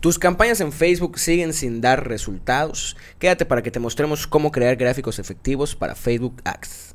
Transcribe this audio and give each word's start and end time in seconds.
Tus 0.00 0.18
campañas 0.18 0.60
en 0.60 0.70
Facebook 0.70 1.18
siguen 1.18 1.52
sin 1.52 1.80
dar 1.80 2.06
resultados. 2.06 2.96
Quédate 3.18 3.44
para 3.44 3.62
que 3.62 3.72
te 3.72 3.80
mostremos 3.80 4.28
cómo 4.28 4.52
crear 4.52 4.76
gráficos 4.76 5.18
efectivos 5.18 5.74
para 5.74 5.96
Facebook 5.96 6.40
Ads. 6.44 6.94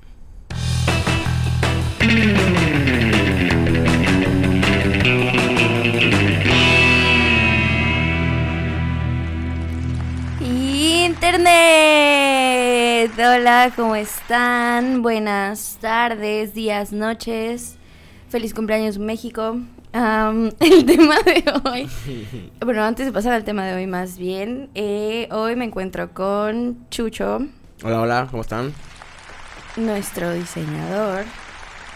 Internet. 11.06 11.52
Hola, 13.18 13.74
¿cómo 13.76 13.98
están? 13.98 15.02
Buenas 15.02 15.78
tardes, 15.82 16.54
días, 16.54 16.94
noches. 16.94 17.76
Feliz 18.30 18.54
cumpleaños 18.54 18.98
México. 18.98 19.58
el 20.60 20.86
tema 20.86 21.16
de 21.22 21.44
hoy. 21.66 21.90
Bueno, 22.66 22.84
antes 22.84 23.06
de 23.06 23.12
pasar 23.12 23.34
al 23.34 23.44
tema 23.44 23.66
de 23.66 23.76
hoy 23.76 23.88
más 23.88 24.18
bien, 24.18 24.70
eh, 24.74 25.28
hoy 25.32 25.56
me 25.56 25.66
encuentro 25.66 26.14
con 26.14 26.88
Chucho. 26.90 27.46
Hola, 27.84 28.02
hola, 28.02 28.28
¿cómo 28.32 28.42
están? 28.42 28.74
Nuestro 29.76 30.32
diseñador. 30.34 31.26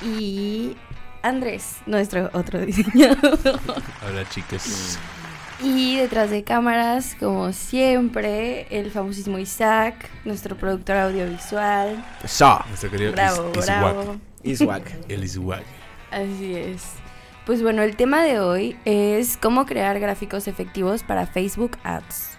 Y 0.01 0.75
Andrés, 1.23 1.77
nuestro 1.85 2.29
otro 2.33 2.59
diseñador. 2.65 3.39
Hola, 4.07 4.29
chicos. 4.29 4.97
Y 5.63 5.95
detrás 5.97 6.29
de 6.29 6.43
cámaras, 6.43 7.15
como 7.19 7.51
siempre, 7.51 8.67
el 8.69 8.91
famosísimo 8.91 9.39
Isaac, 9.39 10.07
nuestro 10.23 10.55
productor 10.55 10.97
audiovisual. 10.97 12.03
Sa. 12.25 12.63
Nuestro 12.67 12.91
querido 12.91 13.13
Bravo, 13.13 13.51
Is- 13.55 13.65
bravo. 13.65 14.15
Iswag. 14.43 14.83
El 15.09 15.23
Iswag. 15.23 15.63
Así 16.11 16.53
es. 16.55 16.83
Pues 17.47 17.63
bueno, 17.63 17.81
el 17.81 17.95
tema 17.95 18.23
de 18.23 18.41
hoy 18.41 18.77
es 18.83 19.37
cómo 19.37 19.65
crear 19.65 19.97
gráficos 20.01 20.49
efectivos 20.49 21.03
para 21.03 21.25
Facebook 21.25 21.77
Ads. 21.81 22.31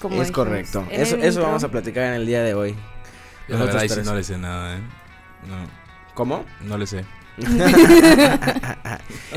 Como 0.00 0.14
es 0.14 0.28
dijimos 0.28 0.48
correcto. 0.48 0.86
Eso, 0.90 1.16
eso 1.18 1.42
vamos 1.42 1.62
a 1.62 1.68
platicar 1.68 2.04
en 2.04 2.14
el 2.14 2.24
día 2.24 2.42
de 2.42 2.54
hoy. 2.54 2.70
Yo 2.70 2.78
la 3.48 3.58
Nosotros 3.58 3.66
verdad 3.66 3.82
ahí 3.82 3.88
sí 3.90 3.94
tres. 3.96 4.06
no 4.06 4.14
le 4.14 4.24
sé 4.24 4.38
nada, 4.38 4.76
¿eh? 4.76 4.80
No, 5.46 5.66
¿Cómo? 6.14 6.46
no 6.62 6.78
le 6.78 6.86
sé. 6.86 7.04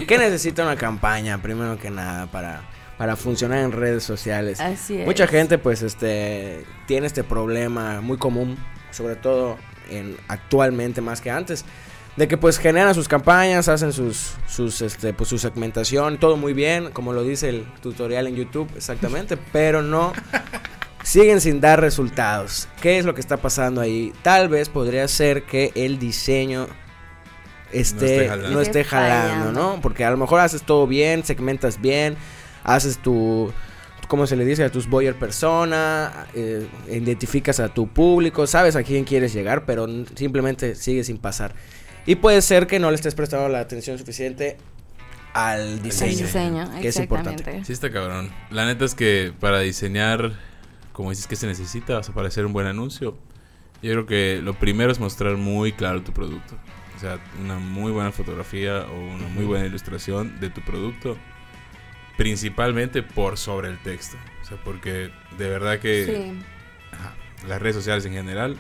¿Qué 0.07 0.17
necesita 0.17 0.63
una 0.63 0.77
campaña, 0.77 1.41
primero 1.41 1.77
que 1.77 1.89
nada, 1.89 2.27
para, 2.27 2.61
para 2.97 3.17
funcionar 3.17 3.57
en 3.59 3.73
redes 3.73 4.05
sociales? 4.05 4.61
Así 4.61 5.01
es. 5.01 5.05
Mucha 5.05 5.27
gente, 5.27 5.57
pues, 5.57 5.81
este, 5.81 6.65
tiene 6.87 7.07
este 7.07 7.25
problema 7.25 7.99
muy 7.99 8.15
común, 8.17 8.57
sobre 8.91 9.17
todo 9.17 9.57
en, 9.89 10.15
actualmente 10.29 11.01
más 11.01 11.19
que 11.19 11.29
antes, 11.29 11.65
de 12.15 12.27
que, 12.27 12.37
pues, 12.37 12.57
generan 12.57 12.93
sus 12.95 13.07
campañas, 13.07 13.67
hacen 13.67 13.91
sus, 13.91 14.33
sus, 14.47 14.81
este, 14.81 15.13
pues, 15.13 15.29
su 15.29 15.37
segmentación, 15.37 16.17
todo 16.17 16.37
muy 16.37 16.53
bien, 16.53 16.91
como 16.91 17.13
lo 17.13 17.23
dice 17.23 17.49
el 17.49 17.65
tutorial 17.81 18.27
en 18.27 18.35
YouTube, 18.35 18.69
exactamente, 18.75 19.37
pero 19.51 19.81
no 19.81 20.13
siguen 21.03 21.41
sin 21.41 21.59
dar 21.61 21.81
resultados. 21.81 22.67
¿Qué 22.81 22.97
es 22.97 23.05
lo 23.05 23.13
que 23.13 23.21
está 23.21 23.37
pasando 23.37 23.81
ahí? 23.81 24.13
Tal 24.21 24.49
vez 24.49 24.69
podría 24.69 25.07
ser 25.07 25.43
que 25.43 25.71
el 25.75 25.99
diseño 25.99 26.67
esté, 27.71 28.05
esté 28.05 28.27
jalando. 28.29 28.49
no 28.49 28.61
esté 28.61 28.83
jalando. 28.83 29.51
¿no? 29.51 29.81
Porque 29.81 30.05
a 30.05 30.11
lo 30.11 30.17
mejor 30.17 30.39
haces 30.39 30.63
todo 30.63 30.87
bien, 30.87 31.23
segmentas 31.23 31.81
bien, 31.81 32.15
haces 32.63 32.97
tu, 32.97 33.51
¿cómo 34.07 34.27
se 34.27 34.35
le 34.35 34.45
dice? 34.45 34.63
A 34.63 34.71
tus 34.71 34.89
buyer 34.89 35.15
persona, 35.15 36.27
eh, 36.33 36.67
identificas 36.89 37.59
a 37.59 37.69
tu 37.69 37.87
público, 37.87 38.47
sabes 38.47 38.75
a 38.75 38.83
quién 38.83 39.03
quieres 39.03 39.33
llegar, 39.33 39.65
pero 39.65 39.87
simplemente 40.15 40.75
sigue 40.75 41.03
sin 41.03 41.17
pasar. 41.17 41.53
Y 42.05 42.15
puede 42.15 42.41
ser 42.41 42.67
que 42.67 42.79
no 42.79 42.89
le 42.89 42.95
estés 42.95 43.15
prestando 43.15 43.49
la 43.49 43.59
atención 43.59 43.97
suficiente 43.97 44.57
al 45.33 45.81
diseño. 45.81 46.17
diseño, 46.17 46.71
que 46.81 46.87
es 46.89 46.97
importante. 46.97 47.31
exactamente. 47.33 47.65
Sí 47.65 47.73
está 47.73 47.91
cabrón. 47.91 48.31
La 48.51 48.65
neta 48.65 48.85
es 48.85 48.95
que 48.95 49.33
para 49.39 49.59
diseñar, 49.59 50.33
como 50.93 51.09
dices 51.09 51.27
que 51.27 51.35
se 51.35 51.47
necesita, 51.47 51.97
o 51.97 52.03
sea, 52.03 52.13
para 52.13 52.27
hacer 52.27 52.45
un 52.45 52.53
buen 52.53 52.67
anuncio, 52.67 53.17
yo 53.81 53.91
creo 53.91 54.05
que 54.05 54.39
lo 54.41 54.53
primero 54.53 54.91
es 54.91 54.99
mostrar 54.99 55.35
muy 55.35 55.71
claro 55.73 56.01
tu 56.03 56.13
producto. 56.13 56.55
O 56.95 56.99
sea, 56.99 57.19
una 57.41 57.59
muy 57.59 57.91
buena 57.91 58.11
fotografía 58.11 58.85
o 58.89 58.95
una 58.97 59.27
muy 59.27 59.43
buena 59.43 59.65
ilustración 59.65 60.39
de 60.39 60.49
tu 60.49 60.61
producto. 60.61 61.17
Principalmente 62.17 63.03
por 63.03 63.37
sobre 63.37 63.67
el 63.69 63.77
texto. 63.79 64.15
O 64.41 64.45
sea, 64.45 64.57
porque 64.63 65.09
de 65.37 65.49
verdad 65.49 65.79
que 65.79 66.05
Sí. 66.05 66.39
ajá, 66.93 67.13
las 67.47 67.61
redes 67.61 67.75
sociales 67.75 68.05
en 68.05 68.13
general 68.13 68.55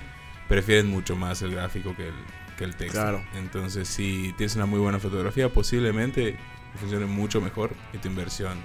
prefieren 0.49 0.87
mucho 0.87 1.15
más 1.15 1.41
el 1.41 1.51
gráfico 1.51 1.95
que 1.95 2.07
el, 2.09 2.13
que 2.57 2.63
el 2.63 2.75
texto. 2.75 2.99
Claro. 2.99 3.23
Entonces, 3.35 3.87
si 3.87 4.33
tienes 4.37 4.55
una 4.55 4.65
muy 4.65 4.79
buena 4.79 4.99
fotografía, 4.99 5.49
posiblemente 5.49 6.37
funcione 6.79 7.05
mucho 7.05 7.39
mejor 7.41 7.71
y 7.93 7.97
tu 7.99 8.07
inversión 8.09 8.57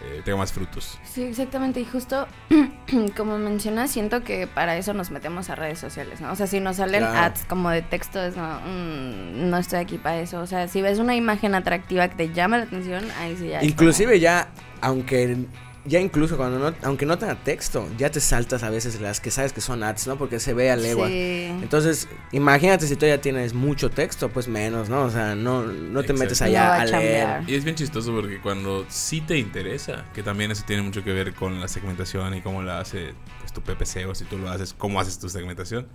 eh, 0.00 0.20
tenga 0.24 0.38
más 0.38 0.52
frutos. 0.52 0.98
Sí, 1.04 1.22
exactamente. 1.22 1.80
Y 1.80 1.84
justo 1.84 2.26
como 3.16 3.38
mencionas, 3.38 3.90
siento 3.92 4.24
que 4.24 4.46
para 4.48 4.76
eso 4.76 4.94
nos 4.94 5.10
metemos 5.12 5.48
a 5.50 5.54
redes 5.54 5.78
sociales, 5.78 6.20
¿no? 6.20 6.32
O 6.32 6.36
sea, 6.36 6.46
si 6.48 6.58
nos 6.58 6.76
salen 6.76 7.00
Claro. 7.02 7.18
ads 7.18 7.44
como 7.44 7.70
de 7.70 7.82
texto, 7.82 8.20
es 8.20 8.36
no, 8.36 8.60
mm, 8.60 9.48
no 9.50 9.56
estoy 9.58 9.78
aquí 9.78 9.98
para 9.98 10.18
eso. 10.20 10.40
O 10.40 10.46
sea, 10.46 10.66
si 10.66 10.82
ves 10.82 10.98
una 10.98 11.14
imagen 11.14 11.54
atractiva 11.54 12.08
que 12.08 12.16
te 12.16 12.32
llama 12.32 12.58
la 12.58 12.64
atención, 12.64 13.04
ahí 13.20 13.36
sí 13.36 13.48
ya. 13.48 13.62
Inclusive 13.62 14.18
ya, 14.18 14.48
aunque 14.80 15.46
ya 15.84 16.00
incluso 16.00 16.36
cuando 16.36 16.58
no, 16.58 16.76
aunque 16.82 17.06
no 17.06 17.18
tenga 17.18 17.34
texto, 17.36 17.88
ya 17.98 18.10
te 18.10 18.20
saltas 18.20 18.62
a 18.62 18.70
veces 18.70 19.00
las 19.00 19.20
que 19.20 19.30
sabes 19.30 19.52
que 19.52 19.60
son 19.60 19.82
ads, 19.82 20.06
¿no? 20.06 20.16
Porque 20.16 20.38
se 20.38 20.54
ve 20.54 20.70
a 20.70 20.76
legua. 20.76 21.08
Sí. 21.08 21.46
Entonces, 21.60 22.08
imagínate 22.30 22.86
si 22.86 22.96
tú 22.96 23.06
ya 23.06 23.20
tienes 23.20 23.52
mucho 23.52 23.90
texto, 23.90 24.28
pues 24.28 24.46
menos, 24.46 24.88
¿no? 24.88 25.02
O 25.02 25.10
sea, 25.10 25.34
no, 25.34 25.64
no 25.64 26.02
te 26.02 26.12
Exacto. 26.12 26.14
metes 26.14 26.40
No 26.40 26.46
allá 26.46 26.68
va 26.68 26.76
a 26.76 26.80
a, 26.82 26.84
leer. 26.86 27.28
Y 27.48 27.54
es 27.54 27.64
bien 27.64 27.76
chistoso 27.76 28.12
porque 28.14 28.40
cuando 28.40 28.86
sí 28.88 29.20
te 29.20 29.38
interesa, 29.38 30.04
que 30.14 30.22
también 30.22 30.50
eso 30.50 30.62
tiene 30.66 30.82
mucho 30.82 31.02
que 31.02 31.12
ver 31.12 31.34
con 31.34 31.60
la 31.60 31.68
segmentación 31.68 32.34
y 32.34 32.42
cómo 32.42 32.62
la 32.62 32.80
hace 32.80 33.14
pues, 33.40 33.52
tu 33.52 33.60
PPC 33.62 34.08
o 34.08 34.14
si 34.14 34.24
tú 34.24 34.38
lo 34.38 34.50
haces, 34.50 34.74
cómo 34.76 35.00
haces 35.00 35.18
tu 35.18 35.28
segmentación. 35.28 35.88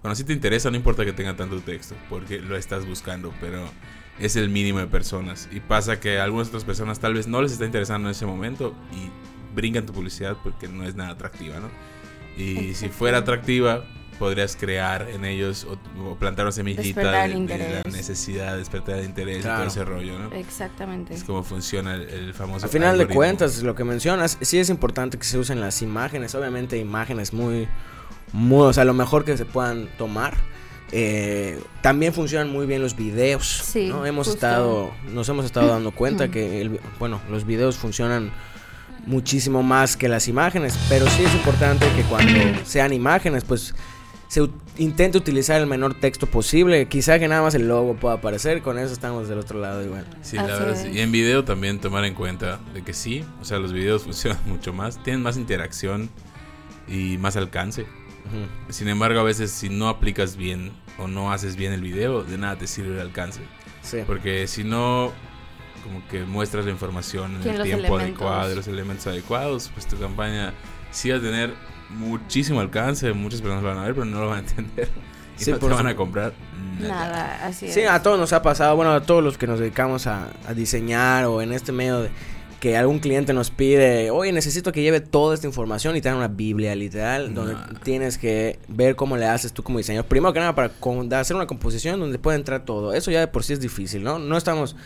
Cuando 0.00 0.16
sí 0.16 0.24
te 0.24 0.32
interesa, 0.32 0.70
no 0.70 0.76
importa 0.76 1.04
que 1.04 1.12
tenga 1.12 1.36
tanto 1.36 1.60
texto, 1.60 1.94
porque 2.08 2.40
lo 2.40 2.56
estás 2.56 2.84
buscando, 2.86 3.32
pero 3.40 3.64
es 4.18 4.36
el 4.36 4.48
mínimo 4.48 4.80
de 4.80 4.86
personas. 4.88 5.48
Y 5.52 5.60
pasa 5.60 6.00
que 6.00 6.18
a 6.18 6.24
algunas 6.24 6.48
otras 6.48 6.64
personas 6.64 6.98
tal 6.98 7.14
vez 7.14 7.28
no 7.28 7.40
les 7.40 7.52
está 7.52 7.64
interesando 7.64 8.08
en 8.08 8.12
ese 8.12 8.26
momento 8.26 8.74
y 8.92 9.10
brincan 9.54 9.86
tu 9.86 9.92
publicidad 9.92 10.36
porque 10.42 10.68
no 10.68 10.84
es 10.84 10.94
nada 10.94 11.10
atractiva, 11.10 11.60
¿no? 11.60 11.68
Y 12.36 12.74
si 12.74 12.88
fuera 12.88 13.18
atractiva, 13.18 13.84
podrías 14.18 14.56
crear 14.56 15.08
en 15.10 15.24
ellos 15.24 15.66
o, 15.68 15.76
o 16.10 16.16
plantar 16.16 16.44
una 16.46 16.52
semillita 16.52 17.00
de, 17.26 17.34
de 17.46 17.82
la 17.84 17.90
necesidad, 17.90 18.56
despertar 18.56 18.98
el 18.98 19.04
interés 19.06 19.38
y 19.38 19.42
Claro. 19.42 19.58
todo 19.58 19.66
ese 19.68 19.84
rollo, 19.84 20.18
¿no? 20.18 20.32
Exactamente. 20.34 21.12
Es 21.14 21.24
como 21.24 21.42
funciona 21.42 21.94
el, 21.94 22.02
el 22.08 22.34
famoso. 22.34 22.66
Al 22.66 22.70
final 22.72 22.88
de 22.96 23.02
algoritmo. 23.02 23.14
cuentas, 23.16 23.62
lo 23.62 23.74
que 23.74 23.84
mencionas, 23.84 24.38
sí 24.40 24.58
es 24.58 24.70
importante 24.70 25.18
que 25.18 25.24
se 25.24 25.38
usen 25.38 25.60
las 25.60 25.82
imágenes, 25.82 26.34
obviamente 26.34 26.78
imágenes 26.78 27.32
muy, 27.32 27.68
muy, 28.32 28.62
o 28.66 28.72
sea, 28.72 28.84
lo 28.84 28.94
mejor 28.94 29.24
que 29.24 29.36
se 29.36 29.44
puedan 29.44 29.88
tomar. 29.98 30.34
Eh, 30.94 31.58
también 31.80 32.12
funcionan 32.12 32.50
muy 32.50 32.66
bien 32.66 32.82
los 32.82 32.94
videos. 32.96 33.62
Sí, 33.64 33.88
¿no? 33.88 34.04
Hemos 34.06 34.26
justo. 34.28 34.46
estado, 34.46 34.92
nos 35.12 35.28
hemos 35.28 35.44
estado 35.46 35.68
dando 35.68 35.90
cuenta 35.90 36.30
que, 36.30 36.60
el- 36.60 36.80
bueno, 36.98 37.20
los 37.30 37.46
videos 37.46 37.76
funcionan 37.76 38.30
muchísimo 39.06 39.62
más 39.62 39.96
que 39.96 40.08
las 40.08 40.28
imágenes, 40.28 40.78
pero 40.88 41.08
sí 41.08 41.24
es 41.24 41.34
importante 41.34 41.86
que 41.96 42.02
cuando 42.02 42.40
sean 42.64 42.92
imágenes, 42.92 43.44
pues 43.44 43.74
se 44.28 44.48
intente 44.78 45.18
utilizar 45.18 45.60
el 45.60 45.66
menor 45.66 45.94
texto 45.94 46.26
posible. 46.26 46.86
Quizá 46.88 47.18
que 47.18 47.28
nada 47.28 47.42
más 47.42 47.54
el 47.54 47.68
logo 47.68 47.96
pueda 47.96 48.14
aparecer, 48.14 48.62
con 48.62 48.78
eso 48.78 48.92
estamos 48.92 49.28
del 49.28 49.38
otro 49.38 49.60
lado 49.60 49.84
igual. 49.84 50.06
Sí, 50.22 50.36
la 50.36 50.44
Así 50.44 50.52
verdad. 50.52 50.86
es. 50.86 50.94
Y 50.94 51.00
en 51.00 51.12
video 51.12 51.44
también 51.44 51.78
tomar 51.80 52.04
en 52.06 52.14
cuenta 52.14 52.58
de 52.72 52.82
que 52.82 52.94
sí, 52.94 53.24
o 53.40 53.44
sea, 53.44 53.58
los 53.58 53.72
videos 53.72 54.02
funcionan 54.04 54.38
mucho 54.46 54.72
más, 54.72 55.02
tienen 55.02 55.22
más 55.22 55.36
interacción 55.36 56.08
y 56.88 57.18
más 57.18 57.36
alcance. 57.36 57.86
Sin 58.70 58.88
embargo, 58.88 59.20
a 59.20 59.24
veces 59.24 59.50
si 59.50 59.68
no 59.68 59.88
aplicas 59.88 60.36
bien 60.36 60.70
o 60.96 61.08
no 61.08 61.32
haces 61.32 61.56
bien 61.56 61.72
el 61.72 61.82
video, 61.82 62.22
de 62.22 62.38
nada 62.38 62.56
te 62.56 62.66
sirve 62.66 62.94
el 62.94 63.00
alcance. 63.00 63.40
Sí. 63.82 63.98
Porque 64.06 64.46
si 64.46 64.64
no, 64.64 65.12
como 65.82 66.06
que 66.08 66.24
muestras 66.24 66.64
la 66.64 66.70
información 66.70 67.32
en 67.32 67.36
el 67.48 67.62
tiempo 67.62 67.62
elementos. 67.86 68.00
adecuado, 68.00 68.54
los 68.54 68.68
elementos 68.68 69.06
adecuados, 69.06 69.70
pues 69.74 69.86
tu 69.86 69.98
campaña 69.98 70.52
sí 70.90 71.10
va 71.10 71.16
a 71.18 71.20
tener 71.20 71.54
muchísimo 71.90 72.60
alcance, 72.60 73.12
muchas 73.12 73.40
personas 73.40 73.62
lo 73.62 73.68
van 73.70 73.78
a 73.78 73.82
ver, 73.84 73.94
pero 73.94 74.04
no 74.06 74.20
lo 74.20 74.28
van 74.28 74.38
a 74.38 74.40
entender. 74.48 74.88
Y 75.38 75.44
Sí, 75.44 75.50
no 75.50 75.58
te 75.58 75.66
van 75.66 75.86
a 75.86 75.96
comprar 75.96 76.32
nada. 76.80 76.88
Nada, 77.06 77.46
así 77.46 77.66
es. 77.66 77.74
Sí, 77.74 77.82
a 77.84 78.02
todos 78.02 78.18
nos 78.18 78.32
ha 78.32 78.42
pasado, 78.42 78.76
bueno, 78.76 78.92
a 78.92 79.00
todos 79.02 79.22
los 79.24 79.38
que 79.38 79.46
nos 79.46 79.58
dedicamos 79.58 80.06
a, 80.06 80.28
a 80.46 80.54
diseñar 80.54 81.24
o 81.24 81.40
en 81.42 81.52
este 81.52 81.72
medio 81.72 82.00
de 82.02 82.10
que 82.60 82.76
algún 82.76 83.00
cliente 83.00 83.32
nos 83.32 83.50
pide, 83.50 84.12
oye, 84.12 84.30
necesito 84.30 84.70
que 84.70 84.82
lleve 84.82 85.00
toda 85.00 85.34
esta 85.34 85.48
información 85.48 85.96
y 85.96 86.00
te 86.00 86.08
dan 86.08 86.18
una 86.18 86.28
Biblia 86.28 86.76
literal, 86.76 87.34
donde 87.34 87.54
Nah. 87.54 87.66
tienes 87.82 88.18
que 88.18 88.60
ver 88.68 88.94
cómo 88.94 89.16
le 89.16 89.26
haces 89.26 89.52
tú 89.52 89.64
como 89.64 89.78
diseñador. 89.78 90.06
Primero 90.06 90.32
que 90.32 90.38
nada, 90.38 90.54
para 90.54 90.68
con- 90.68 91.12
hacer 91.12 91.34
una 91.34 91.46
composición 91.48 91.98
donde 91.98 92.20
puede 92.20 92.36
entrar 92.38 92.64
todo. 92.64 92.94
Eso 92.94 93.10
ya 93.10 93.18
de 93.18 93.26
por 93.26 93.42
sí 93.42 93.54
es 93.54 93.58
difícil, 93.60 94.04
¿no? 94.04 94.20
No 94.20 94.36
estamos, 94.36 94.76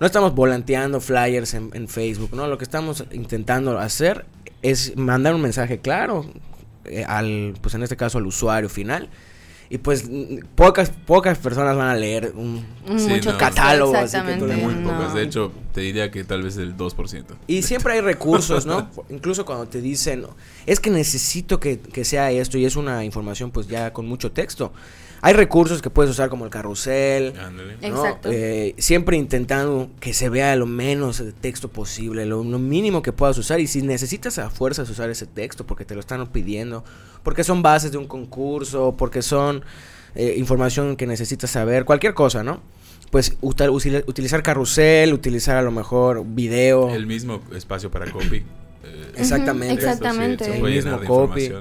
no 0.00 0.06
estamos 0.06 0.34
volanteando 0.34 1.00
flyers 1.00 1.54
en, 1.54 1.70
en 1.74 1.88
Facebook, 1.88 2.34
¿no? 2.34 2.46
Lo 2.48 2.58
que 2.58 2.64
estamos 2.64 3.04
intentando 3.12 3.78
hacer 3.78 4.24
es 4.62 4.96
mandar 4.96 5.34
un 5.34 5.40
mensaje 5.42 5.78
claro 5.80 6.26
eh, 6.84 7.04
al, 7.06 7.54
pues 7.60 7.74
en 7.74 7.82
este 7.82 7.96
caso 7.96 8.18
al 8.18 8.26
usuario 8.26 8.68
final. 8.68 9.08
Y 9.70 9.78
pues 9.78 10.04
pocas 10.54 10.90
pocas 10.90 11.38
personas 11.38 11.74
van 11.76 11.88
a 11.88 11.94
leer 11.94 12.32
un, 12.36 12.62
Sí, 12.98 13.08
Mucho 13.08 13.32
no. 13.32 13.38
catálogo, 13.38 13.96
así 13.96 14.18
que 14.18 14.22
tú 14.36 14.44
Exactamente. 14.44 14.46
le- 14.56 14.62
Muy 14.62 14.74
no. 14.74 14.90
pocas. 14.92 15.14
De 15.14 15.22
hecho, 15.22 15.50
te 15.72 15.80
diría 15.80 16.10
que 16.10 16.24
tal 16.24 16.42
vez 16.42 16.58
el 16.58 16.76
2%. 16.76 17.24
Y 17.46 17.62
siempre 17.62 17.94
hay 17.94 18.02
recursos, 18.02 18.66
¿no? 18.66 18.90
Incluso 19.08 19.46
cuando 19.46 19.66
te 19.68 19.80
dicen, 19.80 20.26
es 20.66 20.78
que 20.78 20.90
necesito 20.90 21.58
que, 21.58 21.78
que 21.80 22.04
sea 22.04 22.30
esto 22.32 22.58
y 22.58 22.66
es 22.66 22.76
una 22.76 23.02
información 23.02 23.50
pues 23.50 23.66
ya 23.66 23.94
con 23.94 24.06
mucho 24.06 24.30
texto. 24.30 24.74
Hay 25.24 25.34
recursos 25.34 25.80
que 25.80 25.88
puedes 25.88 26.10
usar 26.10 26.28
como 26.28 26.44
el 26.44 26.50
carrusel, 26.50 27.32
Ándale. 27.38 27.76
¿no? 27.80 27.86
Exacto. 27.86 28.28
Eh, 28.32 28.74
siempre 28.78 29.16
intentando 29.16 29.88
que 30.00 30.14
se 30.14 30.28
vea 30.28 30.56
lo 30.56 30.66
menos 30.66 31.24
de 31.24 31.32
texto 31.32 31.68
posible, 31.68 32.26
lo, 32.26 32.42
lo 32.42 32.58
mínimo 32.58 33.02
que 33.02 33.12
puedas 33.12 33.38
usar. 33.38 33.60
Y 33.60 33.68
si 33.68 33.82
necesitas 33.82 34.38
a 34.38 34.50
fuerzas 34.50 34.90
usar 34.90 35.10
ese 35.10 35.26
texto 35.26 35.64
porque 35.64 35.84
te 35.84 35.94
lo 35.94 36.00
están 36.00 36.26
pidiendo, 36.26 36.82
porque 37.22 37.44
son 37.44 37.62
bases 37.62 37.92
de 37.92 37.98
un 37.98 38.08
concurso, 38.08 38.96
porque 38.98 39.22
son 39.22 39.64
eh, 40.16 40.34
información 40.38 40.96
que 40.96 41.06
necesitas 41.06 41.50
saber, 41.50 41.84
cualquier 41.84 42.14
cosa, 42.14 42.42
¿no? 42.42 42.60
Pues 43.12 43.36
utilizar 43.42 44.42
carrusel, 44.42 45.12
utilizar 45.12 45.56
a 45.56 45.62
lo 45.62 45.70
mejor 45.70 46.24
video. 46.26 46.90
El 46.90 47.06
mismo 47.06 47.42
espacio 47.54 47.92
para 47.92 48.10
copy. 48.10 48.38
eh, 48.84 49.12
Exactamente. 49.16 49.74
Exactamente. 49.74 50.44
eso 50.44 50.52
sí, 50.54 50.58
se 50.58 50.66
El 50.66 50.74
mismo 50.74 51.00
copy. 51.06 51.52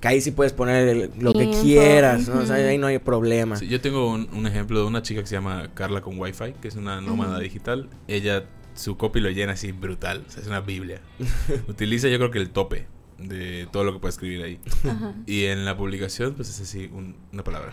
Que 0.00 0.08
ahí 0.08 0.20
sí 0.20 0.30
puedes 0.30 0.52
poner 0.52 0.88
el- 0.88 1.10
lo 1.18 1.32
que 1.32 1.44
Info, 1.44 1.62
quieras, 1.62 2.28
¿no? 2.28 2.40
O 2.40 2.46
sea, 2.46 2.56
ahí 2.56 2.76
no 2.78 2.86
hay 2.86 2.98
problema. 2.98 3.56
Sí, 3.56 3.66
yo 3.68 3.80
tengo 3.80 4.10
un, 4.10 4.28
un 4.32 4.46
ejemplo 4.46 4.78
de 4.80 4.86
una 4.86 5.02
chica 5.02 5.20
que 5.22 5.26
se 5.26 5.34
llama 5.36 5.70
Carla 5.74 6.00
con 6.02 6.18
Wi-Fi, 6.18 6.54
que 6.60 6.68
es 6.68 6.76
una 6.76 7.00
nómada 7.00 7.38
digital. 7.38 7.88
Ella, 8.08 8.44
su 8.74 8.96
copy 8.98 9.20
lo 9.20 9.30
llena 9.30 9.52
así 9.54 9.72
brutal. 9.72 10.24
O 10.28 10.30
sea, 10.30 10.42
es 10.42 10.48
una 10.48 10.60
biblia. 10.60 11.00
Utiliza 11.68 12.08
yo 12.08 12.18
creo 12.18 12.30
que 12.30 12.38
el 12.38 12.50
tope 12.50 12.86
de 13.18 13.66
todo 13.72 13.84
lo 13.84 13.94
que 13.94 13.98
puede 14.00 14.10
escribir 14.10 14.42
ahí. 14.44 14.60
Ajá. 14.88 15.14
Y 15.26 15.44
en 15.46 15.64
la 15.64 15.76
publicación, 15.76 16.34
pues 16.34 16.50
es 16.50 16.60
así, 16.60 16.90
un- 16.92 17.16
una 17.32 17.42
palabra. 17.42 17.72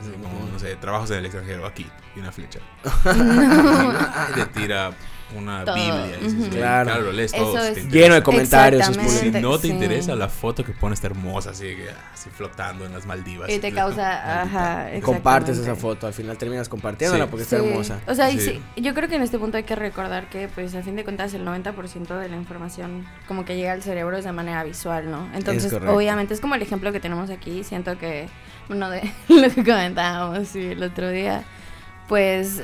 Así 0.00 0.10
como, 0.10 0.48
no 0.52 0.58
sé, 0.58 0.74
trabajos 0.76 1.10
en 1.10 1.18
el 1.18 1.24
extranjero, 1.26 1.66
aquí, 1.66 1.86
y 2.16 2.20
una 2.20 2.30
flecha. 2.32 2.60
Y 4.30 4.34
te 4.34 4.46
tira 4.60 4.92
una 5.36 5.64
Todo, 5.64 5.74
biblia. 5.74 6.18
"Güey, 6.20 6.50
Claro. 6.50 7.00
lo 7.00 7.12
lees 7.12 7.32
Eso 7.34 7.44
todo. 7.44 7.62
si 7.62 7.68
es- 7.68 7.74
te 7.74 7.80
Lleno 7.82 7.88
interesa". 7.90 8.14
de 8.14 8.22
comentarios. 8.22 8.86
Si 8.86 9.30
no 9.30 9.58
te 9.58 9.66
Sí. 9.68 9.72
interesa, 9.72 10.14
la 10.16 10.28
foto 10.28 10.64
que 10.64 10.72
pone 10.72 10.94
está 10.94 11.06
hermosa, 11.08 11.50
así, 11.50 11.64
que, 11.76 11.88
así 12.12 12.30
flotando 12.30 12.86
en 12.86 12.92
las 12.92 13.06
Maldivas. 13.06 13.50
Y 13.50 13.58
te 13.58 13.72
causa, 13.72 14.42
ajá, 14.42 14.86
Compartes 15.02 15.58
esa 15.58 15.74
foto, 15.76 16.06
al 16.06 16.12
final 16.12 16.36
terminas 16.38 16.68
compartiéndola 16.68 17.24
Sí. 17.24 17.30
porque 17.30 17.42
está 17.44 17.58
Sí. 17.58 17.64
hermosa. 17.66 18.00
O 18.06 18.14
sea, 18.14 18.30
y 18.30 18.38
Sí. 18.38 18.60
sí, 18.76 18.82
yo 18.82 18.94
creo 18.94 19.08
que 19.08 19.16
en 19.16 19.22
este 19.22 19.38
punto 19.38 19.56
hay 19.56 19.64
que 19.64 19.76
recordar 19.76 20.28
que, 20.28 20.48
pues, 20.48 20.74
a 20.74 20.82
fin 20.82 20.96
de 20.96 21.04
cuentas, 21.04 21.34
el 21.34 21.44
90% 21.44 22.18
de 22.18 22.28
la 22.28 22.36
información 22.36 23.06
como 23.28 23.44
que 23.44 23.56
llega 23.56 23.72
al 23.72 23.82
cerebro 23.82 24.16
es 24.16 24.24
de 24.24 24.32
manera 24.32 24.64
visual, 24.64 25.10
¿no? 25.10 25.28
Entonces, 25.34 25.72
obviamente, 25.72 26.34
es 26.34 26.40
como 26.40 26.54
el 26.54 26.62
ejemplo 26.62 26.92
que 26.92 27.00
tenemos 27.00 27.30
aquí. 27.30 27.64
Siento 27.64 27.98
que 27.98 28.28
uno 28.68 28.88
de 28.90 29.02
lo 29.28 29.48
que 29.50 29.62
comentábamos 29.64 30.48
sí, 30.48 30.66
el 30.72 30.82
otro 30.82 31.10
día, 31.10 31.44
pues, 32.08 32.62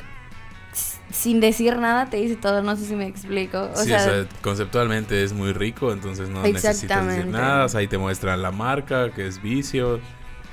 sin 1.12 1.40
decir 1.40 1.76
nada 1.76 2.06
te 2.06 2.18
dice 2.18 2.36
todo, 2.36 2.62
no 2.62 2.76
sé 2.76 2.86
si 2.86 2.94
me 2.94 3.06
explico. 3.06 3.70
O 3.74 3.76
sí, 3.76 3.88
sea, 3.88 3.98
o 3.98 4.00
sea, 4.00 4.26
conceptualmente 4.42 5.22
es 5.22 5.32
muy 5.32 5.52
rico, 5.52 5.92
entonces 5.92 6.28
no 6.28 6.42
necesitas 6.42 7.06
decir 7.06 7.26
nada. 7.26 7.64
o 7.64 7.68
sea, 7.68 7.80
ahí 7.80 7.88
te 7.88 7.98
muestran 7.98 8.42
la 8.42 8.50
marca, 8.50 9.10
que 9.10 9.26
es 9.26 9.42
vicio, 9.42 10.00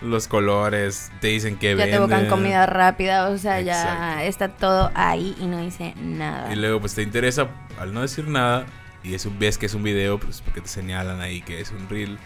los 0.01 0.27
colores, 0.27 1.11
te 1.21 1.27
dicen 1.27 1.57
que 1.57 1.75
ya 1.75 1.85
te 1.85 1.91
venden. 1.91 2.01
evocan 2.01 2.27
comida 2.27 2.65
rápida, 2.65 3.29
o 3.29 3.37
sea, 3.37 3.61
ya 3.61 4.23
está 4.23 4.49
todo 4.49 4.91
ahí 4.95 5.35
y 5.39 5.45
no 5.45 5.61
dice 5.61 5.93
nada. 5.97 6.51
Y 6.51 6.55
luego, 6.55 6.79
pues 6.79 6.93
te 6.95 7.01
interesa, 7.01 7.47
al 7.79 7.93
no 7.93 8.01
decir 8.01 8.27
nada, 8.27 8.65
y 9.03 9.13
es 9.13 9.25
un, 9.25 9.37
ves 9.39 9.57
que 9.57 9.67
es 9.67 9.73
un 9.73 9.83
video, 9.83 10.19
pues 10.19 10.41
porque 10.41 10.61
te 10.61 10.67
señalan 10.67 11.21
ahí 11.21 11.41
que 11.41 11.61
es 11.61 11.71
un 11.71 11.87
reel, 11.89 12.17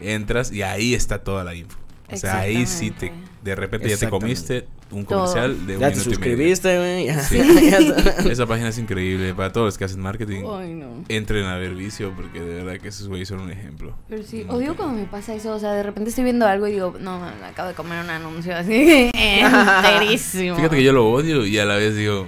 entras 0.00 0.52
y 0.52 0.62
ahí 0.62 0.94
está 0.94 1.18
toda 1.18 1.44
la 1.44 1.54
info. 1.54 1.78
O 2.12 2.16
sea, 2.16 2.40
ahí 2.40 2.66
sí 2.66 2.92
te, 2.92 3.12
de 3.42 3.54
repente 3.56 3.88
ya 3.88 3.96
te 3.96 4.08
comiste 4.08 4.68
un 4.90 5.04
Todo. 5.04 5.20
comercial 5.26 5.66
de 5.66 5.74
un 5.74 5.80
Ya 5.80 5.88
te 5.90 5.96
minuto 5.96 6.08
y 6.10 6.12
medio. 6.12 6.14
suscribiste, 6.14 6.78
güey. 6.78 7.06
ya. 7.06 7.20
Sí. 7.20 7.38
Esa 8.30 8.46
página 8.46 8.68
es 8.68 8.78
increíble 8.78 9.34
para 9.34 9.52
todos 9.52 9.66
los 9.66 9.78
que 9.78 9.84
hacen 9.84 10.00
marketing. 10.00 10.44
Ay, 10.50 10.74
no. 10.74 11.04
Entren 11.08 11.44
a 11.46 11.56
ver 11.56 11.74
vicio 11.74 12.12
porque 12.14 12.40
de 12.40 12.62
verdad 12.62 12.80
que 12.80 12.88
esos 12.88 13.08
güeyes 13.08 13.28
son 13.28 13.40
un 13.40 13.50
ejemplo. 13.50 13.94
Pero 14.08 14.22
sí, 14.22 14.44
Muy 14.44 14.56
odio 14.56 14.76
cuando 14.76 14.94
me 15.00 15.06
pasa 15.06 15.34
eso, 15.34 15.52
o 15.54 15.58
sea, 15.58 15.72
de 15.72 15.82
repente 15.82 16.10
estoy 16.10 16.24
viendo 16.24 16.46
algo 16.46 16.66
y 16.68 16.72
digo, 16.72 16.94
no, 17.00 17.18
man, 17.18 17.34
acabo 17.44 17.68
de 17.68 17.74
comer 17.74 18.02
un 18.04 18.10
anuncio 18.10 18.54
así, 18.56 19.10
enterísimo. 19.14 20.56
Fíjate 20.56 20.76
que 20.76 20.84
yo 20.84 20.92
lo 20.92 21.08
odio 21.10 21.44
y 21.46 21.58
a 21.58 21.64
la 21.64 21.76
vez 21.76 21.96
digo, 21.96 22.26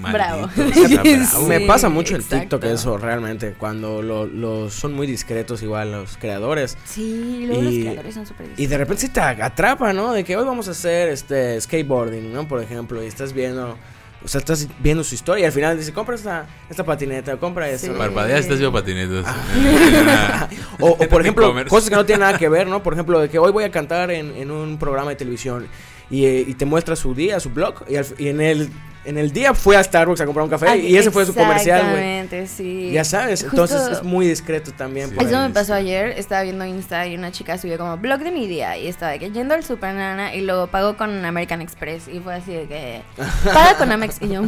Bravo. 0.00 0.48
Me 1.48 1.60
pasa 1.60 1.88
mucho 1.88 2.14
en 2.14 2.20
exacto. 2.20 2.58
TikTok 2.58 2.64
eso, 2.72 2.98
realmente. 2.98 3.54
Cuando 3.58 4.00
lo, 4.02 4.26
lo- 4.26 4.70
son 4.70 4.92
muy 4.94 5.06
discretos, 5.06 5.62
igual 5.62 5.92
los 5.92 6.16
creadores. 6.16 6.76
Sí, 6.84 7.44
luego 7.46 7.62
Y- 7.62 7.64
los 7.64 7.74
creadores 7.84 8.14
son 8.14 8.26
súper 8.26 8.46
Y 8.56 8.66
de 8.66 8.78
repente 8.78 9.02
se 9.02 9.08
te 9.08 9.20
atrapa, 9.20 9.92
¿no? 9.92 10.12
De 10.12 10.24
que 10.24 10.36
hoy 10.36 10.44
vamos 10.44 10.68
a 10.68 10.72
hacer 10.72 11.08
este 11.08 11.60
skateboarding, 11.60 12.32
¿no? 12.32 12.46
Por 12.46 12.62
ejemplo, 12.62 13.02
y 13.02 13.06
estás 13.06 13.32
viendo. 13.32 13.76
O 14.24 14.26
sea, 14.26 14.40
estás 14.40 14.66
viendo 14.80 15.04
su 15.04 15.14
historia 15.14 15.42
y 15.44 15.46
al 15.46 15.52
final 15.52 15.76
dice, 15.78 15.92
compra 15.92 16.16
esta, 16.16 16.46
esta 16.68 16.82
patineta, 16.84 17.36
compra 17.36 17.68
esto. 17.70 17.86
Sí. 17.86 17.92
¿no? 17.92 17.98
Parpadeas, 17.98 18.40
estás 18.40 18.58
viendo 18.58 18.72
patinetas. 18.76 19.24
O, 20.80 20.90
o, 20.90 20.96
por 21.08 21.20
ejemplo, 21.20 21.52
cosas 21.68 21.88
que 21.90 21.96
no 21.96 22.04
tienen 22.04 22.20
nada 22.20 22.38
que 22.38 22.48
ver, 22.48 22.66
¿no? 22.66 22.82
Por 22.82 22.92
ejemplo, 22.94 23.20
de 23.20 23.28
que 23.28 23.38
hoy 23.38 23.52
voy 23.52 23.64
a 23.64 23.70
cantar 23.70 24.10
en, 24.10 24.34
en 24.36 24.50
un 24.50 24.78
programa 24.78 25.10
de 25.10 25.16
televisión 25.16 25.66
y, 26.10 26.24
eh, 26.24 26.44
y 26.46 26.54
te 26.54 26.64
muestra 26.64 26.94
su 26.96 27.14
día, 27.14 27.38
su 27.40 27.50
blog, 27.50 27.84
y, 27.88 27.96
al- 27.96 28.06
y 28.18 28.28
en, 28.28 28.40
el, 28.40 28.70
en 29.04 29.16
el 29.18 29.32
día 29.32 29.54
fue 29.54 29.76
a 29.76 29.82
Starbucks 29.82 30.20
a 30.20 30.26
comprar 30.26 30.44
un 30.44 30.50
café 30.50 30.76
y 30.78 30.96
ese 30.96 31.10
fue 31.10 31.24
su 31.24 31.34
comercial, 31.34 31.80
güey. 31.90 32.02
Exactamente, 32.20 32.46
sí. 32.46 32.90
Ya 32.92 33.04
sabes, 33.04 33.42
Justo- 33.42 33.64
entonces 33.64 33.98
es 33.98 34.02
muy 34.02 34.26
discreto 34.26 34.72
también. 34.72 35.10
Sí. 35.10 35.16
Eso 35.20 35.38
me 35.40 35.50
pasó 35.50 35.74
ayer, 35.74 36.10
estaba 36.18 36.42
viendo 36.42 36.64
Insta 36.66 37.06
y 37.06 37.14
una 37.14 37.32
chica 37.32 37.56
subió 37.58 37.78
como 37.78 37.96
blog 37.96 38.20
de 38.20 38.30
mi 38.30 38.46
día 38.46 38.76
y 38.76 38.86
estaba 38.86 39.12
de 39.12 39.18
que 39.18 39.30
yendo 39.30 39.54
al 39.54 39.64
super 39.64 39.94
nana 39.94 40.34
y 40.34 40.42
luego 40.42 40.66
pago 40.66 40.96
con 40.96 41.24
American 41.24 41.62
Express 41.62 42.08
y 42.08 42.20
fue 42.20 42.34
así 42.34 42.52
de 42.52 42.66
que 42.66 43.02
paga 43.44 43.76
con 43.76 43.90
Amex 43.92 44.16
y 44.20 44.28
yo 44.28 44.42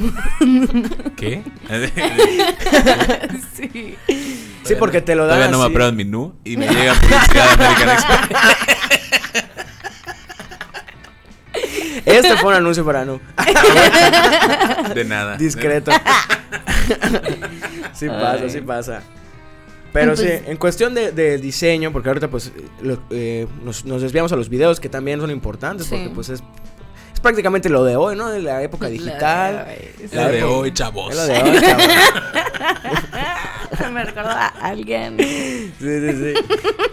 ¿Qué? 1.17 1.43
sí. 3.55 3.97
Sí, 4.65 4.75
porque 4.79 5.01
te 5.01 5.15
lo 5.15 5.27
dan 5.27 5.37
Todavía 5.37 5.51
no 5.51 5.59
me 5.59 5.65
así. 5.65 5.73
aprueban 5.73 5.97
mi 5.97 6.05
NU 6.05 6.35
y 6.45 6.57
me 6.57 6.69
llega 6.69 6.95
publicidad 6.95 7.57
de 7.57 7.65
American 7.65 7.89
Express. 7.91 9.10
Este 12.17 12.37
fue 12.37 12.51
un 12.51 12.57
anuncio 12.57 12.85
para 12.85 13.05
Nu. 13.05 13.21
De 14.95 15.05
nada. 15.05 15.37
Discreto. 15.37 15.91
sí 17.93 18.09
pasa, 18.09 18.49
sí 18.49 18.61
pasa. 18.61 19.03
Pero 19.93 20.17
sí, 20.17 20.23
Entonces- 20.25 20.49
en 20.49 20.57
cuestión 20.57 20.95
de, 20.95 21.11
de 21.13 21.39
diseño, 21.39 21.93
porque 21.93 22.09
ahorita 22.11 22.29
pues 22.29 22.53
lo- 22.81 23.03
eh, 23.11 23.47
nos, 23.65 23.85
nos 23.85 24.03
desviamos 24.03 24.31
a 24.33 24.37
los 24.37 24.49
videos 24.49 24.79
que 24.79 24.89
también 24.89 25.21
son 25.21 25.31
importantes, 25.31 25.87
Sí. 25.87 25.95
porque 25.97 26.11
pues 26.15 26.29
es, 26.29 26.43
es 27.13 27.21
prácticamente 27.21 27.69
lo 27.69 27.83
de 27.85 27.97
hoy, 27.97 28.15
¿no? 28.17 28.29
De 28.31 28.41
la 28.41 28.63
época 28.63 28.87
digital. 28.89 29.55
La 29.55 29.65
de 29.65 29.73
hoy, 30.01 30.09
La 30.13 30.29
de 30.29 30.39
época- 30.39 30.53
hoy, 30.55 30.73
chavos. 30.73 31.11
Es 31.11 31.17
lo 31.17 31.27
de 31.27 31.43
hoy, 31.43 31.61
chavos. 31.61 31.85
Me 33.93 34.05
recordó 34.05 34.31
a 34.31 34.47
alguien. 34.47 35.17
Sí, 35.19 35.73
sí, 35.81 36.13
sí. 36.13 36.35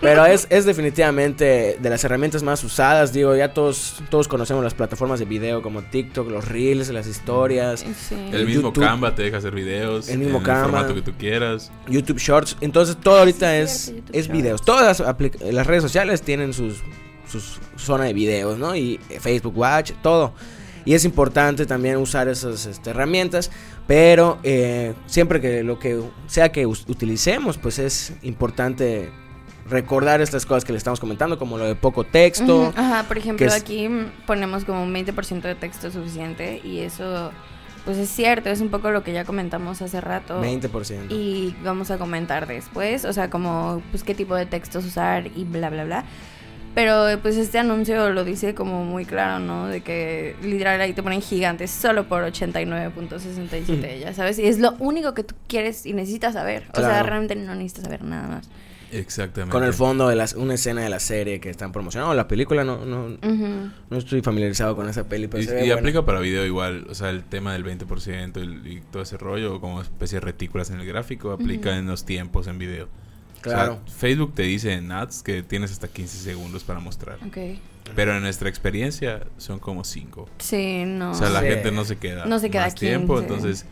Pero 0.01 0.25
es, 0.25 0.47
es 0.49 0.65
definitivamente 0.65 1.77
de 1.79 1.89
las 1.89 2.03
herramientas 2.03 2.43
más 2.43 2.63
usadas. 2.63 3.13
Digo, 3.13 3.35
ya 3.35 3.53
todos, 3.53 4.01
todos 4.09 4.27
conocemos 4.27 4.63
las 4.63 4.73
plataformas 4.73 5.19
de 5.19 5.25
video 5.25 5.61
como 5.61 5.81
TikTok, 5.83 6.29
los 6.29 6.47
Reels, 6.47 6.89
las 6.89 7.07
historias, 7.07 7.85
Sí. 8.07 8.15
El 8.31 8.45
mismo 8.45 8.69
YouTube. 8.69 8.83
Canva 8.83 9.15
te 9.15 9.23
deja 9.23 9.37
hacer 9.37 9.53
videos. 9.53 10.09
El 10.09 10.19
mismo 10.19 10.37
en 10.39 10.43
Canva. 10.43 10.65
el 10.65 10.71
formato 10.71 10.95
que 10.95 11.01
tú 11.01 11.13
quieras. 11.17 11.71
YouTube 11.87 12.19
Shorts. 12.19 12.57
Entonces 12.61 12.97
todo 12.97 13.19
ahorita 13.19 13.51
Sí, 13.51 13.57
es, 13.61 13.87
YouTube 13.87 14.09
es 14.13 14.25
Shorts. 14.25 14.31
videos. 14.41 14.61
Todas 14.65 14.99
las, 14.99 15.17
las 15.53 15.67
redes 15.67 15.83
sociales 15.83 16.21
tienen 16.21 16.53
sus, 16.53 16.77
sus 17.29 17.59
zona 17.75 18.05
de 18.05 18.13
videos, 18.13 18.57
¿no? 18.57 18.75
Y 18.75 18.99
eh, 19.09 19.19
Facebook 19.19 19.57
Watch, 19.57 19.91
todo. 20.01 20.33
Y 20.87 20.93
es 20.93 21.03
importante 21.03 21.65
también 21.65 21.97
usar 21.97 22.29
esas 22.29 22.65
este, 22.65 22.91
herramientas, 22.91 23.51
pero 23.87 24.39
eh, 24.43 24.93
siempre 25.05 25.41
que 25.41 25.61
lo 25.61 25.79
que 25.79 26.01
sea 26.27 26.53
que 26.53 26.65
utilicemos, 26.65 27.57
pues 27.57 27.77
es 27.77 28.13
importante 28.21 29.09
recordar 29.69 30.21
estas 30.21 30.45
cosas 30.45 30.63
que 30.63 30.71
le 30.71 30.77
estamos 30.77 31.01
comentando, 31.01 31.37
como 31.37 31.57
lo 31.57 31.65
de 31.65 31.75
poco 31.75 32.05
texto. 32.05 32.71
Ajá, 32.73 33.03
por 33.03 33.17
ejemplo, 33.17 33.51
aquí 33.51 33.89
ponemos 34.25 34.63
como 34.63 34.81
un 34.81 34.93
20% 34.93 35.41
de 35.41 35.55
texto 35.55 35.91
suficiente 35.91 36.61
y 36.63 36.79
eso, 36.79 37.33
pues 37.83 37.97
es 37.97 38.07
cierto, 38.07 38.49
es 38.49 38.61
un 38.61 38.69
poco 38.69 38.89
lo 38.89 39.03
que 39.03 39.11
ya 39.11 39.25
comentamos 39.25 39.81
hace 39.81 39.99
rato. 39.99 40.41
20%. 40.41 41.07
Y 41.11 41.53
vamos 41.65 41.91
a 41.91 41.97
comentar 41.97 42.47
después, 42.47 43.03
o 43.03 43.11
sea, 43.11 43.29
como, 43.29 43.81
pues, 43.91 44.05
qué 44.05 44.15
tipo 44.15 44.35
de 44.37 44.45
textos 44.45 44.85
usar 44.85 45.27
y 45.35 45.43
bla, 45.43 45.69
bla, 45.69 45.83
bla. 45.83 46.05
Pero, 46.75 47.19
pues, 47.23 47.35
este 47.37 47.57
anuncio 47.57 48.11
lo 48.11 48.23
dice 48.23 48.53
como 48.53 48.85
muy 48.85 49.03
claro, 49.05 49.39
¿no? 49.39 49.67
De 49.67 49.81
que 49.81 50.35
literal 50.43 50.79
ahí 50.79 50.93
te 50.93 51.01
ponen 51.01 51.21
gigantes 51.21 51.71
solo 51.71 52.07
por 52.07 52.23
89.67, 52.23 53.99
ya 53.99 54.13
sabes. 54.13 54.37
Y 54.39 54.45
es 54.47 54.59
lo 54.59 54.73
único 54.79 55.13
que 55.13 55.23
tú 55.23 55.33
quieres 55.47 55.85
y 55.85 55.93
necesitas 55.93 56.33
saber. 56.33 56.63
O 56.75 56.79
sea, 56.79 57.01
realmente 57.03 57.35
no 57.35 57.55
necesitas 57.55 57.85
saber 57.85 58.03
nada 58.03 58.27
más. 58.27 58.49
Exactamente. 58.91 59.51
Con 59.51 59.63
el 59.65 59.73
fondo 59.73 60.07
de 60.07 60.15
las, 60.15 60.33
una 60.33 60.53
escena 60.53 60.81
de 60.81 60.89
la 60.89 60.99
serie 60.99 61.41
que 61.41 61.49
están 61.49 61.71
promocionando. 61.73 62.13
La 62.13 62.27
película 62.27 62.63
no, 62.63 62.85
no, 62.85 63.17
no 63.89 63.97
estoy 63.97 64.21
familiarizado 64.21 64.75
con 64.77 64.87
esa 64.87 65.03
peli, 65.09 65.27
pero 65.27 65.43
Y, 65.43 65.45
se 65.45 65.53
ve 65.55 65.59
y 65.61 65.65
buena. 65.65 65.79
aplica 65.81 66.05
para 66.05 66.19
video 66.21 66.45
igual, 66.45 66.85
o 66.89 66.95
sea, 66.95 67.09
el 67.09 67.23
tema 67.23 67.51
del 67.53 67.65
20% 67.65 68.37
el- 68.39 68.65
y 68.65 68.81
todo 68.91 69.01
ese 69.03 69.17
rollo, 69.17 69.59
como 69.59 69.81
especie 69.81 70.19
de 70.21 70.25
retículas 70.25 70.69
en 70.69 70.79
el 70.79 70.85
gráfico, 70.85 71.31
aplica 71.31 71.75
en 71.77 71.87
los 71.87 72.05
tiempos 72.05 72.47
en 72.47 72.59
video. 72.59 72.87
Claro. 73.41 73.79
O 73.85 73.87
sea, 73.89 73.97
Facebook 73.97 74.33
te 74.35 74.43
dice 74.43 74.73
en 74.73 74.91
ads 74.91 75.23
que 75.23 75.43
tienes 75.43 75.71
hasta 75.71 75.87
15 75.87 76.17
segundos 76.17 76.63
para 76.63 76.79
mostrar. 76.79 77.17
Ok. 77.25 77.37
Pero 77.95 78.15
en 78.15 78.21
nuestra 78.21 78.49
experiencia 78.49 79.21
son 79.37 79.59
como 79.59 79.83
5. 79.83 80.27
Sí, 80.39 80.83
no. 80.85 81.11
O 81.11 81.13
sea, 81.13 81.29
la 81.29 81.41
Sí. 81.41 81.47
gente 81.47 81.71
no 81.71 81.85
se 81.85 81.95
queda, 81.97 82.25
No 82.25 82.39
se 82.39 82.49
queda 82.49 82.63
más 82.65 82.75
tiempo. 82.75 83.15
15. 83.19 83.33
Entonces, 83.33 83.65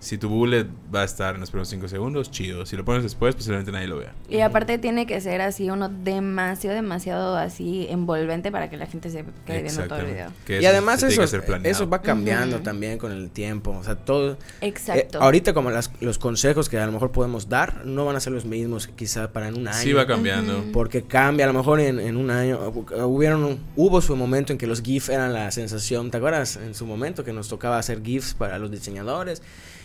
si 0.00 0.18
tu 0.18 0.28
bullet 0.28 0.66
va 0.94 1.02
a 1.02 1.04
estar 1.04 1.34
en 1.34 1.40
los 1.40 1.50
primeros 1.50 1.68
5 1.68 1.86
segundos, 1.88 2.30
chido. 2.30 2.66
Si 2.66 2.76
lo 2.76 2.84
pones 2.84 3.02
después, 3.02 3.34
posiblemente 3.34 3.70
nadie 3.70 3.86
lo 3.86 3.98
vea. 3.98 4.12
Y 4.28 4.40
aparte 4.40 4.78
tiene 4.78 5.06
que 5.06 5.20
ser 5.20 5.40
así 5.42 5.70
uno 5.70 5.88
demasiado, 5.88 6.74
demasiado 6.74 7.36
así 7.36 7.86
envolvente 7.90 8.50
para 8.50 8.68
que 8.70 8.76
la 8.76 8.86
gente 8.86 9.10
se 9.10 9.24
quede 9.46 9.62
viendo 9.62 9.82
todo 9.84 9.98
el 10.00 10.06
video. 10.06 10.32
Que 10.46 10.54
Y 10.54 10.58
eso 10.64 10.68
además 10.70 11.02
eso, 11.02 11.22
eso 11.64 11.88
va 11.88 12.00
cambiando 12.02 12.60
también 12.60 12.98
con 12.98 13.12
el 13.12 13.30
tiempo. 13.30 13.70
O 13.78 13.84
sea, 13.84 13.94
todo... 13.94 14.36
Exacto. 14.60 15.18
Eh, 15.18 15.20
ahorita 15.22 15.52
como 15.54 15.70
las- 15.70 15.90
los 16.00 16.18
consejos 16.18 16.68
que 16.68 16.78
a 16.78 16.86
lo 16.86 16.92
mejor 16.92 17.12
podemos 17.12 17.48
dar 17.48 17.84
no 17.84 18.04
van 18.06 18.16
a 18.16 18.20
ser 18.20 18.32
los 18.32 18.44
mismos 18.44 18.88
quizá 18.88 19.32
para 19.32 19.48
en 19.48 19.58
un 19.58 19.68
año. 19.68 19.76
Sí 19.78 19.92
va 19.92 20.06
cambiando. 20.06 20.64
Porque 20.72 21.02
cambia, 21.02 21.44
a 21.44 21.48
lo 21.52 21.54
mejor 21.58 21.78
en, 21.80 22.00
en 22.00 22.16
un 22.16 22.30
año, 22.30 22.58
hu- 22.72 23.04
hubieron, 23.04 23.58
hubo 23.76 24.00
su 24.00 24.16
momento 24.16 24.52
en 24.52 24.58
que 24.58 24.66
los 24.66 24.80
GIFs 24.82 25.10
eran 25.10 25.32
la 25.34 25.50
sensación, 25.50 26.10
¿te 26.10 26.16
acuerdas? 26.16 26.56
En 26.56 26.74
su 26.74 26.86
momento 26.86 27.22
que 27.22 27.32
nos 27.34 27.48
tocaba 27.48 27.78
hacer 27.78 28.02
GIFs 28.02 28.32
para 28.34 28.58
los 28.58 28.70
diseñadores. 28.70 29.42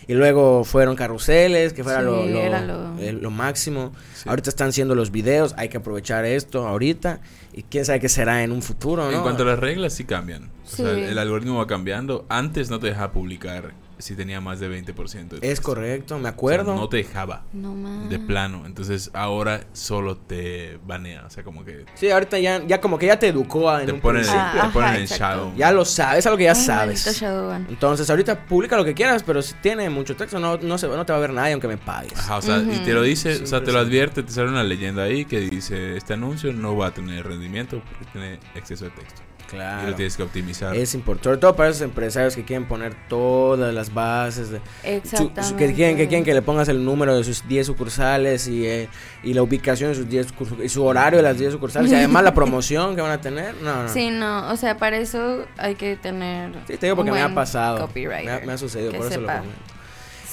Y 0.08 0.14
luego 0.14 0.62
fueron 0.64 0.94
carruseles, 0.94 1.72
que 1.72 1.82
fuera 1.82 1.98
Sí, 1.98 2.04
lo, 2.04 2.26
lo, 2.26 2.38
era 2.38 2.60
lo- 2.62 3.30
máximo. 3.30 3.92
Sí. 4.14 4.28
Ahorita 4.28 4.50
están 4.50 4.72
siendo 4.72 4.94
los 4.94 5.10
videos, 5.10 5.54
hay 5.58 5.68
que 5.68 5.78
aprovechar 5.78 6.24
esto 6.24 6.66
ahorita. 6.66 7.20
Y 7.52 7.64
quién 7.64 7.84
sabe 7.84 7.98
qué 8.00 8.08
será 8.08 8.44
en 8.44 8.52
un 8.52 8.62
futuro, 8.62 9.10
¿no? 9.10 9.16
En 9.16 9.22
cuanto 9.22 9.42
a 9.42 9.46
las 9.46 9.58
reglas, 9.58 9.94
sí 9.94 10.04
cambian. 10.04 10.50
O 10.64 10.68
sea, 10.68 10.94
Sí. 10.94 11.00
el 11.00 11.18
algoritmo 11.18 11.58
va 11.58 11.66
cambiando. 11.66 12.24
Antes 12.28 12.70
no 12.70 12.78
te 12.78 12.86
dejaba 12.88 13.10
publicar 13.12 13.72
si 13.98 14.14
tenía 14.14 14.40
más 14.40 14.60
de 14.60 14.68
20%. 14.68 15.38
de 15.40 15.50
Es 15.52 15.60
correcto, 15.60 16.14
me 16.16 16.20
O 16.20 16.22
sea, 16.24 16.30
acuerdo. 16.30 16.74
no 16.74 16.88
te 16.88 16.98
dejaba. 16.98 17.44
No 17.52 17.74
más. 17.74 18.08
De 18.08 18.18
plano. 18.18 18.64
Entonces 18.66 19.10
ahora 19.14 19.64
solo 19.72 20.16
te 20.16 20.78
banea. 20.86 21.24
O 21.26 21.30
sea, 21.30 21.42
como 21.44 21.64
que 21.64 21.84
Sí, 21.94 22.10
ahorita 22.10 22.38
ya, 22.38 22.62
ya 22.66 22.80
como 22.80 22.98
que 22.98 23.06
ya 23.06 23.18
te 23.18 23.28
educó 23.28 23.70
a- 23.70 23.80
en 23.80 23.86
te 23.86 23.92
un 23.92 24.00
ponen, 24.00 24.22
principio. 24.22 24.42
Ah, 24.44 24.66
te 24.66 24.72
ponen 24.72 24.88
ajá, 24.90 24.98
en 24.98 25.06
shadow. 25.06 25.52
Ya 25.56 25.72
lo 25.72 25.84
sabes, 25.84 26.18
es 26.20 26.26
algo 26.26 26.36
que 26.38 26.44
ya 26.44 26.52
Ay, 26.52 26.56
sabes. 26.64 27.22
Entonces, 27.68 28.08
ahorita 28.10 28.46
publica 28.46 28.76
lo 28.76 28.84
que 28.84 28.94
quieras, 28.94 29.22
pero 29.22 29.42
si 29.42 29.54
tiene 29.54 29.88
mucho 29.90 30.16
texto, 30.16 30.38
no, 30.38 30.56
no, 30.58 30.78
se, 30.78 30.88
no 30.88 31.04
te 31.06 31.12
va 31.12 31.18
a 31.18 31.20
ver 31.20 31.32
nadie 31.32 31.52
aunque 31.52 31.68
me 31.68 31.76
pagues. 31.78 32.18
Ajá, 32.18 32.36
o 32.36 32.42
sea, 32.42 32.58
y 32.58 32.78
te 32.84 32.92
lo 32.92 33.02
dice, 33.02 33.42
o 33.42 33.46
sea, 33.46 33.62
te 33.64 33.72
lo 33.72 33.78
advierte, 33.78 34.22
te 34.22 34.32
sale 34.32 34.48
una 34.48 34.62
leyenda 34.64 35.04
ahí 35.04 35.24
que 35.24 35.40
dice, 35.40 35.96
este 35.96 36.14
anuncio 36.14 36.52
no 36.52 36.76
va 36.76 36.88
a 36.88 36.90
tener 36.94 37.26
rendimiento 37.26 37.82
porque 37.88 38.04
tiene 38.12 38.38
exceso 38.54 38.84
de 38.86 38.90
texto. 38.90 39.22
Y 39.46 39.50
Claro. 39.50 39.90
lo 39.90 39.94
tienes 39.94 40.16
que 40.16 40.22
optimizar. 40.24 40.74
Es 40.76 40.94
importante, 40.94 41.24
sobre 41.24 41.38
todo 41.38 41.54
para 41.54 41.68
esos 41.70 41.82
empresarios 41.82 42.34
que 42.34 42.44
quieren 42.44 42.66
poner 42.66 42.94
todas 43.08 43.72
las 43.72 43.94
bases, 43.94 44.50
de, 44.50 44.58
su- 44.58 44.62
Exactamente. 44.82 45.42
su- 45.44 45.56
que, 45.56 45.72
quieren, 45.72 45.96
que 45.96 46.08
quieren 46.08 46.24
que 46.24 46.34
le 46.34 46.42
pongas 46.42 46.68
el 46.68 46.84
número 46.84 47.16
de 47.16 47.22
sus 47.24 47.46
10 47.46 47.66
sucursales 47.66 48.48
y, 48.48 48.66
eh, 48.66 48.88
y 49.22 49.34
la 49.34 49.42
ubicación 49.42 49.90
de 49.90 49.94
sus 49.96 50.08
10 50.08 50.26
sucursales 50.28 50.64
y 50.64 50.68
su 50.68 50.84
horario 50.84 51.18
de 51.18 51.22
las 51.22 51.38
10 51.38 51.52
sucursales 51.52 51.90
y 51.92 51.94
además 51.94 52.24
la 52.24 52.34
promoción 52.34 52.96
que 52.96 53.02
van 53.02 53.12
a 53.12 53.20
tener. 53.20 53.54
No, 53.62 53.84
no. 53.84 53.88
Sí, 53.88 54.10
no, 54.10 54.50
o 54.50 54.56
sea, 54.56 54.76
para 54.78 54.96
eso 54.98 55.46
hay 55.58 55.76
que 55.76 55.96
tener. 55.96 56.52
Sí, 56.66 56.76
te 56.76 56.86
digo 56.86 56.96
porque 56.96 57.12
me 57.12 57.22
ha 57.22 57.32
pasado. 57.34 57.88
Me 57.94 58.30
ha, 58.30 58.40
me 58.44 58.52
ha 58.52 58.58
sucedido, 58.58 58.92
por 58.92 59.06
eso 59.06 59.20
lo 59.20 59.26
comento. 59.28 59.50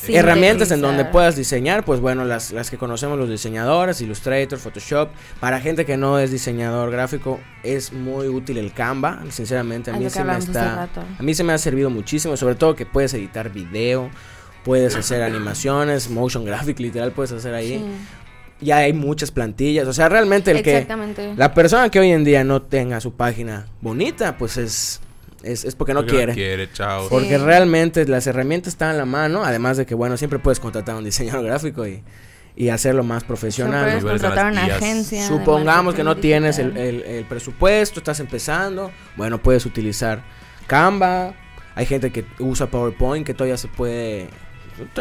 Herramientas 0.07 0.71
en 0.71 0.81
donde 0.81 1.05
puedas 1.05 1.35
diseñar, 1.35 1.85
pues 1.85 1.99
bueno, 1.99 2.25
las, 2.25 2.51
las 2.51 2.69
que 2.69 2.77
conocemos 2.77 3.17
los 3.17 3.29
diseñadores, 3.29 4.01
Illustrator, 4.01 4.59
Photoshop. 4.59 5.09
Para 5.39 5.59
gente 5.59 5.85
que 5.85 5.97
no 5.97 6.19
es 6.19 6.31
diseñador 6.31 6.91
gráfico, 6.91 7.39
es 7.63 7.93
muy 7.93 8.27
útil 8.27 8.57
el 8.57 8.73
Canva. 8.73 9.21
Sinceramente, 9.29 9.91
a 9.91 9.93
mí 9.93 10.09
se 10.09 10.23
me 10.23 10.37
está. 10.37 10.89
A 11.17 11.23
mí 11.23 11.33
se 11.33 11.43
me 11.43 11.53
ha 11.53 11.57
servido 11.57 11.89
muchísimo, 11.89 12.35
sobre 12.37 12.55
todo 12.55 12.75
que 12.75 12.85
puedes 12.85 13.13
editar 13.13 13.51
video, 13.51 14.09
puedes 14.63 14.95
hacer 14.95 15.21
animaciones, 15.21 16.09
motion 16.09 16.45
graphic, 16.45 16.79
literal, 16.79 17.11
puedes 17.11 17.31
hacer 17.31 17.53
ahí. 17.53 17.77
Sí, 17.77 18.65
Ya 18.65 18.77
hay 18.77 18.93
muchas 18.93 19.31
plantillas, 19.31 19.87
o 19.87 19.93
sea, 19.93 20.09
realmente 20.09 20.51
el 20.51 20.63
que 20.63 20.87
la 21.35 21.53
persona 21.53 21.89
que 21.89 21.99
hoy 21.99 22.11
en 22.11 22.23
día 22.23 22.43
no 22.43 22.61
tenga 22.61 23.01
su 23.01 23.13
página 23.13 23.67
bonita, 23.81 24.37
pues 24.37 24.57
es 24.57 25.01
es, 25.43 25.65
es 25.65 25.75
porque 25.75 25.93
no 25.93 25.99
Porque 26.01 26.15
quiere. 26.15 26.33
quiere, 26.33 26.71
chao. 26.71 27.03
Sí. 27.03 27.07
Porque 27.11 27.37
realmente 27.37 28.05
las 28.07 28.25
herramientas 28.27 28.73
están 28.73 28.89
a 28.89 28.93
la 28.93 29.05
mano, 29.05 29.43
además 29.43 29.77
de 29.77 29.85
que, 29.85 29.93
bueno, 29.95 30.17
siempre 30.17 30.39
puedes 30.39 30.59
contratar 30.59 30.95
a 30.95 30.97
un 30.99 31.03
diseñador 31.03 31.45
gráfico 31.45 31.85
y, 31.87 32.01
y 32.55 32.69
hacerlo 32.69 33.03
más 33.03 33.23
profesional. 33.23 34.01
contratar 34.01 34.51
una 34.51 34.65
agencia. 34.65 35.27
Supongamos 35.27 35.95
que 35.95 36.03
no 36.03 36.17
tienes 36.17 36.59
el, 36.59 36.75
el- 36.77 37.01
el 37.03 37.25
presupuesto, 37.25 37.99
estás 37.99 38.19
empezando, 38.19 38.91
bueno, 39.15 39.37
puedes 39.41 39.65
utilizar 39.65 40.23
Canva. 40.67 41.33
Hay 41.75 41.85
gente 41.87 42.11
que 42.11 42.23
usa 42.39 42.67
PowerPoint 42.67 43.25
que 43.25 43.33
todavía 43.33 43.57
se 43.57 43.67
puede... 43.67 44.29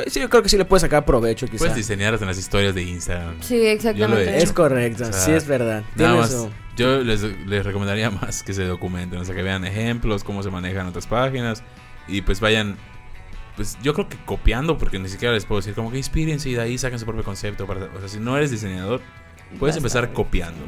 Sí, 0.07 0.21
yo 0.21 0.29
creo 0.29 0.43
que 0.43 0.49
sí 0.49 0.57
le 0.57 0.65
puedes 0.65 0.83
sacar 0.83 1.05
provecho 1.05 1.47
quizás. 1.47 1.59
Puedes 1.59 1.77
diseñar 1.77 2.15
hasta 2.15 2.25
en 2.25 2.29
las 2.29 2.39
historias 2.39 2.75
de 2.75 2.83
Instagram. 2.83 3.37
Sí, 3.41 3.67
exactamente. 3.67 4.39
Es 4.43 4.53
correcto, 4.53 5.05
O 5.05 5.07
sea, 5.07 5.13
sí 5.13 5.33
es 5.33 5.47
verdad. 5.47 5.83
Nada 5.83 5.97
Tiene 5.97 6.15
más, 6.15 6.31
su- 6.31 6.51
yo 6.77 7.03
les, 7.03 7.23
les 7.23 7.65
recomendaría 7.65 8.11
más 8.23 8.43
que 8.43 8.53
se 8.55 8.65
documenten, 8.65 9.19
o 9.21 9.25
sea, 9.25 9.35
que 9.35 9.43
vean 9.43 9.65
ejemplos, 9.65 10.25
cómo 10.25 10.43
se 10.43 10.51
manejan 10.51 10.87
otras 10.87 11.07
páginas 11.07 11.63
y 12.09 12.23
pues 12.23 12.41
vayan, 12.41 12.77
pues 13.57 13.79
yo 13.83 13.95
creo 13.95 14.09
que 14.09 14.17
copiando, 14.25 14.79
porque 14.79 14.99
ni 14.99 15.09
siquiera 15.09 15.35
les 15.35 15.45
puedo 15.45 15.61
decir 15.61 15.75
como 15.75 15.91
que 15.91 15.99
inspírense 15.99 16.49
y 16.51 16.55
de 16.55 16.61
ahí 16.63 16.79
saquen 16.79 16.99
su 16.99 17.05
propio 17.05 17.25
concepto. 17.25 17.67
Para, 17.67 17.85
o 17.87 17.99
sea, 18.01 18.09
si 18.09 18.19
no 18.19 18.37
eres 18.37 18.51
diseñador, 18.51 19.01
puedes 19.59 19.77
empezar 19.77 20.13
copiando. 20.13 20.61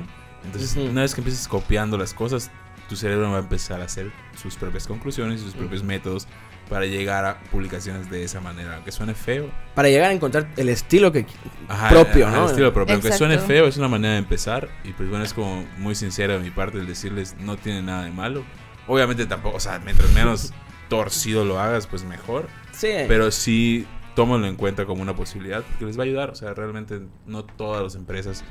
Entonces, 0.45 0.77
una 0.77 1.01
vez 1.03 1.15
que 1.15 1.21
empieces 1.23 1.49
copiando 1.49 1.97
las 1.97 2.13
cosas, 2.13 2.51
tu 2.89 2.97
cerebro 2.97 3.31
va 3.31 3.39
a 3.39 3.41
empezar 3.41 3.81
a 3.81 3.85
hacer 3.85 4.13
sus 4.41 4.57
propias 4.57 4.87
conclusiones 4.87 5.41
y 5.41 5.45
sus 5.45 5.55
propios 5.55 5.83
métodos 5.83 6.29
para 6.69 6.87
llegar 6.87 7.25
a 7.25 7.41
publicaciones 7.51 8.11
de 8.11 8.25
esa 8.25 8.41
manera. 8.41 8.77
Aunque 8.77 8.93
suene 8.93 9.15
feo. 9.15 9.51
Para 9.75 9.89
llegar 9.89 10.11
a 10.11 10.13
encontrar 10.13 10.49
el 10.57 10.69
estilo 10.69 11.13
que... 11.13 11.27
Ajá, 11.69 11.89
Propio, 11.89 12.27
ajá, 12.27 12.37
¿no? 12.37 12.45
el 12.45 12.51
estilo 12.51 12.73
propio. 12.73 12.95
Aunque 12.95 13.13
suene 13.13 13.35
Exacto. 13.35 13.55
feo, 13.55 13.67
es 13.67 13.77
una 13.77 13.89
manera 13.89 14.15
de 14.15 14.19
empezar. 14.19 14.69
Y 14.85 14.93
pues 14.93 15.09
bueno, 15.09 15.25
es 15.25 15.35
como 15.35 15.65
muy 15.79 15.95
sincero 15.95 16.35
de 16.35 16.41
mi 16.41 16.51
parte 16.51 16.79
el 16.79 16.87
decirles, 16.87 17.37
no 17.41 17.57
tiene 17.57 17.83
nada 17.83 18.05
de 18.05 18.11
malo. 18.11 18.45
Obviamente 18.87 19.27
tampoco, 19.27 19.57
o 19.57 19.61
sea, 19.61 19.79
mientras 19.79 20.11
menos 20.13 20.53
torcido 20.89 21.45
lo 21.45 21.61
hagas, 21.61 21.87
pues 21.87 22.05
mejor. 22.05 22.49
Sí. 22.73 22.93
Pero 23.09 23.31
sí 23.31 23.87
tómenlo 24.15 24.47
en 24.47 24.57
cuenta 24.57 24.87
como 24.87 25.03
una 25.03 25.15
posibilidad 25.15 25.63
porque 25.63 25.87
les 25.87 25.99
va 25.99 26.03
a 26.03 26.07
ayudar. 26.07 26.31
O 26.31 26.35
sea, 26.35 26.55
realmente 26.55 27.01
no 27.27 27.45
todas 27.45 27.83
las 27.83 27.95
empresas 27.95 28.45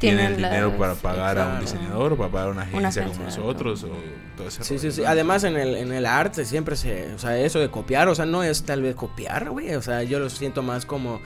tienen, 0.00 0.26
el 0.26 0.36
dinero 0.36 0.68
las- 0.70 0.78
para 0.78 0.94
pagar 0.94 1.38
a 1.38 1.46
un 1.54 1.60
diseñador 1.60 2.12
o 2.12 2.16
para 2.16 2.30
pagar 2.30 2.48
a 2.48 2.50
una 2.52 2.62
agencia, 2.62 2.88
agencia, 3.02 3.12
como 3.12 3.24
nosotros 3.24 3.84
o 3.84 3.88
todo 4.36 4.48
ese 4.48 4.64
Sí, 4.64 4.74
rollo, 4.76 4.80
sí, 4.80 4.92
sí. 4.96 5.02
¿no? 5.02 5.08
Además, 5.08 5.44
en 5.44 5.56
el, 5.56 5.76
en 5.76 5.92
el 5.92 6.06
arte 6.06 6.44
siempre 6.44 6.74
se. 6.76 7.12
O 7.14 7.18
sea, 7.18 7.38
eso 7.38 7.58
de 7.60 7.70
copiar, 7.70 8.08
o 8.08 8.14
sea, 8.14 8.26
no 8.26 8.42
es 8.42 8.64
tal 8.64 8.82
vez 8.82 8.94
copiar, 8.96 9.50
güey. 9.50 9.74
O 9.74 9.82
sea, 9.82 10.02
yo 10.02 10.18
lo 10.18 10.28
siento 10.30 10.62
más 10.62 10.84
como. 10.86 11.20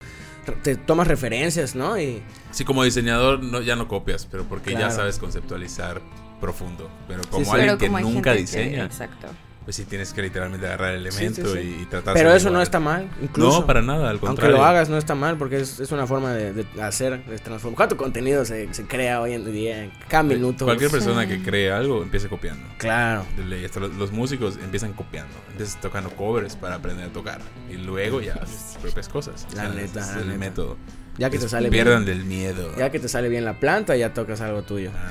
Te 0.63 0.77
tomas 0.77 1.07
referencias, 1.09 1.75
¿no? 1.75 1.99
Y. 1.99 2.23
Sí, 2.51 2.65
como 2.65 2.85
diseñador 2.85 3.43
no, 3.43 3.63
ya 3.63 3.77
no 3.77 3.89
copias, 3.89 4.27
pero 4.31 4.45
porque 4.45 4.73
ya 4.73 4.91
sabes 4.91 5.19
conceptualizar 5.19 6.03
profundo. 6.41 6.91
Pero 7.09 7.23
como 7.31 7.45
sí. 7.45 7.51
alguien 7.53 7.67
Pero 7.69 7.79
que 7.79 7.87
como 7.87 8.01
nunca 8.01 8.33
que- 8.35 8.41
diseña, 8.41 8.85
exacto. 8.85 9.29
Pues 9.65 9.77
sí 9.77 9.85
tienes 9.85 10.13
que 10.13 10.21
literalmente 10.23 10.67
agarrar 10.67 10.95
el 10.95 11.07
elemento 11.07 11.47
sí, 11.47 11.59
sí. 11.61 11.77
Y, 11.79 11.83
y 11.83 11.87
tratar 11.87 12.13
Pero 12.15 12.33
eso 12.35 12.51
no 12.51 12.61
está 12.61 12.81
mal, 12.81 13.09
incluso. 13.23 13.61
No, 13.61 13.67
para 13.67 13.81
nada, 13.83 14.05
al 14.11 14.17
Aunque 14.17 14.27
contrario. 14.27 14.57
lo 14.59 14.65
hagas, 14.65 14.89
no 14.91 14.99
está 14.99 15.15
mal, 15.15 15.39
porque 15.39 15.61
es, 15.61 15.81
es 15.81 15.91
una 15.91 16.07
forma 16.07 16.33
de, 16.35 16.53
de 16.53 16.83
hacer, 16.83 17.25
de 17.25 17.39
transformar. 17.39 17.77
¿Cuánto 17.77 17.97
contenido 17.97 18.45
se, 18.45 18.73
se 18.75 18.85
crea 18.87 19.21
hoy 19.23 19.33
en 19.33 19.51
día? 19.51 19.91
Cada 20.09 20.23
minuto. 20.23 20.65
Cualquier 20.67 20.91
persona 20.91 21.23
Sí. 21.23 21.29
que 21.29 21.43
cree 21.43 21.73
algo 21.73 22.03
empieza 22.03 22.29
copiando. 22.29 22.63
Claro. 22.79 23.25
Hasta 23.65 23.81
los, 23.81 23.95
los 23.95 24.13
músicos 24.13 24.59
empiezan 24.63 24.93
copiando, 24.93 25.33
empiezan 25.53 25.81
tocando 25.81 26.11
covers 26.11 26.57
para 26.57 26.75
aprender 26.77 27.07
a 27.07 27.13
tocar 27.13 27.41
y 27.71 27.75
luego 27.79 28.21
ya 28.21 28.35
haces 28.35 28.73
tus 28.75 28.83
propias 28.83 29.09
cosas. 29.09 29.47
La 29.57 29.69
neta, 29.71 30.01
es 30.01 30.09
la 30.15 30.21
el 30.21 30.27
neta. 30.29 30.39
método. 30.39 30.77
Ya 31.17 31.31
que 31.31 31.39
te 31.39 31.49
sale 31.49 31.71
pierdan 31.71 32.05
bien. 32.05 32.19
del 32.19 32.27
miedo. 32.27 32.73
Ya 32.77 32.91
que 32.91 32.99
te 32.99 33.09
sale 33.09 33.29
bien 33.29 33.45
la 33.45 33.61
planta, 33.61 33.95
ya 33.97 34.13
tocas 34.13 34.41
algo 34.41 34.63
tuyo. 34.63 34.91
Ah, 34.95 35.11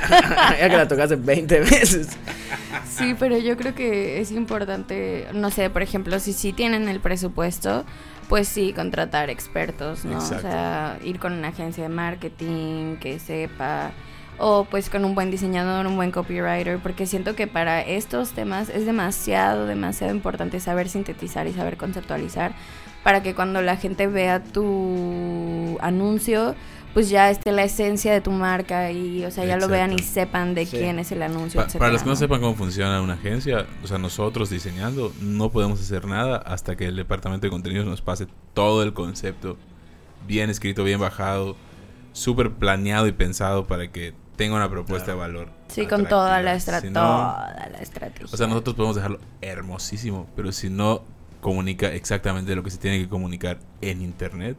ya 0.60 0.68
que 0.68 0.76
la 0.76 0.88
tocaste 0.88 1.16
20 1.16 1.60
veces. 1.60 2.08
Sí, 2.88 3.14
pero 3.18 3.38
yo 3.38 3.56
creo 3.56 3.74
que 3.74 4.20
es 4.20 4.30
importante, 4.32 5.26
no 5.32 5.50
sé, 5.50 5.70
por 5.70 5.82
ejemplo, 5.82 6.18
si 6.20 6.32
sí 6.32 6.52
tienen 6.52 6.88
el 6.88 7.00
presupuesto, 7.00 7.84
pues 8.28 8.48
sí, 8.48 8.72
contratar 8.72 9.30
expertos, 9.30 10.04
¿no? 10.04 10.14
Exacto. 10.14 10.48
O 10.48 10.50
sea, 10.50 10.98
ir 11.04 11.18
con 11.18 11.32
una 11.32 11.48
agencia 11.48 11.82
de 11.82 11.88
marketing 11.88 12.96
que 12.96 13.18
sepa, 13.18 13.92
o 14.38 14.64
pues 14.64 14.90
con 14.90 15.04
un 15.04 15.14
buen 15.14 15.30
diseñador, 15.30 15.86
un 15.86 15.96
buen 15.96 16.10
copywriter, 16.10 16.78
porque 16.78 17.06
siento 17.06 17.36
que 17.36 17.46
para 17.46 17.80
estos 17.80 18.32
temas 18.32 18.68
es 18.68 18.86
demasiado, 18.86 19.66
demasiado 19.66 20.14
importante 20.14 20.60
saber 20.60 20.88
sintetizar 20.88 21.46
y 21.46 21.52
saber 21.52 21.76
conceptualizar 21.76 22.52
para 23.02 23.22
que 23.22 23.34
cuando 23.34 23.62
la 23.62 23.76
gente 23.76 24.06
vea 24.06 24.42
tu 24.42 25.76
anuncio, 25.80 26.54
pues 26.94 27.08
ya 27.10 27.30
esté 27.30 27.52
la 27.52 27.64
esencia 27.64 28.12
de 28.12 28.20
tu 28.20 28.30
marca 28.30 28.90
y, 28.90 29.24
o 29.24 29.30
sea, 29.30 29.44
ya 29.44 29.56
lo 29.56 29.68
vean 29.68 29.92
y 29.92 29.98
sepan 30.00 30.54
de 30.54 30.66
Sí. 30.66 30.76
quién 30.76 30.98
es 30.98 31.10
el 31.12 31.22
anuncio. 31.22 31.58
pa- 31.60 31.64
etcétera, 31.66 31.78
para 31.80 31.92
los 31.92 32.02
que 32.02 32.06
no 32.08 32.12
¿no? 32.12 32.16
sepan 32.16 32.40
cómo 32.40 32.54
funciona 32.54 33.00
una 33.00 33.14
agencia, 33.14 33.66
o 33.82 33.86
sea, 33.86 33.98
nosotros 33.98 34.50
diseñando 34.50 35.12
no 35.20 35.50
podemos 35.50 35.80
hacer 35.80 36.06
nada 36.06 36.36
hasta 36.36 36.76
que 36.76 36.86
el 36.86 36.96
departamento 36.96 37.46
de 37.46 37.50
contenidos 37.50 37.86
nos 37.86 38.02
pase 38.02 38.26
todo 38.54 38.82
el 38.82 38.92
concepto 38.92 39.56
bien 40.26 40.50
escrito, 40.50 40.84
bien 40.84 41.00
bajado, 41.00 41.56
súper 42.12 42.50
planeado 42.52 43.06
y 43.06 43.12
pensado 43.12 43.66
para 43.66 43.90
que 43.90 44.12
tenga 44.36 44.56
una 44.56 44.68
propuesta 44.68 45.12
Claro. 45.14 45.20
de 45.20 45.26
valor. 45.26 45.48
Sí, 45.68 45.86
con 45.86 46.06
toda 46.06 46.42
la, 46.42 46.58
Si 46.60 46.70
no- 46.70 46.92
toda 46.92 47.68
la 47.72 47.78
estrategia. 47.78 48.26
O 48.30 48.36
sea, 48.36 48.46
nosotros 48.46 48.74
podemos 48.76 48.96
dejarlo 48.96 49.18
hermosísimo, 49.40 50.26
pero 50.36 50.52
si 50.52 50.68
no 50.68 51.02
comunica 51.40 51.92
exactamente 51.92 52.54
lo 52.54 52.62
que 52.62 52.70
se 52.70 52.78
tiene 52.78 52.98
que 52.98 53.08
comunicar 53.08 53.58
en 53.80 54.02
internet, 54.02 54.56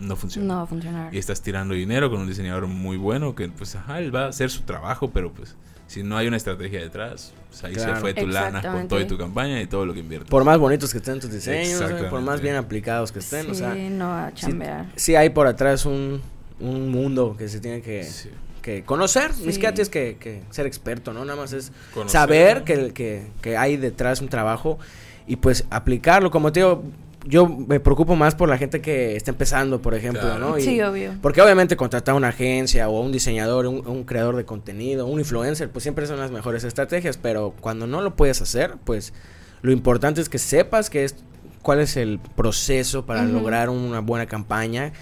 no 0.00 0.16
funciona. 0.16 0.46
No 0.48 0.56
va 0.56 0.62
a 0.62 0.66
funcionar. 0.66 1.14
Y 1.14 1.18
estás 1.18 1.40
tirando 1.42 1.74
dinero 1.74 2.10
con 2.10 2.20
un 2.20 2.26
diseñador 2.28 2.66
muy 2.66 2.96
bueno 2.96 3.34
que, 3.34 3.48
pues, 3.48 3.74
ajá, 3.76 4.00
él 4.00 4.14
va 4.14 4.24
a 4.24 4.28
hacer 4.28 4.50
su 4.50 4.62
trabajo, 4.62 5.10
pero 5.10 5.32
pues, 5.32 5.54
si 5.86 6.02
no 6.02 6.16
hay 6.16 6.28
una 6.28 6.36
estrategia 6.36 6.80
detrás, 6.80 7.32
pues 7.48 7.64
ahí 7.64 7.74
Claro. 7.74 7.94
se 7.96 8.00
fue 8.00 8.14
tu 8.14 8.26
lana 8.26 8.62
con 8.62 8.86
todo 8.88 9.00
y 9.00 9.06
tu 9.06 9.18
campaña 9.18 9.60
y 9.60 9.66
todo 9.66 9.84
lo 9.86 9.92
que 9.92 10.00
inviertes. 10.00 10.30
Por 10.30 10.44
más 10.44 10.58
bonitos 10.58 10.92
que 10.92 10.98
estén 10.98 11.18
tus 11.20 11.32
diseños, 11.32 11.82
por 12.10 12.20
más 12.20 12.40
bien 12.40 12.56
aplicados 12.56 13.10
que 13.12 13.18
estén, 13.18 13.46
sí, 13.46 13.50
o 13.50 13.54
sea, 13.54 13.74
no 13.74 14.08
va 14.08 14.26
a 14.28 14.34
chambear. 14.34 14.86
sí 14.96 15.16
hay 15.16 15.30
por 15.30 15.46
atrás 15.46 15.84
un, 15.86 16.20
un 16.60 16.90
mundo 16.90 17.34
que 17.36 17.48
se 17.48 17.58
tiene 17.60 17.82
que, 17.82 18.04
Sí. 18.04 18.30
que 18.62 18.84
conocer. 18.84 19.32
Ni 19.44 19.52
siquiera 19.52 19.74
tienes 19.74 19.88
que, 19.88 20.16
que 20.20 20.42
ser 20.50 20.66
experto, 20.66 21.12
¿no? 21.12 21.24
Nada 21.24 21.40
más 21.40 21.52
es 21.52 21.72
Conocer, 21.92 22.12
saber 22.12 22.58
¿no? 22.60 22.64
que, 22.64 22.92
que, 22.92 23.26
que 23.42 23.56
hay 23.56 23.76
detrás 23.76 24.20
un 24.20 24.28
trabajo 24.28 24.78
y 25.26 25.36
pues 25.36 25.64
aplicarlo. 25.70 26.30
Como 26.30 26.52
te 26.52 26.60
digo, 26.60 26.84
yo 27.26 27.46
me 27.46 27.80
preocupo 27.80 28.16
más 28.16 28.34
por 28.34 28.48
la 28.48 28.56
gente 28.58 28.80
que 28.80 29.14
está 29.16 29.30
empezando, 29.30 29.82
por 29.82 29.94
ejemplo, 29.94 30.22
Claro. 30.22 30.38
¿no? 30.38 30.58
Y- 30.58 30.62
Sí, 30.62 30.80
obvio. 30.80 31.12
Porque 31.20 31.42
obviamente 31.42 31.76
contratar 31.76 32.14
una 32.14 32.28
agencia 32.28 32.88
o 32.88 33.00
un 33.00 33.12
diseñador, 33.12 33.66
un, 33.66 33.86
un 33.86 34.04
creador 34.04 34.36
de 34.36 34.44
contenido, 34.44 35.06
un 35.06 35.18
influencer, 35.20 35.70
pues 35.70 35.82
siempre 35.82 36.06
son 36.06 36.18
las 36.18 36.30
mejores 36.30 36.64
estrategias, 36.64 37.16
pero 37.18 37.54
cuando 37.60 37.86
no 37.86 38.00
lo 38.00 38.16
puedes 38.16 38.40
hacer, 38.40 38.76
pues 38.84 39.12
lo 39.62 39.72
importante 39.72 40.20
es 40.20 40.28
que 40.28 40.38
sepas 40.38 40.88
que 40.90 41.04
es 41.04 41.16
cuál 41.62 41.80
es 41.80 41.96
el 41.98 42.18
proceso 42.36 43.04
para 43.04 43.22
lograr 43.24 43.68
una 43.68 44.00
buena 44.00 44.24
campaña 44.26 44.92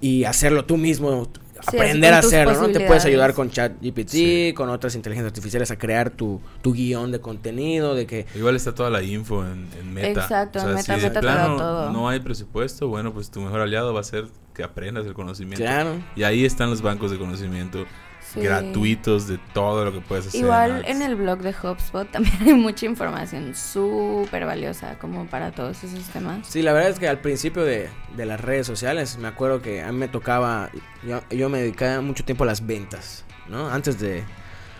y 0.00 0.24
hacerlo 0.24 0.64
tú 0.64 0.76
mismo, 0.76 1.28
aprender 1.66 2.12
a 2.14 2.18
hacerlo, 2.18 2.60
¿no? 2.60 2.68
Te 2.68 2.80
puedes 2.80 3.04
ayudar 3.04 3.34
con 3.34 3.50
ChatGPT, 3.50 4.08
Sí. 4.08 4.52
con 4.56 4.68
otras 4.68 4.94
inteligencias 4.94 5.30
artificiales 5.32 5.70
a 5.70 5.78
crear 5.78 6.10
tu, 6.10 6.40
tu 6.62 6.72
guion 6.72 7.12
de 7.12 7.20
contenido, 7.20 7.94
de 7.94 8.06
que 8.06 8.26
Igual 8.34 8.56
está 8.56 8.74
toda 8.74 8.90
la 8.90 9.02
info 9.02 9.44
en, 9.44 9.68
en 9.78 9.92
Meta. 9.94 10.20
Exacto, 10.22 10.58
en 10.60 10.74
Meta, 10.74 10.82
si 10.82 11.00
de 11.00 11.08
Meta 11.08 11.14
da 11.14 11.20
plano 11.20 11.56
todo. 11.56 11.90
no 11.92 12.08
hay 12.08 12.20
presupuesto, 12.20 12.88
bueno, 12.88 13.12
pues 13.12 13.30
tu 13.30 13.40
mejor 13.40 13.60
aliado 13.60 13.92
va 13.94 14.00
a 14.00 14.04
ser 14.04 14.26
que 14.54 14.62
aprendas 14.62 15.06
el 15.06 15.14
conocimiento. 15.14 15.62
claro. 15.64 16.00
Y 16.16 16.24
ahí 16.24 16.44
están 16.44 16.68
los 16.70 16.82
bancos 16.82 17.10
de 17.10 17.18
conocimiento 17.18 17.86
Sí. 18.32 18.40
gratuitos 18.40 19.26
de 19.28 19.38
todo 19.52 19.84
lo 19.84 19.92
que 19.92 20.00
puedes 20.00 20.28
hacer. 20.28 20.40
Igual 20.40 20.84
en 20.86 21.02
el 21.02 21.16
blog 21.16 21.40
de 21.40 21.50
HubSpot 21.50 22.10
también 22.10 22.34
hay 22.46 22.54
mucha 22.54 22.86
información 22.86 23.54
súper 23.54 24.46
valiosa 24.46 24.98
como 24.98 25.26
para 25.26 25.52
todos 25.52 25.84
esos 25.84 26.04
temas. 26.06 26.46
Sí, 26.46 26.62
la 26.62 26.72
verdad 26.72 26.90
es 26.90 26.98
que 26.98 27.08
al 27.08 27.20
principio 27.20 27.62
de, 27.64 27.88
de 28.16 28.26
las 28.26 28.40
redes 28.40 28.66
sociales, 28.66 29.18
me 29.18 29.28
acuerdo 29.28 29.60
que 29.60 29.82
a 29.82 29.92
mí 29.92 29.98
me 29.98 30.08
tocaba, 30.08 30.70
yo, 31.06 31.20
yo 31.30 31.48
me 31.48 31.58
dedicaba 31.60 32.00
mucho 32.00 32.24
tiempo 32.24 32.44
a 32.44 32.46
las 32.46 32.66
ventas, 32.66 33.24
¿no? 33.48 33.68
Antes 33.68 33.98
de, 34.00 34.24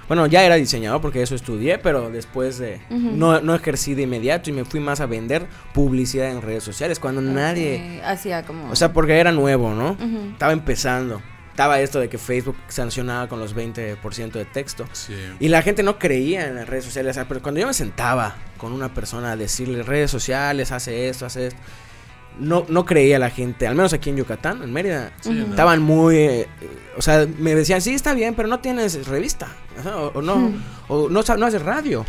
bueno, 0.08 0.26
ya 0.26 0.44
era 0.44 0.54
diseñador 0.56 1.00
porque 1.00 1.22
eso 1.22 1.34
estudié, 1.34 1.78
pero 1.78 2.10
después 2.10 2.58
de, 2.58 2.80
no, 2.90 3.40
no 3.40 3.54
ejercí 3.54 3.94
de 3.94 4.02
inmediato 4.02 4.50
y 4.50 4.52
me 4.52 4.64
fui 4.64 4.80
más 4.80 5.00
a 5.00 5.06
vender 5.06 5.46
publicidad 5.74 6.30
en 6.30 6.42
redes 6.42 6.64
sociales, 6.64 6.98
cuando 6.98 7.20
nadie, 7.20 8.00
Hacía 8.04 8.42
como... 8.44 8.70
o 8.70 8.76
sea, 8.76 8.92
porque 8.92 9.18
era 9.18 9.32
nuevo, 9.32 9.74
¿no? 9.74 9.96
Estaba 10.32 10.52
empezando, 10.52 11.20
estaba 11.52 11.80
esto 11.80 12.00
de 12.00 12.08
que 12.08 12.18
Facebook 12.18 12.56
sancionaba 12.68 13.28
con 13.28 13.38
los 13.38 13.54
20% 13.54 14.32
de 14.32 14.44
texto. 14.46 14.84
Sí. 14.92 15.14
Y 15.38 15.48
la 15.48 15.62
gente 15.62 15.82
no 15.84 15.98
creía 15.98 16.48
en 16.48 16.56
las 16.56 16.68
redes 16.68 16.84
sociales. 16.84 17.18
Pero 17.28 17.40
cuando 17.42 17.60
yo 17.60 17.66
me 17.68 17.74
sentaba 17.74 18.34
con 18.58 18.72
una 18.72 18.92
persona 18.92 19.32
a 19.32 19.36
decirle 19.36 19.82
redes 19.84 20.10
sociales, 20.10 20.72
hace 20.72 21.08
esto, 21.08 21.26
hace 21.26 21.48
esto, 21.48 21.60
no, 22.38 22.64
no 22.68 22.86
creía 22.86 23.18
la 23.18 23.28
gente, 23.28 23.66
al 23.66 23.74
menos 23.74 23.92
aquí 23.92 24.08
en 24.10 24.16
Yucatán, 24.16 24.62
en 24.62 24.72
Mérida. 24.72 25.12
Sí, 25.20 25.28
Ujú. 25.28 25.38
¿no? 25.38 25.44
Estaban 25.50 25.82
muy. 25.82 26.16
eh, 26.16 26.48
o 26.96 27.02
sea, 27.02 27.26
me 27.38 27.54
decían, 27.54 27.82
sí, 27.82 27.92
está 27.94 28.14
bien, 28.14 28.34
pero 28.34 28.48
no 28.48 28.60
tienes 28.60 29.06
revista. 29.06 29.48
O, 29.84 30.12
o 30.14 30.22
no, 30.22 30.36
Hmm. 30.36 30.62
o 30.88 31.08
no, 31.10 31.22
no 31.36 31.46
haces 31.46 31.62
radio. 31.62 32.04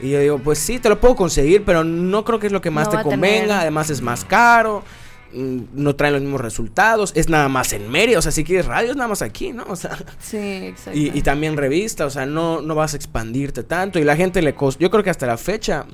Y 0.00 0.10
yo 0.10 0.20
digo, 0.20 0.38
pues 0.38 0.58
sí, 0.58 0.78
te 0.78 0.88
lo 0.88 0.98
puedo 1.00 1.14
conseguir, 1.16 1.64
pero 1.64 1.84
no 1.84 2.24
creo 2.24 2.38
que 2.38 2.46
es 2.46 2.52
lo 2.52 2.60
que 2.62 2.70
más 2.70 2.86
No 2.90 2.98
te 2.98 3.02
convenga. 3.02 3.40
tener- 3.42 3.52
Además, 3.52 3.90
es 3.90 4.00
más 4.00 4.24
caro. 4.24 4.82
Mm, 5.32 5.58
No 5.74 5.94
traen 5.96 6.14
los 6.14 6.22
mismos 6.22 6.40
resultados. 6.40 7.12
Es 7.14 7.28
nada 7.28 7.48
más 7.48 7.72
en 7.72 7.90
Mérida. 7.90 8.18
O 8.18 8.22
sea, 8.22 8.32
si 8.32 8.44
quieres 8.44 8.66
radio, 8.66 8.90
es 8.90 8.96
nada 8.96 9.08
más 9.08 9.22
aquí, 9.22 9.52
¿no? 9.52 9.64
O 9.68 9.76
sea. 9.76 9.96
Sí, 10.18 10.36
exacto. 10.36 10.98
Y, 10.98 11.10
y 11.14 11.22
también 11.22 11.56
revista, 11.56 12.06
o 12.06 12.10
sea, 12.10 12.26
no, 12.26 12.60
no 12.62 12.74
vas 12.74 12.94
a 12.94 12.96
expandirte 12.96 13.62
tanto. 13.62 13.98
Y 13.98 14.04
la 14.04 14.16
gente 14.16 14.42
le 14.42 14.54
costó. 14.54 14.80
Yo 14.80 14.90
creo 14.90 15.02
que 15.02 15.10
hasta 15.10 15.26
la 15.26 15.36
fecha. 15.36 15.86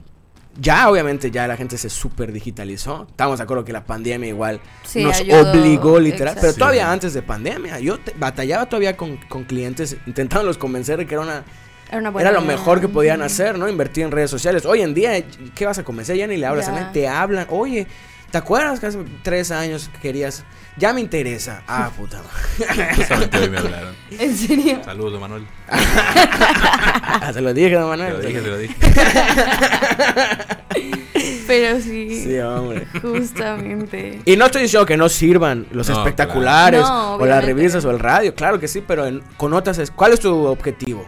Ya, 0.60 0.88
obviamente, 0.88 1.32
ya 1.32 1.48
la 1.48 1.56
gente 1.56 1.76
se 1.76 1.90
super 1.90 2.30
digitalizó. 2.30 3.06
Estamos 3.10 3.38
de 3.38 3.42
acuerdo 3.42 3.64
que 3.64 3.72
la 3.72 3.84
pandemia 3.84 4.28
igual 4.28 4.60
Sí, 4.84 5.02
nos 5.02 5.16
ayudó, 5.18 5.50
obligó 5.50 5.98
literal. 5.98 6.28
exacto. 6.34 6.40
Pero 6.42 6.52
Sí. 6.52 6.58
todavía 6.60 6.92
antes 6.92 7.12
de 7.12 7.22
pandemia, 7.22 7.80
yo 7.80 7.98
te- 7.98 8.12
batallaba 8.16 8.66
todavía 8.66 8.96
con, 8.96 9.16
con 9.28 9.42
clientes, 9.44 9.96
intentándolos 10.06 10.56
convencer 10.56 10.98
de 10.98 11.06
que 11.06 11.14
era 11.14 11.24
una. 11.24 11.42
Era, 11.88 11.98
una 11.98 12.10
buena 12.10 12.30
Era 12.30 12.38
lo 12.38 12.44
idea. 12.46 12.56
mejor 12.56 12.80
que 12.80 12.86
podían 12.88 13.20
hacer, 13.22 13.58
¿no? 13.58 13.68
Invertir 13.68 14.04
en 14.04 14.12
redes 14.12 14.30
sociales. 14.30 14.64
Hoy 14.64 14.80
en 14.82 14.94
día, 14.94 15.12
¿qué 15.56 15.66
vas 15.66 15.78
a 15.78 15.82
convencer? 15.82 16.16
Ya 16.16 16.28
ni 16.28 16.36
le 16.36 16.46
hablas 16.46 16.68
a 16.68 16.72
Ya. 16.72 16.80
nadie, 16.82 16.92
te 16.92 17.08
hablan. 17.08 17.46
Oye, 17.50 17.88
¿te 18.34 18.38
acuerdas 18.38 18.80
que 18.80 18.86
hace 18.86 18.98
tres 19.22 19.52
años 19.52 19.88
que 19.94 20.00
querías? 20.00 20.42
Ya 20.76 20.92
me 20.92 21.00
interesa. 21.00 21.62
Ah, 21.68 21.88
puta. 21.96 22.20
madre. 22.20 22.94
Justamente 22.96 23.38
hoy 23.38 23.48
me 23.48 23.58
hablaron. 23.58 23.94
¿En 24.10 24.36
serio? 24.36 24.80
Saludos, 24.84 25.20
Manuel. 25.20 25.46
Te 27.32 27.40
lo 27.40 27.54
dije, 27.54 27.70
don 27.76 27.92
Te 27.92 27.96
Manuel. 27.96 28.12
lo 28.14 28.20
dije, 28.28 28.40
te 28.40 28.48
lo 28.48 28.58
dije. 28.58 28.74
Pero 31.46 31.80
sí, 31.80 32.24
Sí, 32.24 32.38
hombre. 32.40 32.88
justamente. 33.00 34.20
Y 34.24 34.36
no 34.36 34.46
estoy 34.46 34.62
diciendo 34.62 34.84
que 34.84 34.96
no 34.96 35.08
sirvan 35.08 35.66
los 35.70 35.88
No, 35.88 35.98
espectaculares 35.98 36.80
claro. 36.80 36.94
No, 36.94 37.14
o 37.16 37.26
las 37.26 37.44
revistas 37.44 37.84
o 37.84 37.90
el 37.92 38.00
radio, 38.00 38.34
claro 38.34 38.58
que 38.58 38.66
sí, 38.66 38.82
pero 38.84 39.06
en- 39.06 39.22
con 39.36 39.52
otras 39.52 39.78
es, 39.78 39.92
¿cuál 39.92 40.12
es 40.12 40.18
tu 40.20 40.34
objetivo? 40.46 41.06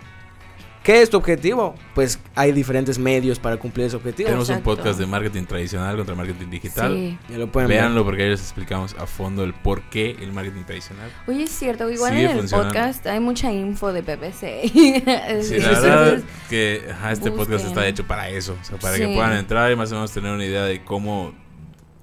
¿Qué 0.86 1.02
es 1.02 1.10
tu 1.10 1.16
objetivo? 1.16 1.74
Pues 1.96 2.20
hay 2.36 2.52
diferentes 2.52 2.96
medios 2.96 3.40
para 3.40 3.56
cumplir 3.56 3.86
ese 3.86 3.96
objetivo. 3.96 4.28
Tenemos 4.28 4.48
un 4.50 4.60
podcast 4.60 5.00
de 5.00 5.06
marketing 5.06 5.42
tradicional 5.42 5.96
contra 5.96 6.14
marketing 6.14 6.48
digital. 6.48 6.94
Sí. 6.94 7.18
Ya 7.28 7.38
lo 7.38 7.50
pueden 7.50 7.68
ver. 7.68 7.78
Véanlo 7.78 8.04
porque 8.04 8.22
ahí 8.22 8.28
les 8.28 8.40
explicamos 8.40 8.94
a 8.96 9.04
fondo 9.08 9.42
el 9.42 9.52
por 9.52 9.82
qué 9.90 10.16
el 10.20 10.32
marketing 10.32 10.62
tradicional. 10.62 11.10
Oye, 11.26 11.42
es 11.42 11.50
cierto, 11.50 11.90
igual 11.90 12.16
en 12.16 12.38
el 12.38 12.48
podcast 12.48 13.04
hay 13.04 13.18
mucha 13.18 13.50
info 13.50 13.92
de 13.92 14.04
PPC. 14.04 14.46
Sí, 15.42 15.58
la 15.58 15.80
verdad 15.80 16.22
que 16.48 16.84
ajá, 16.88 17.10
este 17.10 17.32
podcast 17.32 17.66
está 17.66 17.84
hecho 17.88 18.06
para 18.06 18.28
eso. 18.28 18.56
O 18.60 18.64
sea, 18.64 18.78
para 18.78 18.96
que 18.96 19.08
puedan 19.08 19.32
entrar 19.32 19.72
y 19.72 19.74
más 19.74 19.90
o 19.90 19.96
menos 19.96 20.12
tener 20.12 20.32
una 20.32 20.44
idea 20.44 20.62
de 20.62 20.84
cómo 20.84 21.34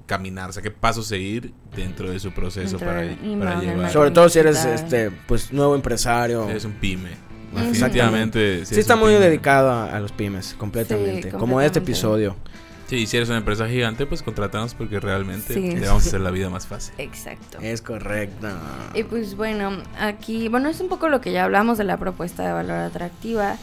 caminar, 0.06 0.50
o 0.50 0.52
sea, 0.52 0.62
qué 0.62 0.72
pasos 0.72 1.08
seguir 1.08 1.54
dentro 1.74 2.12
de 2.12 2.19
su 2.19 2.34
proceso 2.34 2.78
Dentro 2.78 2.86
para, 2.86 3.00
para 3.39 3.62
llevar. 3.62 3.91
Sobre 3.93 4.12
todo 4.12 4.28
si 4.28 4.39
eres 4.39 4.65
este 4.65 5.10
pues 5.26 5.54
nuevo 5.54 5.74
empresario. 5.74 6.50
Es 6.50 6.65
un 6.65 6.74
pyme. 6.74 7.33
Definitivamente. 7.61 8.65
Sí 8.65 8.79
está 8.79 8.95
muy 8.95 9.13
pyme. 9.13 9.25
dedicado 9.25 9.71
a, 9.71 9.95
a 9.95 9.99
los 9.99 10.11
pymes, 10.11 10.55
completamente. 10.57 11.31
Sí, 11.31 11.37
Como 11.37 11.61
este 11.61 11.79
episodio. 11.79 12.35
Sí, 12.87 13.07
si 13.07 13.17
eres 13.17 13.29
una 13.29 13.37
empresa 13.39 13.67
gigante, 13.67 14.05
pues 14.05 14.21
contratanos 14.21 14.75
porque 14.75 14.99
realmente 14.99 15.53
Sí. 15.53 15.69
te 15.73 15.87
vamos 15.87 16.03
a 16.05 16.07
hacer 16.07 16.21
la 16.21 16.31
vida 16.31 16.49
más 16.49 16.67
fácil. 16.67 16.93
Exacto. 16.97 17.57
Es 17.61 17.81
correcto. 17.81 18.47
Y 18.93 19.03
pues 19.03 19.35
bueno, 19.35 19.71
aquí, 19.99 20.47
bueno, 20.49 20.69
es 20.69 20.79
un 20.79 20.89
poco 20.89 21.09
lo 21.09 21.19
que 21.21 21.31
ya 21.31 21.45
hablamos 21.45 21.77
de 21.77 21.85
la 21.85 21.97
propuesta 21.97 22.45
de 22.45 22.51
valor 22.53 22.77
atractiva. 22.77 23.55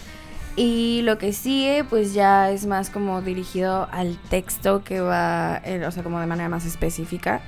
Y 0.56 1.02
lo 1.04 1.16
que 1.16 1.32
sigue, 1.32 1.84
pues 1.84 2.12
ya 2.12 2.50
es 2.50 2.66
más 2.66 2.90
como 2.90 3.22
dirigido 3.22 3.88
al 3.92 4.18
texto 4.30 4.82
que 4.82 5.00
va, 5.00 5.60
eh, 5.64 5.84
o 5.86 5.90
sea, 5.92 6.02
como 6.02 6.18
de 6.18 6.26
manera 6.26 6.48
más 6.48 6.66
específica. 6.66 7.40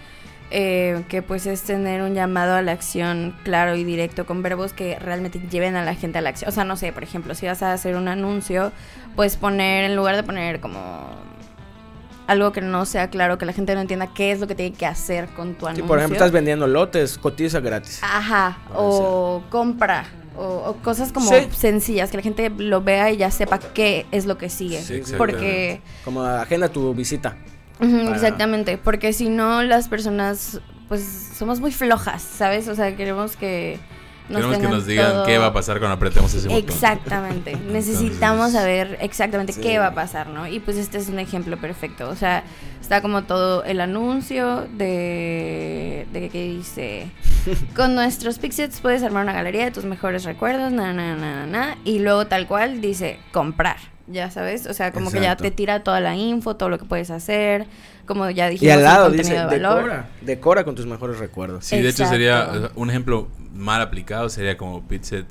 Eh, 0.54 1.02
que 1.08 1.22
pues 1.22 1.46
es 1.46 1.62
tener 1.62 2.02
un 2.02 2.14
llamado 2.14 2.54
a 2.54 2.62
la 2.62 2.72
acción 2.72 3.34
claro 3.42 3.74
y 3.74 3.84
directo 3.84 4.26
con 4.26 4.42
verbos 4.42 4.72
que 4.74 4.98
realmente 4.98 5.40
lleven 5.50 5.76
a 5.76 5.84
la 5.84 5.94
gente 5.94 6.18
a 6.18 6.20
la 6.20 6.28
acción. 6.28 6.48
O 6.48 6.52
sea, 6.52 6.64
no 6.64 6.76
sé, 6.76 6.92
por 6.92 7.02
ejemplo, 7.02 7.34
si 7.34 7.46
vas 7.46 7.62
a 7.62 7.72
hacer 7.72 7.96
un 7.96 8.06
anuncio, 8.08 8.70
pues 9.16 9.36
poner, 9.36 9.84
en 9.84 9.96
lugar 9.96 10.14
de 10.16 10.22
poner 10.22 10.60
como 10.60 11.08
algo 12.26 12.52
que 12.52 12.60
no 12.60 12.84
sea 12.86 13.08
claro, 13.10 13.36
que 13.38 13.46
la 13.46 13.52
gente 13.52 13.74
no 13.74 13.80
entienda 13.80 14.08
qué 14.14 14.30
es 14.30 14.40
lo 14.40 14.46
que 14.46 14.54
tiene 14.54 14.74
que 14.76 14.86
hacer 14.86 15.26
con 15.28 15.54
tu 15.54 15.60
Si 15.60 15.66
anuncio. 15.66 15.86
por 15.86 15.98
ejemplo 15.98 16.16
estás 16.16 16.32
vendiendo 16.32 16.66
lotes, 16.66 17.18
cotiza 17.18 17.60
gratis. 17.60 18.00
Ajá, 18.02 18.58
o 18.74 19.42
compra, 19.50 20.04
o, 20.36 20.44
o 20.44 20.74
cosas 20.82 21.12
como 21.12 21.28
Sí. 21.30 21.48
sencillas, 21.50 22.10
que 22.10 22.18
la 22.18 22.22
gente 22.22 22.48
lo 22.50 22.80
vea 22.82 23.10
y 23.10 23.16
ya 23.16 23.30
sepa 23.30 23.58
qué 23.58 24.06
es 24.12 24.26
lo 24.26 24.38
que 24.38 24.48
sigue. 24.50 24.80
Sí, 24.82 25.02
porque, 25.18 25.80
Como 26.04 26.22
agenda 26.22 26.68
tu 26.68 26.94
visita. 26.94 27.36
Para- 27.90 28.14
exactamente, 28.14 28.78
porque 28.78 29.12
si 29.12 29.28
no 29.28 29.62
las 29.62 29.88
personas, 29.88 30.60
pues 30.88 31.30
somos 31.36 31.60
muy 31.60 31.72
flojas, 31.72 32.22
¿sabes? 32.22 32.68
O 32.68 32.74
sea, 32.74 32.94
queremos 32.96 33.36
que 33.36 33.78
nos 34.28 34.40
Queremos 34.46 34.58
que 34.58 34.68
nos 34.68 34.86
digan 34.86 35.10
todo- 35.12 35.26
qué 35.26 35.36
va 35.36 35.46
a 35.46 35.52
pasar 35.52 35.78
cuando 35.80 35.96
apretemos 35.96 36.32
ese 36.32 36.46
botón. 36.48 36.62
Exactamente. 36.64 37.56
Necesitamos 37.72 38.46
Entonces, 38.48 38.60
saber 38.60 38.98
exactamente 39.00 39.52
sí. 39.52 39.60
qué 39.60 39.78
va 39.78 39.88
a 39.88 39.94
pasar, 39.94 40.28
¿no? 40.28 40.46
Y 40.46 40.60
pues 40.60 40.76
este 40.76 40.98
es 40.98 41.08
un 41.08 41.18
ejemplo 41.18 41.56
perfecto. 41.58 42.08
O 42.08 42.14
sea, 42.14 42.44
está 42.80 43.02
como 43.02 43.24
todo 43.24 43.64
el 43.64 43.80
anuncio 43.80 44.68
de, 44.78 46.06
de 46.12 46.28
que 46.28 46.44
dice, 46.44 47.10
con 47.76 47.94
nuestros 47.96 48.38
Pixets 48.38 48.80
puedes 48.80 49.02
armar 49.02 49.24
una 49.24 49.32
galería 49.32 49.64
de 49.64 49.70
tus 49.72 49.84
mejores 49.84 50.22
recuerdos, 50.24 50.72
na, 50.72 50.92
na, 50.92 51.16
na, 51.16 51.44
na, 51.44 51.46
na", 51.46 51.76
y 51.84 51.98
luego 51.98 52.26
tal 52.26 52.46
cual 52.46 52.80
dice, 52.80 53.18
comprar. 53.32 53.76
Ya 54.08 54.30
sabes, 54.30 54.66
o 54.66 54.74
sea, 54.74 54.92
como 54.92 55.10
que 55.10 55.20
ya 55.20 55.36
te 55.36 55.50
tira 55.50 55.84
toda 55.84 56.00
la 56.00 56.16
info, 56.16 56.56
todo 56.56 56.68
lo 56.68 56.78
que 56.78 56.84
puedes 56.84 57.10
hacer, 57.10 57.66
como 58.04 58.28
ya 58.30 58.48
dijimos, 58.48 58.68
Y 58.68 58.70
al 58.72 58.78
el 58.80 58.84
lado 58.84 59.06
contenido 59.06 59.34
dice, 59.34 59.38
de 59.40 59.44
valor. 59.62 59.76
decora, 59.76 60.08
decora 60.20 60.64
con 60.64 60.74
tus 60.74 60.86
mejores 60.86 61.18
recuerdos. 61.18 61.64
Sí, 61.64 61.80
de 61.80 61.88
hecho 61.88 62.04
sería 62.06 62.50
sea, 62.52 62.70
un 62.74 62.90
ejemplo 62.90 63.28
mal 63.54 63.80
aplicado 63.80 64.28
sería 64.28 64.56
como 64.56 64.82
Pitset, 64.82 65.26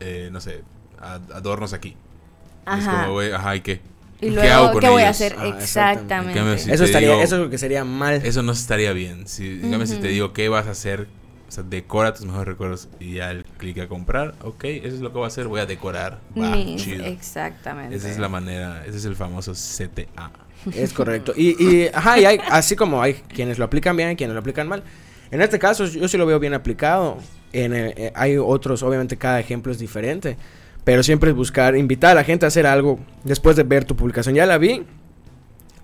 eh, 0.00 0.28
no 0.30 0.40
sé, 0.40 0.62
ad- 1.00 1.32
adornos 1.32 1.72
aquí. 1.72 1.90
Es 1.90 2.86
Ajá. 2.86 3.00
como, 3.02 3.12
güey, 3.14 3.32
ajá, 3.32 3.56
¿y 3.56 3.60
qué? 3.62 3.80
Y 4.20 4.26
¿Qué 4.26 4.30
luego, 4.30 4.52
hago 4.54 4.72
con 4.72 4.80
¿qué 4.80 4.88
voy 4.90 5.02
a 5.02 5.08
hacer? 5.10 5.34
Ah, 5.38 5.48
exactamente. 5.58 6.38
En 6.38 6.44
cambio, 6.46 6.58
si- 6.58 6.70
eso 6.72 6.84
estaría, 6.84 7.08
digo- 7.10 7.22
eso 7.22 7.36
es 7.36 7.42
lo 7.42 7.50
que 7.50 7.58
sería 7.58 7.84
mal. 7.84 8.14
Eso 8.24 8.42
no 8.42 8.52
estaría 8.52 8.92
bien. 8.92 9.26
Si, 9.26 9.48
dígame 9.48 9.86
si 9.86 9.96
te 9.96 10.08
digo 10.08 10.32
qué 10.32 10.48
vas 10.48 10.66
a 10.66 10.70
hacer, 10.70 11.08
o 11.54 11.56
sea, 11.56 11.64
decora 11.64 12.12
tus 12.12 12.26
mejores 12.26 12.48
recuerdos 12.48 12.88
y 12.98 13.14
ya 13.14 13.30
el 13.30 13.44
clic 13.44 13.78
a 13.78 13.86
comprar, 13.86 14.34
ok, 14.42 14.64
eso 14.64 14.96
es 14.96 15.00
lo 15.00 15.10
que 15.10 15.18
voy 15.18 15.24
a 15.24 15.28
hacer, 15.28 15.46
voy 15.46 15.60
a 15.60 15.66
decorar. 15.66 16.18
Va, 16.36 16.52
chido. 16.76 17.04
exactamente. 17.04 17.94
Esa 17.94 18.10
es 18.10 18.18
la 18.18 18.28
manera, 18.28 18.84
ese 18.84 18.98
es 18.98 19.04
el 19.04 19.14
famoso 19.14 19.52
CTA. 19.52 20.32
Es 20.74 20.92
correcto. 20.92 21.32
Y, 21.36 21.50
y, 21.62 21.88
ajá, 21.94 22.18
y 22.18 22.24
hay, 22.24 22.40
así 22.50 22.74
como 22.74 23.00
hay 23.00 23.14
quienes 23.14 23.60
lo 23.60 23.66
aplican 23.66 23.96
bien 23.96 24.10
y 24.10 24.16
quienes 24.16 24.34
lo 24.34 24.40
aplican 24.40 24.66
mal. 24.66 24.82
En 25.30 25.40
este 25.42 25.60
caso, 25.60 25.84
yo 25.86 26.08
sí 26.08 26.16
lo 26.16 26.26
veo 26.26 26.40
bien 26.40 26.54
aplicado. 26.54 27.18
En 27.52 27.72
el- 27.72 27.94
eh, 27.96 28.12
hay 28.16 28.36
otros, 28.36 28.82
obviamente, 28.82 29.16
cada 29.16 29.38
ejemplo 29.38 29.70
es 29.70 29.78
diferente. 29.78 30.36
Pero 30.82 31.02
siempre 31.04 31.30
es 31.30 31.36
buscar, 31.36 31.76
invitar 31.76 32.10
a 32.10 32.14
la 32.14 32.24
gente 32.24 32.46
a 32.46 32.48
hacer 32.48 32.66
algo 32.66 32.98
después 33.22 33.54
de 33.56 33.62
ver 33.62 33.84
tu 33.84 33.94
publicación. 33.94 34.34
Ya 34.34 34.44
la 34.46 34.58
vi. 34.58 34.84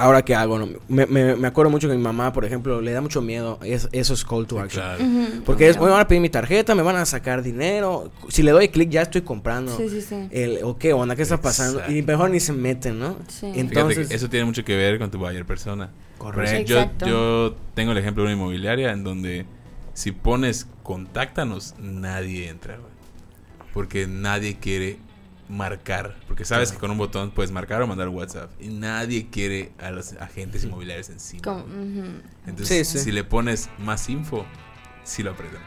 Ahora, 0.01 0.23
¿qué 0.23 0.35
hago? 0.35 0.59
No, 0.59 0.69
me, 0.89 1.07
me- 1.07 1.37
me 1.37 1.47
acuerdo 1.49 1.71
mucho 1.71 1.89
que 1.89 1.95
mi 1.95 2.03
mamá, 2.03 2.33
por 2.33 2.45
ejemplo, 2.45 2.81
le 2.81 2.93
da 2.93 3.01
mucho 3.01 3.21
miedo 3.23 3.59
es- 3.63 3.89
esos 3.93 4.25
call 4.25 4.47
to 4.47 4.59
action. 4.61 4.83
claro. 4.83 5.05
Porque 5.45 5.69
es, 5.69 5.79
me 5.79 5.89
van 5.89 6.01
a 6.01 6.09
pedir 6.09 6.21
mi 6.23 6.31
tarjeta, 6.31 6.75
me 6.75 6.83
van 6.83 6.97
a 6.97 7.07
sacar 7.07 7.43
dinero. 7.43 8.11
Si 8.29 8.43
le 8.43 8.51
doy 8.53 8.69
clic, 8.69 8.89
ya 8.91 9.03
estoy 9.03 9.23
comprando. 9.23 9.77
Sí, 9.77 9.89
sí, 9.89 10.01
sí. 10.03 10.29
El, 10.31 10.61
o 10.65 10.77
qué 10.79 10.93
onda, 10.93 11.15
qué 11.17 11.23
está 11.23 11.41
pasando. 11.41 11.83
Y 11.89 12.03
mejor 12.03 12.31
ni 12.31 12.41
se 12.41 12.53
meten, 12.53 12.99
¿no? 12.99 13.17
Sí. 13.29 13.51
Entonces, 13.55 14.11
eso 14.11 14.29
tiene 14.29 14.45
mucho 14.47 14.65
que 14.65 14.77
ver 14.77 14.99
con 14.99 15.11
tu 15.11 15.19
buyer 15.19 15.45
persona. 15.45 15.91
correcto. 16.19 16.73
Yo, 17.01 17.07
yo 17.07 17.57
tengo 17.75 17.93
el 17.93 17.99
ejemplo 17.99 18.23
de 18.25 18.29
una 18.29 18.37
inmobiliaria 18.37 18.93
en 18.93 19.05
donde 19.05 19.47
si 19.95 20.13
pones 20.13 20.67
contáctanos, 20.83 21.75
nadie 21.79 22.49
entra, 22.49 22.77
güey. 22.77 22.91
Porque 23.75 24.07
nadie 24.07 24.57
quiere 24.59 24.99
marcar. 25.51 26.17
Porque 26.29 26.45
sabes 26.45 26.73
que 26.73 26.79
con 26.79 26.91
un 26.91 26.99
botón 26.99 27.31
puedes 27.33 27.51
marcar 27.51 27.83
o 27.83 27.87
mandar 27.87 28.09
WhatsApp. 28.09 28.51
Y 28.61 28.69
nadie 28.69 29.29
quiere 29.31 29.73
a 29.79 29.91
los 29.91 30.13
agentes 30.15 30.65
inmobiliarios 30.65 31.11
encima. 31.11 31.43
Como-. 31.43 31.65
Entonces, 32.47 32.89
Sí, 32.89 32.99
sí. 32.99 33.05
si 33.05 33.13
le 33.13 33.25
pones 33.25 33.69
más 33.79 34.09
info, 34.09 34.47
sí 35.05 35.23
lo 35.23 35.33
apretan. 35.33 35.61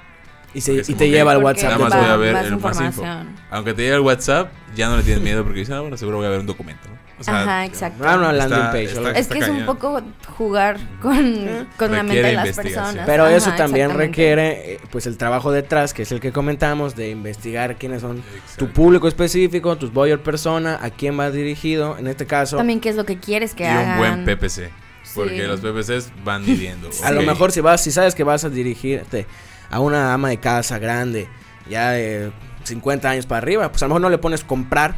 Y, 0.55 0.61
se- 0.61 0.73
y 0.87 0.93
te 0.93 1.09
lleva 1.09 1.31
al 1.31 1.43
WhatsApp. 1.43 1.71
Nada 1.71 1.89
más 1.89 1.95
voy 1.95 2.05
a 2.09 2.15
ver 2.15 2.33
más 2.33 2.45
el 2.45 2.57
más 2.59 2.81
info. 2.81 3.03
Aunque 3.49 3.73
te 3.73 3.81
llegue 3.83 3.95
el 3.95 4.01
WhatsApp, 4.01 4.51
ya 4.75 4.87
no 4.89 4.97
le 4.97 5.03
tienes 5.03 5.21
miedo 5.23 5.43
porque 5.43 5.59
dicen, 5.59 5.75
ah, 5.75 5.81
bueno, 5.81 5.97
seguro 5.97 6.17
voy 6.17 6.27
a 6.27 6.29
ver 6.29 6.39
un 6.39 6.45
documento, 6.45 6.87
¿no? 6.89 7.02
O 7.23 7.25
sea, 7.25 7.41
Ajá, 7.41 7.65
exacto. 7.65 8.03
Una 8.03 8.13
Está- 8.13 8.31
landing 8.33 8.59
page. 8.71 8.83
está- 8.83 8.97
algo 8.99 9.09
así. 9.11 9.19
Es 9.21 9.27
que 9.27 9.39
es 9.39 9.47
un 9.49 9.65
poco 9.65 10.01
jugar 10.37 10.77
con, 11.01 11.67
con 11.77 11.91
la 11.91 12.03
mente 12.03 12.21
de 12.21 12.33
las 12.33 12.51
personas. 12.55 12.97
Pero 13.05 13.25
Ajá, 13.25 13.35
eso 13.35 13.51
también 13.55 13.93
requiere, 13.93 14.73
eh, 14.73 14.79
pues, 14.91 15.07
el 15.07 15.17
trabajo 15.17 15.51
detrás, 15.51 15.93
que 15.93 16.01
es 16.03 16.11
el 16.11 16.19
que 16.19 16.31
comentamos, 16.31 16.95
de 16.95 17.09
investigar 17.11 17.77
quiénes 17.77 18.01
son 18.01 18.21
tu 18.57 18.67
público 18.69 19.07
específico, 19.07 19.77
tus 19.77 19.93
buyer 19.93 20.21
persona, 20.21 20.77
a 20.81 20.89
quién 20.89 21.17
va 21.19 21.31
dirigido. 21.31 21.97
En 21.97 22.07
este 22.07 22.25
caso, 22.27 22.57
También 22.57 22.79
qué 22.81 22.89
es 22.89 22.95
lo 22.95 23.05
que 23.05 23.17
quieres 23.19 23.53
que 23.55 23.63
y 23.63 23.67
hagan. 23.67 23.91
un 23.93 23.97
buen 23.97 24.25
PPC. 24.25 24.69
Porque 25.15 25.41
Sí. 25.41 25.47
los 25.47 25.59
PPCs 25.61 26.11
van 26.23 26.43
midiendo. 26.45 26.89
a 27.03 27.11
lo 27.11 27.21
mejor 27.21 27.51
si 27.51 27.61
vas, 27.61 27.83
si 27.83 27.91
sabes 27.91 28.15
que 28.15 28.23
vas 28.23 28.43
a 28.45 28.49
dirigirte 28.49 29.27
a 29.69 29.79
una 29.79 30.13
ama 30.13 30.29
de 30.29 30.37
casa 30.37 30.79
grande, 30.79 31.27
ya 31.69 31.91
de 31.91 32.31
50 32.63 33.09
años 33.09 33.25
para 33.25 33.39
arriba, 33.39 33.69
pues 33.69 33.81
a 33.83 33.85
lo 33.85 33.89
mejor 33.89 34.01
no 34.01 34.09
le 34.09 34.17
pones 34.17 34.43
comprar, 34.43 34.95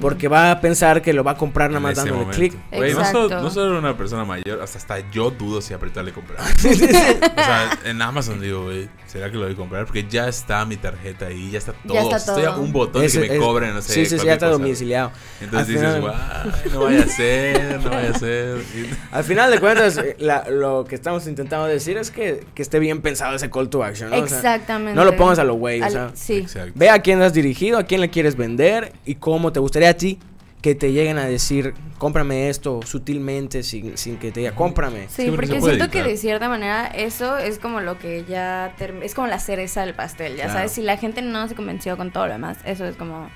porque 0.00 0.28
va 0.28 0.50
a 0.50 0.60
pensar 0.60 1.02
que 1.02 1.12
lo 1.12 1.22
va 1.24 1.32
a 1.32 1.36
comprar 1.36 1.70
nada 1.70 1.80
más 1.80 1.96
dándole 1.96 2.26
clic. 2.30 2.54
No 2.72 3.04
solo, 3.04 3.42
no 3.42 3.50
solo 3.50 3.78
una 3.78 3.96
persona 3.96 4.24
mayor, 4.24 4.60
hasta, 4.62 4.78
hasta 4.78 5.10
yo 5.10 5.30
dudo 5.30 5.60
si 5.60 5.74
apretarle 5.74 6.12
comprar. 6.12 6.40
o 6.64 6.74
sea, 6.74 7.78
en 7.84 8.00
Amazon 8.02 8.40
digo, 8.40 8.64
güey, 8.64 8.88
¿será 9.06 9.30
que 9.30 9.36
lo 9.36 9.44
voy 9.44 9.52
a 9.52 9.56
comprar? 9.56 9.84
Porque 9.86 10.06
ya 10.08 10.28
está 10.28 10.64
mi 10.64 10.76
tarjeta 10.76 11.26
ahí, 11.26 11.50
ya 11.50 11.58
está 11.58 11.72
todo. 11.72 11.98
está 11.98 12.16
Estoy 12.16 12.44
a 12.44 12.52
todo. 12.52 12.62
un 12.62 12.72
botón 12.72 13.06
que 13.06 13.18
me 13.18 13.26
es- 13.26 13.38
cobren, 13.40 13.74
no 13.74 13.82
sé. 13.82 13.92
Sí, 13.92 14.06
sí, 14.06 14.18
sí, 14.18 14.26
ya 14.26 14.34
está 14.34 14.46
cosa. 14.46 14.58
domiciliado. 14.58 15.12
Entonces 15.40 15.68
Al 15.68 15.74
dices, 15.82 15.94
final- 15.96 16.00
guay, 16.00 16.72
no 16.72 16.80
vaya 16.84 17.02
a 17.02 17.08
ser, 17.08 17.80
no 17.82 17.90
vaya 17.90 18.10
a 18.10 18.18
ser. 18.18 18.58
Al 19.12 19.24
final 19.24 19.50
de 19.50 19.60
cuentas, 19.60 19.98
eh, 19.98 20.16
la- 20.18 20.48
lo 20.50 20.84
que 20.88 20.94
estamos 20.94 21.26
intentando 21.26 21.66
decir 21.66 21.96
es 21.96 22.10
que, 22.10 22.44
que 22.54 22.62
esté 22.62 22.78
bien 22.78 23.00
pensado 23.02 23.34
ese 23.34 23.50
call 23.50 23.68
to 23.68 23.82
action, 23.84 24.10
¿no? 24.10 24.16
O 24.16 24.26
sea, 24.26 24.38
Exactamente. 24.38 24.94
no 24.94 25.04
lo 25.04 25.16
pongas 25.16 25.38
a 25.38 25.44
lo 25.44 25.54
güey, 25.54 25.82
o 25.82 25.90
sea, 25.90 26.10
sí. 26.14 26.38
Exacto. 26.38 26.72
Ve 26.74 26.90
a 27.02 27.04
quién 27.04 27.20
has 27.20 27.32
dirigido, 27.32 27.78
a 27.78 27.82
quién 27.82 28.00
le 28.00 28.10
quieres 28.10 28.36
vender 28.36 28.92
y 29.04 29.16
cómo 29.16 29.52
te 29.52 29.58
gustaría 29.58 29.90
a 29.90 29.94
ti 29.94 30.20
que 30.62 30.76
te 30.76 30.92
lleguen 30.92 31.18
a 31.18 31.24
decir, 31.26 31.74
cómprame 31.98 32.48
esto 32.48 32.78
sutilmente 32.84 33.64
sin, 33.64 33.98
sin 33.98 34.16
que 34.18 34.30
te 34.30 34.38
diga, 34.38 34.54
cómprame. 34.54 35.08
Sí, 35.08 35.28
porque 35.34 35.60
siento 35.60 35.90
que 35.90 36.04
de 36.04 36.16
cierta 36.16 36.48
manera 36.48 36.86
eso 36.86 37.36
es 37.38 37.58
como 37.58 37.80
lo 37.80 37.98
que 37.98 38.24
ya 38.28 38.72
es 39.02 39.14
como 39.16 39.26
la 39.26 39.40
cereza 39.40 39.84
del 39.84 39.94
pastel, 39.94 40.36
ya 40.36 40.44
Claro. 40.44 40.52
sabes, 40.60 40.70
si 40.70 40.82
la 40.82 40.96
gente 40.96 41.20
no 41.20 41.48
se 41.48 41.56
convenció 41.56 41.96
con 41.96 42.12
todo 42.12 42.28
lo 42.28 42.34
demás, 42.34 42.58
eso 42.64 42.84
es 42.86 42.94
como 42.94 43.28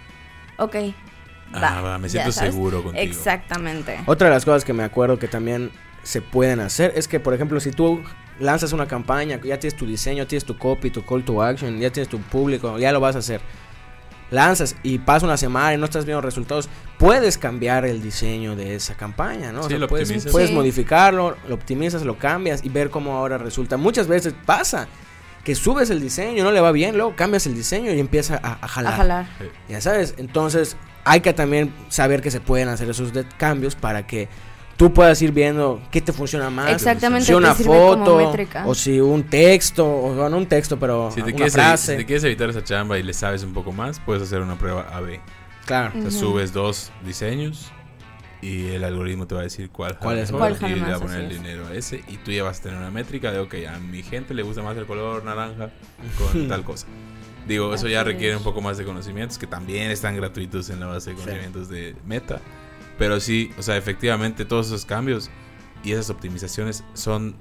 ok. 0.58 0.76
Ah, 1.52 1.80
va, 1.80 1.98
me 1.98 2.08
siento 2.08 2.30
seguro 2.30 2.84
contigo. 2.84 3.02
Exactamente. 3.04 3.98
Otra 4.06 4.28
de 4.28 4.34
las 4.34 4.44
cosas 4.44 4.64
que 4.64 4.72
me 4.72 4.84
acuerdo 4.84 5.18
que 5.18 5.26
también 5.26 5.72
se 6.04 6.22
pueden 6.22 6.60
hacer 6.60 6.92
es 6.94 7.08
que, 7.08 7.18
por 7.18 7.34
ejemplo, 7.34 7.58
si 7.58 7.72
tú 7.72 8.02
lanzas 8.40 8.72
una 8.72 8.86
campaña, 8.86 9.40
ya 9.42 9.58
tienes 9.58 9.76
tu 9.76 9.86
diseño, 9.86 10.26
tienes 10.26 10.44
tu 10.44 10.56
copy, 10.58 10.90
tu 10.90 11.04
call 11.04 11.24
to 11.24 11.42
action, 11.42 11.78
ya 11.78 11.90
tienes 11.90 12.08
tu 12.08 12.18
público, 12.20 12.78
ya 12.78 12.92
lo 12.92 13.00
vas 13.00 13.16
a 13.16 13.20
hacer. 13.20 13.40
Lanzas 14.30 14.74
y 14.82 14.98
pasa 14.98 15.24
una 15.24 15.36
semana 15.36 15.74
y 15.74 15.76
no 15.78 15.84
estás 15.84 16.04
viendo 16.04 16.20
resultados, 16.20 16.68
puedes 16.98 17.38
cambiar 17.38 17.86
el 17.86 18.02
diseño 18.02 18.56
de 18.56 18.74
esa 18.74 18.96
campaña, 18.96 19.52
¿no? 19.52 19.62
Sí, 19.62 19.78
lo 19.78 19.86
puedes, 19.86 20.08
optimizas. 20.08 20.32
puedes 20.32 20.48
Sí. 20.48 20.54
modificarlo, 20.54 21.36
lo 21.48 21.54
optimizas, 21.54 22.02
lo 22.02 22.18
cambias 22.18 22.64
y 22.64 22.68
ver 22.68 22.90
cómo 22.90 23.12
ahora 23.16 23.38
resulta. 23.38 23.76
Muchas 23.76 24.08
veces 24.08 24.34
pasa 24.44 24.88
que 25.44 25.54
subes 25.54 25.90
el 25.90 26.00
diseño, 26.00 26.42
no 26.42 26.50
le 26.50 26.60
va 26.60 26.72
bien, 26.72 26.96
luego 26.96 27.14
cambias 27.14 27.46
el 27.46 27.54
diseño 27.54 27.92
y 27.92 28.00
empieza 28.00 28.40
a, 28.42 28.58
a 28.64 28.66
jalar. 28.66 28.94
A 28.94 28.96
jalar. 28.96 29.26
Ya 29.68 29.80
sabes, 29.80 30.14
entonces 30.18 30.76
hay 31.04 31.20
que 31.20 31.32
también 31.32 31.72
saber 31.88 32.20
que 32.20 32.32
se 32.32 32.40
pueden 32.40 32.66
hacer 32.68 32.90
esos 32.90 33.12
cambios 33.38 33.76
para 33.76 34.08
que 34.08 34.28
tú 34.76 34.92
puedas 34.92 35.20
ir 35.22 35.32
viendo 35.32 35.80
qué 35.90 36.00
te 36.00 36.12
funciona 36.12 36.50
más. 36.50 36.70
Exactamente, 36.70 37.26
Si 37.26 37.34
una 37.34 37.54
foto, 37.54 38.18
o 38.66 38.74
si 38.74 39.00
un 39.00 39.24
texto, 39.24 39.86
o 39.86 40.28
no 40.28 40.36
un 40.36 40.46
texto, 40.46 40.78
pero 40.78 41.10
Si 41.10 41.16
te, 41.16 41.28
una 41.28 41.32
quieres, 41.32 41.52
frase. 41.54 41.92
si 41.92 41.98
te 41.98 42.06
quieres 42.06 42.24
evitar 42.24 42.50
esa 42.50 42.62
chamba 42.62 42.98
y 42.98 43.02
le 43.02 43.12
sabes 43.12 43.42
un 43.42 43.52
poco 43.54 43.72
más, 43.72 44.00
puedes 44.00 44.22
hacer 44.22 44.40
una 44.40 44.56
prueba 44.58 44.82
AB. 44.92 45.20
Claro. 45.64 45.92
O 45.98 46.02
sea, 46.02 46.10
subes 46.10 46.52
dos 46.52 46.92
diseños 47.04 47.72
y 48.42 48.66
el 48.68 48.84
algoritmo 48.84 49.26
te 49.26 49.34
va 49.34 49.40
a 49.40 49.44
decir 49.44 49.70
cuál 49.70 49.98
¿Cuál 49.98 50.18
es 50.18 50.30
mejor 50.30 50.56
¿Cuál 50.58 50.72
y 50.72 50.74
le 50.76 50.90
va 50.90 50.96
a 50.96 51.00
poner 51.00 51.20
el 51.22 51.28
dinero 51.30 51.66
a 51.66 51.74
ese 51.74 52.04
y 52.06 52.18
tú 52.18 52.30
ya 52.30 52.44
vas 52.44 52.60
a 52.60 52.62
tener 52.64 52.78
una 52.78 52.90
métrica 52.90 53.32
de, 53.32 53.38
ok, 53.40 53.54
a 53.74 53.78
mi 53.80 54.02
gente 54.02 54.34
le 54.34 54.42
gusta 54.42 54.62
más 54.62 54.76
el 54.76 54.86
color 54.86 55.24
naranja 55.24 55.70
con 56.18 56.46
tal 56.48 56.62
cosa. 56.62 56.86
Digo, 57.48 57.72
eso 57.74 57.88
ya 57.88 58.04
requiere 58.04 58.36
un 58.36 58.42
poco 58.42 58.60
más 58.60 58.76
de 58.76 58.84
conocimientos 58.84 59.38
que 59.38 59.46
también 59.46 59.90
están 59.90 60.14
gratuitos 60.16 60.68
en 60.70 60.80
la 60.80 60.86
base 60.86 61.10
de 61.10 61.16
Sí. 61.16 61.22
conocimientos 61.22 61.68
de 61.68 61.96
Meta. 62.04 62.40
Pero 62.98 63.20
sí, 63.20 63.50
o 63.58 63.62
sea, 63.62 63.76
efectivamente 63.76 64.44
todos 64.44 64.66
esos 64.68 64.84
cambios 64.86 65.30
y 65.84 65.92
esas 65.92 66.10
optimizaciones 66.10 66.82
son 66.94 67.34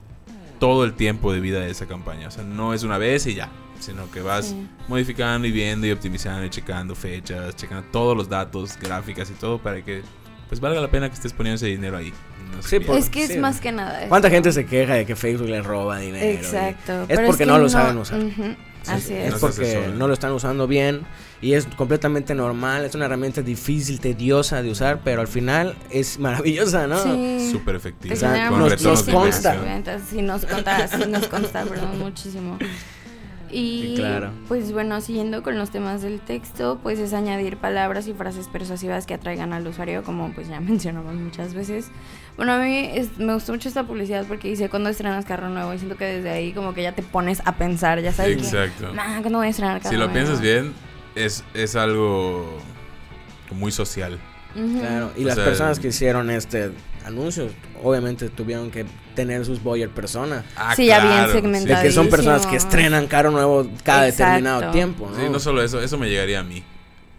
todo 0.60 0.84
el 0.86 0.94
tiempo 0.94 1.32
de 1.34 1.40
vida 1.40 1.60
de 1.60 1.70
esa 1.72 1.86
campaña. 1.86 2.28
O 2.28 2.32
sea, 2.32 2.44
no 2.44 2.74
es 2.74 2.84
una 2.84 2.98
vez 2.98 3.26
y 3.28 3.36
ya, 3.36 3.50
sino 3.80 4.10
que 4.12 4.22
vas 4.22 4.48
Sí. 4.48 4.68
modificando 4.88 5.48
y 5.48 5.52
viendo 5.52 5.86
y 5.88 5.92
optimizando 5.92 6.46
y 6.46 6.50
checando 6.50 6.96
fechas, 6.96 7.56
checando 7.56 7.86
todos 7.92 8.16
los 8.16 8.30
datos, 8.30 8.78
gráficas 8.82 9.30
y 9.30 9.34
todo 9.34 9.58
para 9.60 9.84
que 9.84 10.02
pues 10.48 10.62
valga 10.62 10.80
la 10.80 10.90
pena 10.92 11.10
que 11.10 11.16
estés 11.16 11.34
poniendo 11.34 11.56
ese 11.56 11.68
dinero 11.68 11.98
ahí. 11.98 12.14
no 12.56 12.62
se 12.62 12.70
Sí, 12.70 12.80
por- 12.80 12.98
Es 12.98 13.10
que 13.10 13.24
es 13.24 13.32
sí. 13.32 13.38
más 13.40 13.60
que 13.60 13.72
nada. 13.72 14.02
eso. 14.02 14.10
¿Cuánta 14.10 14.30
gente 14.30 14.52
se 14.52 14.66
queja 14.68 14.94
de 14.94 15.06
que 15.06 15.16
Facebook 15.16 15.50
le 15.50 15.62
roba 15.64 15.98
dinero? 15.98 16.24
Exacto. 16.26 17.06
Es 17.10 17.20
porque 17.22 17.40
que 17.40 17.46
no 17.48 17.58
lo 17.58 17.68
saben 17.68 17.98
usar. 17.98 18.20
Ujú, 18.24 18.56
Así 18.90 19.08
sí, 19.08 19.14
es. 19.14 19.34
Es 19.34 19.40
porque 19.40 19.90
no 19.96 20.08
lo 20.08 20.14
están 20.14 20.32
usando 20.32 20.68
bien 20.68 21.02
y 21.42 21.54
es 21.54 21.66
completamente 21.78 22.34
normal. 22.36 22.86
Es 22.86 22.96
una 22.96 23.06
herramienta 23.06 23.42
difícil, 23.42 24.00
tediosa 24.00 24.62
de 24.62 24.72
usar, 24.72 25.02
pero 25.04 25.22
al 25.22 25.28
final 25.28 25.76
es 25.90 26.20
maravillosa, 26.20 26.88
¿no? 26.88 27.02
Sí. 27.02 27.50
Súper 27.52 27.74
Te 27.76 27.78
efectivo. 27.78 28.14
O 28.14 28.18
sea, 28.18 28.30
genera 28.30 28.50
con 28.50 28.60
nos- 28.60 29.04
consta. 29.04 30.00
Sí, 30.10 30.22
nos 30.22 30.46
consta, 30.46 30.88
sí, 30.88 31.04
nos 31.10 31.28
consta, 31.28 31.64
perdón, 31.64 32.00
muchísimo. 32.00 32.58
Y 33.58 33.82
Sí, 33.82 33.94
claro. 33.96 34.32
pues 34.50 34.74
bueno, 34.74 35.00
siguiendo 35.00 35.42
con 35.42 35.58
los 35.58 35.70
temas 35.70 36.02
del 36.02 36.20
texto, 36.20 36.78
pues 36.84 37.00
es 37.00 37.14
añadir 37.14 37.56
palabras 37.56 38.06
y 38.08 38.14
frases 38.14 38.48
persuasivas 38.50 39.06
que 39.06 39.14
atraigan 39.14 39.54
al 39.54 39.66
usuario, 39.66 40.04
como 40.04 40.34
pues 40.34 40.50
ya 40.50 40.60
mencionamos 40.62 41.16
muchas 41.16 41.54
veces. 41.54 41.88
Bueno, 42.36 42.52
a 42.54 42.58
mí 42.58 42.90
es- 42.94 43.18
me 43.18 43.34
gustó 43.34 43.54
mucho 43.54 43.70
esta 43.70 43.84
publicidad 43.86 44.26
porque 44.28 44.50
dice 44.50 44.68
cuando 44.70 44.90
estrenas 44.90 45.24
carro 45.24 45.48
nuevo 45.50 45.74
y 45.74 45.78
siento 45.78 45.96
que 45.96 46.04
desde 46.06 46.32
ahí 46.32 46.52
como 46.52 46.74
que 46.74 46.84
ya 46.84 46.92
te 46.92 47.02
pones 47.04 47.42
a 47.46 47.56
pensar, 47.56 48.02
ya 48.02 48.12
sabes. 48.12 48.36
que, 48.36 48.44
Exacto. 48.44 48.94
"Nah, 48.94 49.22
¿cuándo 49.22 49.38
voy 49.40 49.48
a 49.48 49.52
estrenar 49.52 49.78
carro 49.80 49.90
Si 49.90 49.96
lo 49.96 50.08
nuevo?" 50.08 50.14
piensas 50.14 50.42
bien, 50.42 50.74
es, 51.16 51.46
es 51.54 51.78
algo 51.78 52.60
muy 53.52 53.72
social. 53.72 54.20
Ujú. 54.54 54.80
Claro, 54.82 55.12
y 55.16 55.24
O 55.24 55.28
las 55.28 55.36
sea, 55.36 55.46
personas 55.46 55.80
que 55.80 55.88
hicieron 55.90 56.30
este 56.30 56.72
anuncio, 57.06 57.50
obviamente 57.84 58.30
tuvieron 58.30 58.72
que 58.72 58.86
tener 59.16 59.46
sus 59.46 59.62
buyer 59.64 59.90
persona. 59.90 60.44
Ah, 60.56 60.76
Sí, 60.76 60.88
ya 60.88 61.00
bien 61.06 61.28
De 61.28 61.32
segmentado. 61.32 61.84
que 61.84 61.92
son 61.92 62.10
personas 62.10 62.46
que 62.48 62.56
estrenan 62.58 63.08
caro 63.08 63.32
nuevo 63.32 63.68
cada 63.84 64.08
Exacto. 64.08 64.32
determinado 64.34 64.72
tiempo, 64.72 65.10
¿no? 65.10 65.16
Sí, 65.20 65.30
no 65.32 65.40
solo 65.40 65.62
eso, 65.64 65.82
eso 65.82 65.98
me 65.98 66.10
llegaría 66.10 66.40
a 66.40 66.44
mí. 66.44 66.64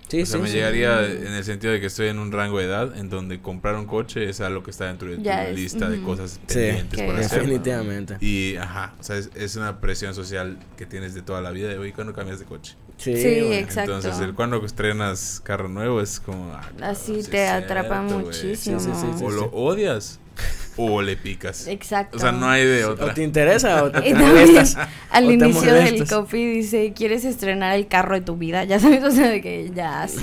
Sí, 0.08 0.22
o 0.22 0.26
sea, 0.26 0.36
sí, 0.36 0.42
me 0.44 0.48
sí. 0.48 0.54
llegaría 0.54 1.04
en 1.04 1.32
el 1.32 1.42
sentido 1.42 1.72
de 1.72 1.80
que 1.80 1.86
estoy 1.86 2.06
en 2.08 2.20
un 2.20 2.30
rango 2.30 2.58
de 2.60 2.66
edad 2.66 2.96
en 2.96 3.10
donde 3.10 3.40
comprar 3.40 3.74
un 3.74 3.86
coche 3.86 4.28
es 4.28 4.40
algo 4.40 4.62
que 4.62 4.70
está 4.70 4.84
dentro 4.86 5.08
de 5.10 5.16
tu 5.16 5.22
Ya 5.22 5.48
es, 5.48 5.56
lista 5.56 5.88
de 5.90 6.00
cosas 6.00 6.38
pendientes 6.46 7.02
por 7.02 7.16
hacer. 7.16 7.40
definitivamente. 7.40 8.16
Y, 8.20 8.54
ajá, 8.56 8.94
o 9.00 9.02
sea, 9.02 9.16
es, 9.16 9.30
es 9.34 9.56
una 9.56 9.80
presión 9.80 10.14
social 10.14 10.58
que 10.76 10.86
tienes 10.86 11.14
de 11.14 11.22
toda 11.22 11.40
la 11.40 11.50
vida 11.50 11.68
de, 11.70 11.78
oye, 11.78 11.92
¿cuándo 11.92 12.12
cambias 12.12 12.38
de 12.38 12.44
coche? 12.44 12.76
Sí, 12.96 13.12
exacto. 13.52 13.96
Entonces, 13.96 14.20
el 14.20 14.34
cuando 14.34 14.64
estrenas 14.64 15.40
carro 15.44 15.68
nuevo 15.68 16.00
es 16.00 16.18
como. 16.20 16.52
ah, 16.52 16.62
Así 16.82 17.22
sí 17.22 17.30
te 17.30 17.46
atrapa 17.46 18.06
cierto, 18.08 18.24
muchísimo. 18.26 18.80
Sí, 18.80 18.90
sí, 18.94 19.06
sí, 19.18 19.24
O 19.24 19.30
lo 19.30 19.46
odias 19.52 20.18
o 20.76 21.00
le 21.02 21.16
picas. 21.16 21.66
Exacto. 21.68 22.16
O 22.18 22.20
sea, 22.20 22.32
no 22.32 22.48
hay 22.48 22.64
de 22.66 22.84
¿O 22.84 22.90
otra. 22.92 23.14
te 23.14 23.22
interesa 23.22 23.82
o 23.84 23.90
te, 23.90 24.14
molestas? 24.14 24.76
al 25.10 25.24
¿O 25.24 25.28
te 25.28 25.34
inicio 25.34 25.72
del 25.74 26.06
copy 26.06 26.44
dice, 26.56 26.92
¿quieres 26.94 27.24
estrenar 27.24 27.76
el 27.76 27.86
carro 27.88 28.14
de 28.14 28.20
tu 28.20 28.36
vida? 28.36 28.64
Ya 28.64 28.78
sabes, 28.78 29.02
o 29.04 29.10
sea, 29.10 29.28
de 29.28 29.40
que 29.40 29.70
ya, 29.74 30.06
sí. 30.06 30.18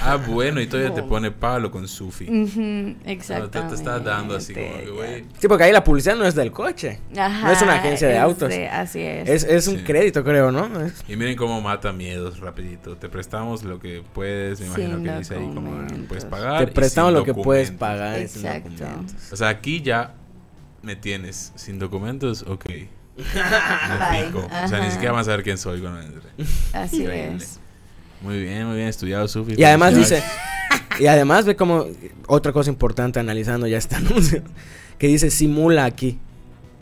Ah, 0.00 0.16
bueno, 0.16 0.60
y 0.60 0.66
todavía 0.66 0.94
te 0.94 1.02
pone 1.02 1.30
Pablo 1.30 1.70
con 1.70 1.86
Sufi. 1.88 2.26
Exacto. 3.06 3.50
te, 3.50 3.60
te 3.68 3.74
está 3.74 3.98
dando 3.98 4.36
así 4.36 4.54
como 4.54 4.76
que, 4.78 4.90
güey. 4.90 5.24
Sí, 5.38 5.48
porque 5.48 5.64
ahí 5.64 5.72
la 5.72 5.84
publicidad 5.84 6.16
no 6.16 6.24
es 6.26 6.34
del 6.34 6.50
coche. 6.52 7.00
Ajá, 7.16 7.46
No 7.48 7.52
es 7.52 7.62
una 7.62 7.74
agencia 7.74 8.08
de 8.08 8.18
autos. 8.18 8.52
así 8.70 9.00
es. 9.00 9.28
Es, 9.28 9.44
es 9.44 9.66
un 9.68 9.74
Sí. 9.78 9.84
crédito, 9.84 10.22
creo, 10.24 10.50
¿no? 10.52 10.80
Es- 10.80 11.04
Y 11.08 11.16
miren 11.16 11.36
cómo 11.36 11.60
mata 11.60 11.92
miedos 11.92 12.40
rapidito. 12.40 12.96
Te 12.96 13.08
prestamos 13.08 13.64
lo 13.64 13.78
que 13.80 14.02
puedes, 14.14 14.60
me 14.60 14.66
imagino 14.66 14.96
Sin 14.96 15.04
que 15.04 15.12
dice 15.18 15.34
ahí 15.34 15.50
como 15.54 15.86
puedes 16.08 16.24
pagar. 16.24 16.64
Te 16.64 16.72
prestamos 16.72 17.12
lo 17.12 17.24
que 17.24 17.34
puedes 17.34 17.70
pagar. 17.70 18.18
Exacto. 18.18 18.70
O 19.34 19.36
sea, 19.36 19.48
aquí 19.48 19.82
ya 19.82 20.14
me 20.80 20.94
tienes 20.94 21.50
sin 21.56 21.80
documentos, 21.80 22.44
ok. 22.46 22.66
Me 22.68 24.26
pico. 24.26 24.48
O 24.64 24.68
sea, 24.68 24.78
ni 24.78 24.92
siquiera 24.92 25.10
van 25.10 25.22
a 25.22 25.24
saber 25.24 25.42
quién 25.42 25.58
soy 25.58 25.80
cuando 25.80 26.00
entre. 26.00 26.30
Así 26.72 27.02
Increíble. 27.02 27.36
es. 27.38 27.58
Muy 28.20 28.40
bien, 28.40 28.66
muy 28.68 28.76
bien 28.76 28.86
estudiado, 28.86 29.26
Sufi. 29.26 29.54
Y 29.56 29.64
además 29.64 29.96
dice, 29.96 30.22
y 31.00 31.08
además 31.08 31.46
ve 31.46 31.56
como 31.56 31.84
otra 32.28 32.52
cosa 32.52 32.70
importante 32.70 33.18
analizando 33.18 33.66
ya 33.66 33.76
este 33.76 33.96
anuncio, 33.96 34.44
que 34.98 35.08
dice 35.08 35.32
simula 35.32 35.84
aquí. 35.84 36.20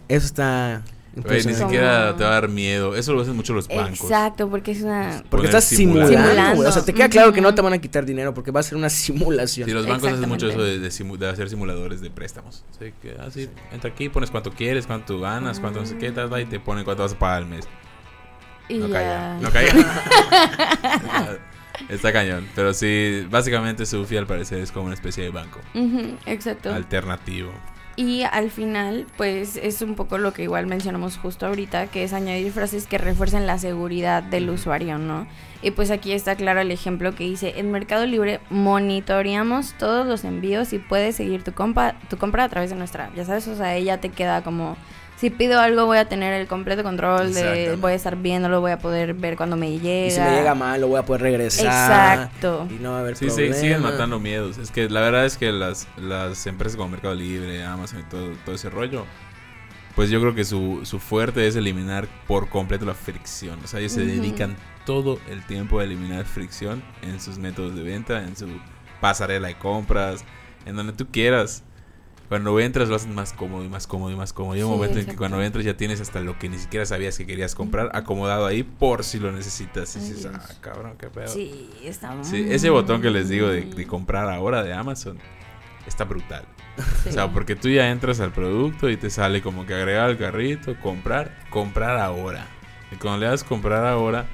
Eso 0.09 0.27
está 0.27 0.83
Güey, 1.15 1.45
ni 1.45 1.53
siquiera 1.55 2.07
Como- 2.07 2.17
te 2.17 2.25
va 2.25 2.31
a 2.31 2.33
dar 2.35 2.49
miedo. 2.49 2.97
Eso 2.97 3.13
lo 3.13 3.21
hacen 3.21 3.37
mucho 3.37 3.53
los 3.53 3.69
bancos. 3.69 4.01
Exacto, 4.01 4.49
porque 4.49 4.71
es 4.71 4.81
una... 4.83 5.23
Porque 5.29 5.47
estás 5.47 5.65
simulando. 5.65 6.63
O 6.67 6.73
sea, 6.73 6.83
te 6.85 6.95
queda 6.95 7.09
claro 7.11 7.33
que 7.35 7.41
no 7.43 7.55
te 7.55 7.61
van 7.61 7.75
a 7.75 7.79
quitar 7.79 8.07
dinero 8.07 8.33
porque 8.33 8.51
va 8.51 8.61
a 8.61 8.63
ser 8.63 8.77
una 8.79 8.89
simulación. 8.89 9.69
Sí, 9.69 9.75
los 9.75 9.87
bancos 9.87 10.11
hacen 10.13 10.29
mucho 10.29 10.49
eso 10.49 10.63
de, 10.63 10.79
de 10.79 10.89
simu- 10.89 11.19
de 11.19 11.29
hacer 11.29 11.51
simuladores 11.51 12.01
de 12.01 12.11
préstamos. 12.11 12.65
Así 12.71 12.93
que 13.03 13.15
así, 13.21 13.49
entra 13.73 13.91
aquí, 13.91 14.09
pones 14.09 14.31
cuánto 14.31 14.53
quieres, 14.53 14.87
cuánto 14.87 15.21
ganas, 15.21 15.61
cuánto 15.61 15.81
no 15.81 15.87
sé 15.87 15.99
qué, 15.99 16.13
tal, 16.13 16.31
y 16.41 16.47
te 16.47 16.59
ponen 16.61 16.85
cuánto 16.85 17.03
vas 17.03 17.13
a 17.13 17.19
pagar 17.19 17.39
al 17.43 17.47
mes. 17.47 17.69
Y 18.71 18.79
no 18.79 18.89
ya. 18.89 18.95
caiga, 18.95 19.39
no 19.43 19.51
caiga. 19.53 21.39
Está 21.89 22.13
cañón. 22.13 22.49
Pero 22.55 22.73
sí, 22.75 23.27
básicamente 23.31 23.85
Sufi 23.87 24.17
al 24.17 24.27
parecer 24.27 24.59
es 24.61 24.73
como 24.73 24.87
una 24.87 24.95
especie 24.95 25.25
de 25.25 25.31
banco 25.31 25.61
exacto. 26.27 26.73
alternativo. 26.73 27.53
Y 27.95 28.23
al 28.23 28.51
final, 28.51 29.07
pues 29.17 29.57
es 29.57 29.83
un 29.83 29.95
poco 29.97 30.17
lo 30.17 30.33
que 30.33 30.45
igual 30.45 30.67
mencionamos 30.67 31.19
justo 31.19 31.47
ahorita, 31.47 31.89
que 31.89 32.05
es 32.05 32.15
añadir 32.15 32.51
frases 32.51 32.87
que 32.87 32.97
refuercen 32.97 33.47
la 33.47 33.59
seguridad 33.59 34.23
del 34.23 34.49
usuario, 34.49 34.97
¿no? 34.99 35.27
Y 35.61 35.73
pues 35.73 35.91
aquí 35.91 36.13
está 36.13 36.35
claro 36.35 36.61
el 36.61 36.71
ejemplo 36.71 37.15
que 37.15 37.25
dice, 37.25 37.55
en 37.59 37.71
Mercado 37.71 38.07
Libre 38.07 38.41
monitoreamos 38.51 39.75
todos 39.75 40.07
los 40.07 40.25
envíos 40.25 40.73
y 40.73 40.79
puedes 40.79 41.17
seguir 41.17 41.45
tu, 41.45 41.53
compa 41.53 41.95
tu 42.09 42.17
compra 42.17 42.45
a 42.45 42.49
través 42.49 42.71
de 42.71 42.77
nuestra 42.77 43.07
app. 43.07 43.15
Ya 43.15 43.25
sabes, 43.25 43.47
o 43.47 43.55
sea, 43.55 43.77
ella 43.77 44.01
te 44.01 44.09
queda 44.09 44.43
como, 44.43 44.77
si 45.23 45.31
pido 45.31 45.61
algo 45.61 45.87
voy 45.87 45.99
a 45.99 46.09
tener 46.09 46.33
el 46.33 46.49
completo 46.49 46.83
control 46.83 47.33
de, 47.33 47.77
voy 47.81 47.93
a 47.93 47.95
estar 47.95 48.17
viéndolo, 48.17 48.61
voy 48.61 48.73
a 48.73 48.81
poder 48.81 49.15
ver 49.15 49.37
cuando 49.37 49.57
me 49.57 49.79
llega. 49.79 50.09
Y 50.09 50.11
si 50.11 50.19
me 50.19 50.33
llega 50.33 50.57
mal, 50.57 50.81
lo 50.81 50.89
voy 50.89 50.99
a 50.99 51.05
poder 51.05 51.23
regresar. 51.23 51.67
Exacto. 51.67 52.67
Y 52.69 52.83
no 52.83 52.91
va 52.91 52.97
a 52.97 53.01
haber 53.03 53.17
Sí, 53.17 53.31
sí, 53.31 53.53
siguen 53.53 53.83
matando 53.83 54.19
miedos. 54.19 54.59
Es 54.59 54.73
que 54.73 54.91
la 54.91 55.01
verdad 55.01 55.25
es 55.25 55.37
que 55.39 55.53
las, 55.53 55.87
las 55.97 56.45
empresas 56.49 56.77
como 56.77 56.89
Mercado 56.89 57.15
Libre, 57.15 57.63
Amazon 57.63 58.01
y 58.01 58.03
todo, 58.11 58.33
todo 58.45 58.57
ese 58.57 58.69
rollo, 58.69 59.07
pues 59.95 60.11
yo 60.11 60.21
creo 60.21 60.35
que 60.35 60.45
su, 60.45 60.81
su 60.83 60.99
fuerte 60.99 61.47
es 61.47 61.55
eliminar 61.55 62.09
por 62.27 62.49
completo 62.49 62.85
la 62.85 62.95
fricción. 62.95 63.61
O 63.63 63.69
sea, 63.69 63.79
ellos 63.79 63.93
se 63.93 64.03
Ujú. 64.03 64.11
dedican 64.11 64.57
todo 64.85 65.21
el 65.31 65.47
tiempo 65.47 65.79
a 65.79 65.85
eliminar 65.85 66.25
fricción 66.25 66.83
en 67.03 67.21
sus 67.21 67.39
métodos 67.39 67.77
de 67.77 67.85
venta, 67.85 68.25
en 68.25 68.35
su 68.35 68.49
pasarela 69.01 69.47
de 69.47 69.55
compras, 69.57 70.25
en 70.67 70.75
donde 70.75 70.95
tú 70.95 71.07
quieras. 71.13 71.63
Cuando 72.33 72.59
entras 72.61 72.89
lo 72.89 72.97
hacen 72.97 73.15
más 73.15 73.35
cómodo 73.35 73.63
y 73.63 73.69
más 73.69 73.87
cómodo 73.87 74.11
y 74.11 74.17
más 74.17 74.33
cómodo. 74.33 74.55
Hay 74.55 74.63
un 74.63 74.71
Sí, 74.71 74.75
momento 74.75 74.99
en 75.01 75.05
que 75.05 75.17
cuando 75.17 75.43
entras 75.43 75.67
ya 75.67 75.77
tienes 75.77 76.01
hasta 76.01 76.21
lo 76.21 76.39
que 76.39 76.49
ni 76.49 76.57
siquiera 76.57 76.87
sabías 76.87 77.19
que 77.19 77.27
querías 77.27 77.55
comprar 77.55 77.91
acomodado 77.93 78.47
ahí 78.47 78.63
por 78.63 79.05
si 79.05 79.19
lo 79.19 79.31
necesitas. 79.33 79.95
Y 79.97 79.99
dices, 79.99 80.27
ah, 80.33 80.41
cabrón, 80.63 80.95
qué 80.99 81.09
pedo. 81.09 81.29
Sí, 81.29 81.69
está 81.85 82.25
Sí, 82.25 82.47
ese 82.49 82.71
botón 82.71 83.03
que 83.03 83.11
les 83.11 83.29
digo 83.29 83.49
de, 83.49 83.67
de 83.67 83.87
comprar 83.87 84.31
ahora 84.31 84.63
de 84.63 84.73
Amazon 84.73 85.19
está 85.87 86.05
brutal. 86.05 86.47
Sí. 87.03 87.11
O 87.11 87.13
sea, 87.13 87.31
porque 87.31 87.55
tú 87.55 87.69
ya 87.69 87.91
entras 87.91 88.19
al 88.21 88.33
producto 88.33 88.89
y 88.89 88.97
te 88.97 89.11
sale 89.11 89.43
como 89.43 89.67
que 89.67 89.75
agregar 89.75 90.07
al 90.07 90.17
carrito, 90.17 90.75
comprar, 90.81 91.37
comprar 91.51 91.99
ahora. 91.99 92.47
Y 92.91 92.97
cuando 92.97 93.21
le 93.21 93.27
das 93.27 93.45
comprar 93.45 93.85
ahora, 93.85 94.25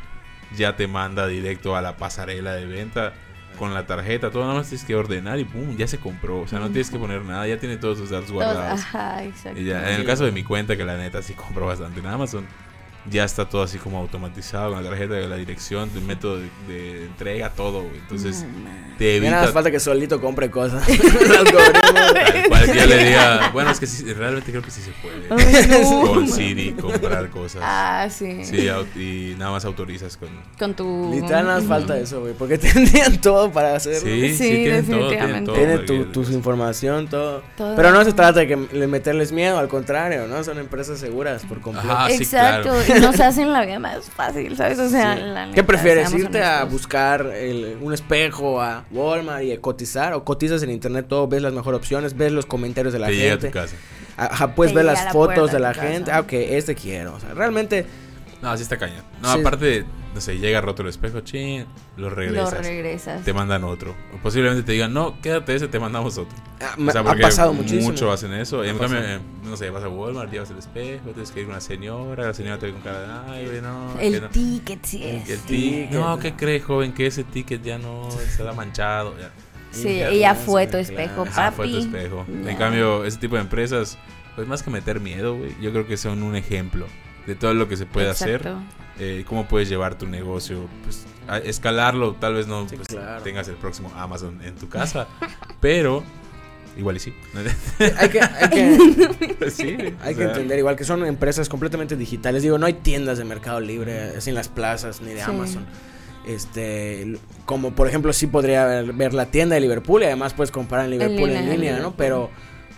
ya 0.56 0.76
te 0.76 0.86
manda 0.86 1.26
directo 1.26 1.74
a 1.74 1.82
la 1.82 1.96
pasarela 1.96 2.52
de 2.52 2.64
venta 2.66 3.12
con 3.58 3.74
la 3.74 3.86
tarjeta. 3.86 4.30
Todo 4.30 4.44
nada 4.44 4.54
más 4.54 4.68
tienes 4.68 4.86
que 4.86 4.94
ordenar 4.94 5.38
y 5.38 5.44
pum, 5.44 5.76
ya 5.76 5.86
se 5.86 5.98
compró. 5.98 6.40
O 6.40 6.46
sea, 6.46 6.58
no 6.58 6.66
tienes 6.66 6.90
que 6.90 6.98
poner 6.98 7.22
nada, 7.22 7.46
ya 7.46 7.58
tiene 7.58 7.76
todos 7.76 7.98
tus 7.98 8.10
datos 8.10 8.30
guardados. 8.30 8.80
Ajá, 8.80 9.24
exacto. 9.24 9.60
Y 9.60 9.64
ya, 9.64 9.92
en 9.92 10.00
el 10.00 10.06
caso 10.06 10.24
de 10.24 10.32
mi 10.32 10.44
cuenta, 10.44 10.76
que 10.76 10.84
la 10.84 10.96
neta 10.96 11.22
sí 11.22 11.34
compro 11.34 11.66
bastante 11.66 12.00
en 12.00 12.06
Amazon, 12.06 12.46
ya 13.10 13.24
está 13.24 13.48
todo 13.48 13.62
así 13.62 13.78
como 13.78 13.98
automatizado 13.98 14.72
con 14.74 14.82
la 14.82 14.88
tarjeta 14.90 15.14
de 15.14 15.28
la 15.28 15.36
dirección, 15.36 15.90
el 15.94 16.02
método 16.02 16.36
de, 16.38 16.48
de 16.68 17.04
entrega, 17.06 17.50
todo, 17.50 17.82
güey. 17.82 17.98
Entonces, 17.98 18.44
te 18.98 19.14
Ya 19.14 19.20
nada 19.20 19.26
evita 19.28 19.40
más 19.42 19.50
falta 19.52 19.70
que 19.70 19.80
solito 19.80 20.20
compre 20.20 20.50
cosas. 20.50 20.86
Tal 20.86 22.48
cual 22.48 22.66
que 22.72 22.78
yo 22.78 22.86
le 22.86 23.04
diga, 23.04 23.50
bueno, 23.52 23.70
es 23.70 23.80
que 23.80 23.86
sí, 23.86 24.12
realmente 24.12 24.50
creo 24.50 24.62
que 24.62 24.70
sí 24.70 24.80
se 24.82 24.90
puede. 25.02 25.26
Ay, 25.30 25.66
no, 25.82 26.00
con. 26.06 26.28
Siri 26.28 26.72
comprar 26.72 27.28
cosas. 27.30 27.62
Ah, 27.64 28.08
sí. 28.10 28.44
Sí, 28.44 28.68
y 28.96 29.34
nada 29.38 29.52
más 29.52 29.64
autorizas 29.64 30.16
con... 30.16 30.28
Con 30.58 30.74
tu. 30.74 31.10
Literal 31.14 31.44
nada 31.44 31.54
más 31.56 31.64
Ujú. 31.64 31.68
falta 31.68 31.98
eso, 31.98 32.20
güey. 32.20 32.34
Porque 32.34 32.58
tendrían 32.58 33.20
todo 33.20 33.50
para 33.50 33.74
hacerlo. 33.76 34.00
Sí, 34.00 34.28
sí, 34.30 34.36
Sí, 34.38 34.48
tienen 34.50 34.86
todo, 34.86 35.08
tienen 35.08 35.44
definitivamente. 35.44 35.46
todo. 35.46 35.56
Tiene 35.56 35.76
porque- 35.78 36.12
tu, 36.12 36.24
tu 36.24 36.32
información, 36.32 37.08
todo. 37.08 37.42
Todo. 37.56 37.76
Pero 37.76 37.90
no 37.92 38.04
se 38.04 38.12
trata 38.12 38.40
de 38.40 38.46
que 38.46 38.56
le 38.72 38.86
meterles 38.86 39.32
miedo, 39.32 39.58
al 39.58 39.68
contrario, 39.68 40.26
¿no? 40.26 40.42
Son 40.44 40.58
empresas 40.58 40.98
seguras 40.98 41.44
por 41.44 41.60
completo. 41.60 41.90
Ajá, 41.92 42.08
sí, 42.10 42.22
Exacto, 42.22 42.70
claro. 42.86 42.97
nos 43.02 43.20
hacen 43.20 43.52
la 43.52 43.64
vida 43.64 43.78
más 43.78 44.04
fácil, 44.10 44.56
¿sabes? 44.56 44.78
O 44.78 44.88
sea, 44.88 45.14
Sí. 45.16 45.22
la 45.24 45.50
¿Qué 45.52 45.62
prefieres? 45.64 46.12
¿Irte 46.12 46.42
a 46.42 46.64
buscar 46.64 47.26
el- 47.34 47.78
un 47.80 47.92
espejo 47.92 48.60
a 48.60 48.84
Walmart 48.90 49.42
y 49.44 49.52
a 49.52 49.60
cotizar? 49.60 50.12
¿O 50.14 50.24
cotizas 50.24 50.62
en 50.62 50.70
internet 50.70 51.06
todo? 51.08 51.28
¿Ves 51.28 51.42
las 51.42 51.52
mejores 51.52 51.78
opciones? 51.78 52.16
¿Ves 52.16 52.32
los 52.32 52.46
comentarios 52.46 52.92
de 52.92 52.98
la 52.98 53.06
Te 53.08 53.16
llega 53.16 53.34
a 53.34 53.36
tu 53.36 53.42
gente? 53.42 53.58
casa. 53.60 53.76
Ajá, 54.16 54.54
puedes 54.54 54.72
Te 54.72 54.76
ver 54.78 54.86
las 54.86 55.04
la 55.04 55.12
fotos 55.12 55.52
de 55.52 55.60
la 55.60 55.74
gente. 55.74 56.06
casa. 56.10 56.16
Ah, 56.16 56.20
ok, 56.20 56.32
este 56.32 56.74
quiero. 56.74 57.14
O 57.14 57.20
sea, 57.20 57.34
realmente. 57.34 57.86
No, 58.40 58.50
así 58.50 58.62
está 58.62 58.76
cañón. 58.76 59.02
No, 59.20 59.32
Sí. 59.34 59.40
aparte, 59.40 59.84
no 60.14 60.20
sé, 60.20 60.38
llega 60.38 60.60
roto 60.60 60.82
el 60.82 60.88
espejo, 60.88 61.20
chin, 61.22 61.66
lo 61.96 62.08
Lo 62.08 62.14
regresas. 62.14 62.64
regresas. 62.66 63.24
te 63.24 63.32
mandan 63.32 63.64
otro. 63.64 63.96
O 64.14 64.18
posiblemente 64.22 64.62
te 64.62 64.72
digan, 64.72 64.94
no, 64.94 65.20
quédate 65.20 65.56
ese, 65.56 65.66
te 65.66 65.80
mandamos 65.80 66.18
otro. 66.18 66.36
ah, 66.60 66.76
O 66.78 66.90
sea, 66.92 67.00
ha 67.00 67.16
pasado 67.16 67.52
muchísimo. 67.52 67.82
Mucho 67.90 68.12
hacen 68.12 68.32
eso. 68.34 68.64
Y 68.64 68.68
en 68.68 68.78
cambio, 68.78 69.00
eh, 69.02 69.18
no 69.44 69.56
sé, 69.56 69.70
vas 69.70 69.82
a 69.82 69.88
Walmart, 69.88 70.30
llevas 70.30 70.50
el 70.50 70.58
espejo, 70.58 71.10
tienes 71.10 71.32
que 71.32 71.40
ir 71.40 71.46
con 71.46 71.54
una 71.54 71.60
señora, 71.60 72.26
la 72.26 72.34
señora 72.34 72.58
te 72.58 72.66
ve 72.66 72.72
con 72.72 72.82
cara 72.82 73.00
de, 73.00 73.32
ay, 73.32 73.46
güey, 73.46 73.60
no. 73.60 73.98
El 74.00 74.22
no". 74.22 74.28
ticket, 74.28 74.84
sí 74.84 75.02
el 75.04 75.24
Sí. 75.24 75.36
ticket. 75.46 75.90
No. 75.90 76.18
¿qué 76.20 76.34
cree, 76.34 76.60
joven? 76.60 76.92
Que 76.92 77.06
ese 77.08 77.24
ticket 77.24 77.62
ya 77.62 77.78
no 77.78 78.08
está 78.08 78.52
manchado. 78.52 79.14
Ya. 79.18 79.30
Sí, 79.72 79.98
Ya, 79.98 80.10
y 80.12 80.20
ya 80.20 80.32
ya 80.32 80.34
fue 80.36 80.66
tu 80.68 80.76
espejo, 80.76 81.24
claro. 81.24 81.30
Ajá, 81.30 81.50
papi. 81.50 81.56
fue 81.56 81.68
tu 81.70 81.78
espejo. 81.78 82.24
Ya. 82.44 82.50
En 82.52 82.56
cambio, 82.56 83.04
ese 83.04 83.18
tipo 83.18 83.34
de 83.34 83.42
empresas, 83.42 83.98
pues 84.36 84.46
más 84.46 84.62
que 84.62 84.70
meter 84.70 85.00
miedo, 85.00 85.36
güey, 85.36 85.54
yo 85.60 85.72
creo 85.72 85.86
que 85.88 85.96
son 85.96 86.22
un 86.22 86.36
ejemplo 86.36 86.86
de 87.28 87.34
todo 87.36 87.54
lo 87.54 87.68
que 87.68 87.76
se 87.76 87.86
puede 87.86 88.08
hacer. 88.08 88.48
Eh, 88.98 89.24
cómo 89.28 89.46
puedes 89.46 89.68
llevar 89.68 89.96
tu 89.96 90.08
negocio, 90.08 90.66
pues 90.82 91.06
a 91.28 91.38
escalarlo, 91.38 92.14
tal 92.14 92.34
vez 92.34 92.48
no 92.48 92.68
Sí, 92.68 92.74
pues, 92.74 92.88
claro. 92.88 93.22
tengas 93.22 93.46
el 93.46 93.54
próximo 93.54 93.92
Amazon 93.94 94.42
en 94.42 94.56
tu 94.56 94.68
casa, 94.68 95.06
pero 95.60 96.02
igual 96.76 96.96
y 96.96 97.00
sí. 97.00 97.14
Hay 97.98 98.08
que, 98.08 98.20
hay 98.20 98.48
que, 98.50 99.50
sí, 99.50 99.76
hay 100.02 100.14
que 100.14 100.22
sea, 100.22 100.28
entender, 100.28 100.58
igual 100.58 100.74
que 100.74 100.84
son 100.84 101.04
empresas 101.06 101.48
completamente 101.48 101.96
digitales. 101.96 102.42
Digo, 102.42 102.56
no 102.58 102.66
hay 102.66 102.72
tiendas 102.72 103.18
de 103.18 103.24
Mercado 103.24 103.60
Libre, 103.60 104.16
así 104.16 104.30
en 104.30 104.34
las 104.36 104.48
plazas, 104.48 105.00
ni 105.00 105.10
de 105.12 105.22
Sí. 105.22 105.30
Amazon. 105.30 105.66
Este, 106.26 107.18
como 107.46 107.72
por 107.74 107.88
ejemplo, 107.88 108.12
sí 108.12 108.26
podría 108.26 108.64
ver, 108.66 108.92
ver 108.94 109.14
la 109.14 109.26
tienda 109.26 109.54
de 109.54 109.60
Liverpool 109.60 110.02
y 110.02 110.06
además 110.06 110.34
puedes 110.34 110.50
comprar 110.50 110.84
en 110.84 110.90
Liverpool 110.90 111.30
en 111.30 111.40
línea, 111.40 111.52
línea, 111.54 111.70
en 111.76 111.82
¿no? 111.82 111.90
Liverpool. 111.90 111.94
Pero, 111.96 112.30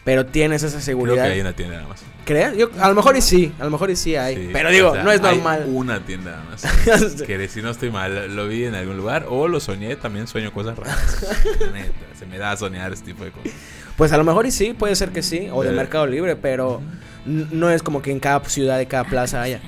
pero 0.05 0.27
tienes 0.27 0.63
esa 0.63 0.75
Creo 0.77 0.85
seguridad. 0.85 1.25
que 1.27 1.33
hay 1.33 1.41
una 1.41 1.53
tienda 1.53 1.77
nada 1.77 1.89
más. 1.89 2.03
¿Crees? 2.25 2.57
Yo, 2.57 2.71
a 2.81 2.89
lo 2.89 2.95
mejor 2.95 3.17
y 3.17 3.23
sí, 3.23 3.53
a 3.59 3.65
lo 3.65 3.71
mejor 3.71 3.91
y 3.91 3.97
sí 3.97 4.15
hay. 4.17 4.37
Sí, 4.37 4.51
pero 4.53 4.71
digo, 4.71 4.91
o 4.91 4.95
sea, 4.95 5.03
no 5.03 5.11
es 5.11 5.21
hay 5.23 5.37
normal. 5.37 5.65
una 5.69 6.01
tienda 6.01 6.31
nada 6.33 6.45
más. 6.51 7.23
que 7.27 7.49
si 7.49 7.61
no 7.63 7.71
estoy 7.71 7.91
mal, 7.91 8.35
lo 8.37 8.47
vi 8.47 8.65
en 8.65 8.75
algún 8.75 8.97
lugar 8.97 9.27
o 9.29 9.49
lo 9.49 9.59
soñé, 9.61 9.97
también 9.97 10.27
sueño 10.27 10.53
cosas 10.53 10.79
raras. 10.79 11.27
Neta, 11.73 11.93
se 12.19 12.27
me 12.27 12.39
da 12.39 12.53
a 12.53 12.57
soñar 12.57 12.93
este 12.93 13.07
tipo 13.07 13.25
de 13.25 13.31
cosas. 13.33 13.53
Pues 13.97 14.13
a 14.13 14.17
lo 14.17 14.25
mejor 14.25 14.47
y 14.47 14.51
sí, 14.53 14.75
puede 14.75 14.95
ser 14.97 15.11
que 15.11 15.23
sí, 15.23 15.49
o 15.53 15.63
de 15.63 15.71
Eh. 15.71 15.73
Mercado 15.73 16.07
Libre, 16.07 16.37
pero 16.37 16.81
no 17.27 17.71
es 17.71 17.83
como 17.83 18.01
que 18.01 18.13
en 18.13 18.21
cada 18.21 18.43
ciudad 18.49 18.79
de 18.79 18.87
cada 18.87 19.05
plaza 19.05 19.43
haya. 19.43 19.61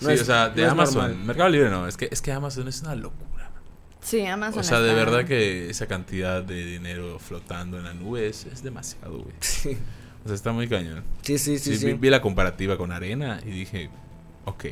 No 0.00 0.08
sí, 0.08 0.14
es- 0.14 0.22
o 0.22 0.24
sea, 0.24 0.48
de 0.48 0.62
no 0.64 0.70
Amazon. 0.72 1.26
Mercado 1.26 1.48
Libre 1.50 1.68
no, 1.70 1.86
es 1.86 1.96
que, 1.96 2.08
es 2.10 2.22
que 2.22 2.32
Amazon 2.32 2.66
es 2.68 2.80
una 2.82 2.94
locura. 2.94 3.37
Sí, 4.08 4.24
Amazon. 4.24 4.60
O 4.60 4.62
sea, 4.62 4.80
de 4.80 4.94
verdad 4.94 5.26
que 5.26 5.68
esa 5.68 5.86
cantidad 5.86 6.42
de 6.42 6.64
dinero 6.64 7.18
flotando 7.18 7.76
en 7.76 7.84
la 7.84 7.92
nube 7.92 8.26
es, 8.26 8.46
es 8.46 8.62
demasiado, 8.62 9.18
güey. 9.18 9.34
Sí, 9.40 9.76
O 10.24 10.28
sea, 10.28 10.34
está 10.34 10.52
muy 10.52 10.66
cañón. 10.66 11.04
sí, 11.20 11.36
sí, 11.36 11.58
sí. 11.58 11.72
Sí, 11.74 11.78
sí. 11.78 11.86
Vi, 11.88 11.92
vi 11.92 12.08
la 12.08 12.22
comparativa 12.22 12.78
con 12.78 12.90
Arena 12.90 13.38
y 13.44 13.50
dije, 13.50 13.90
ok. 14.46 14.64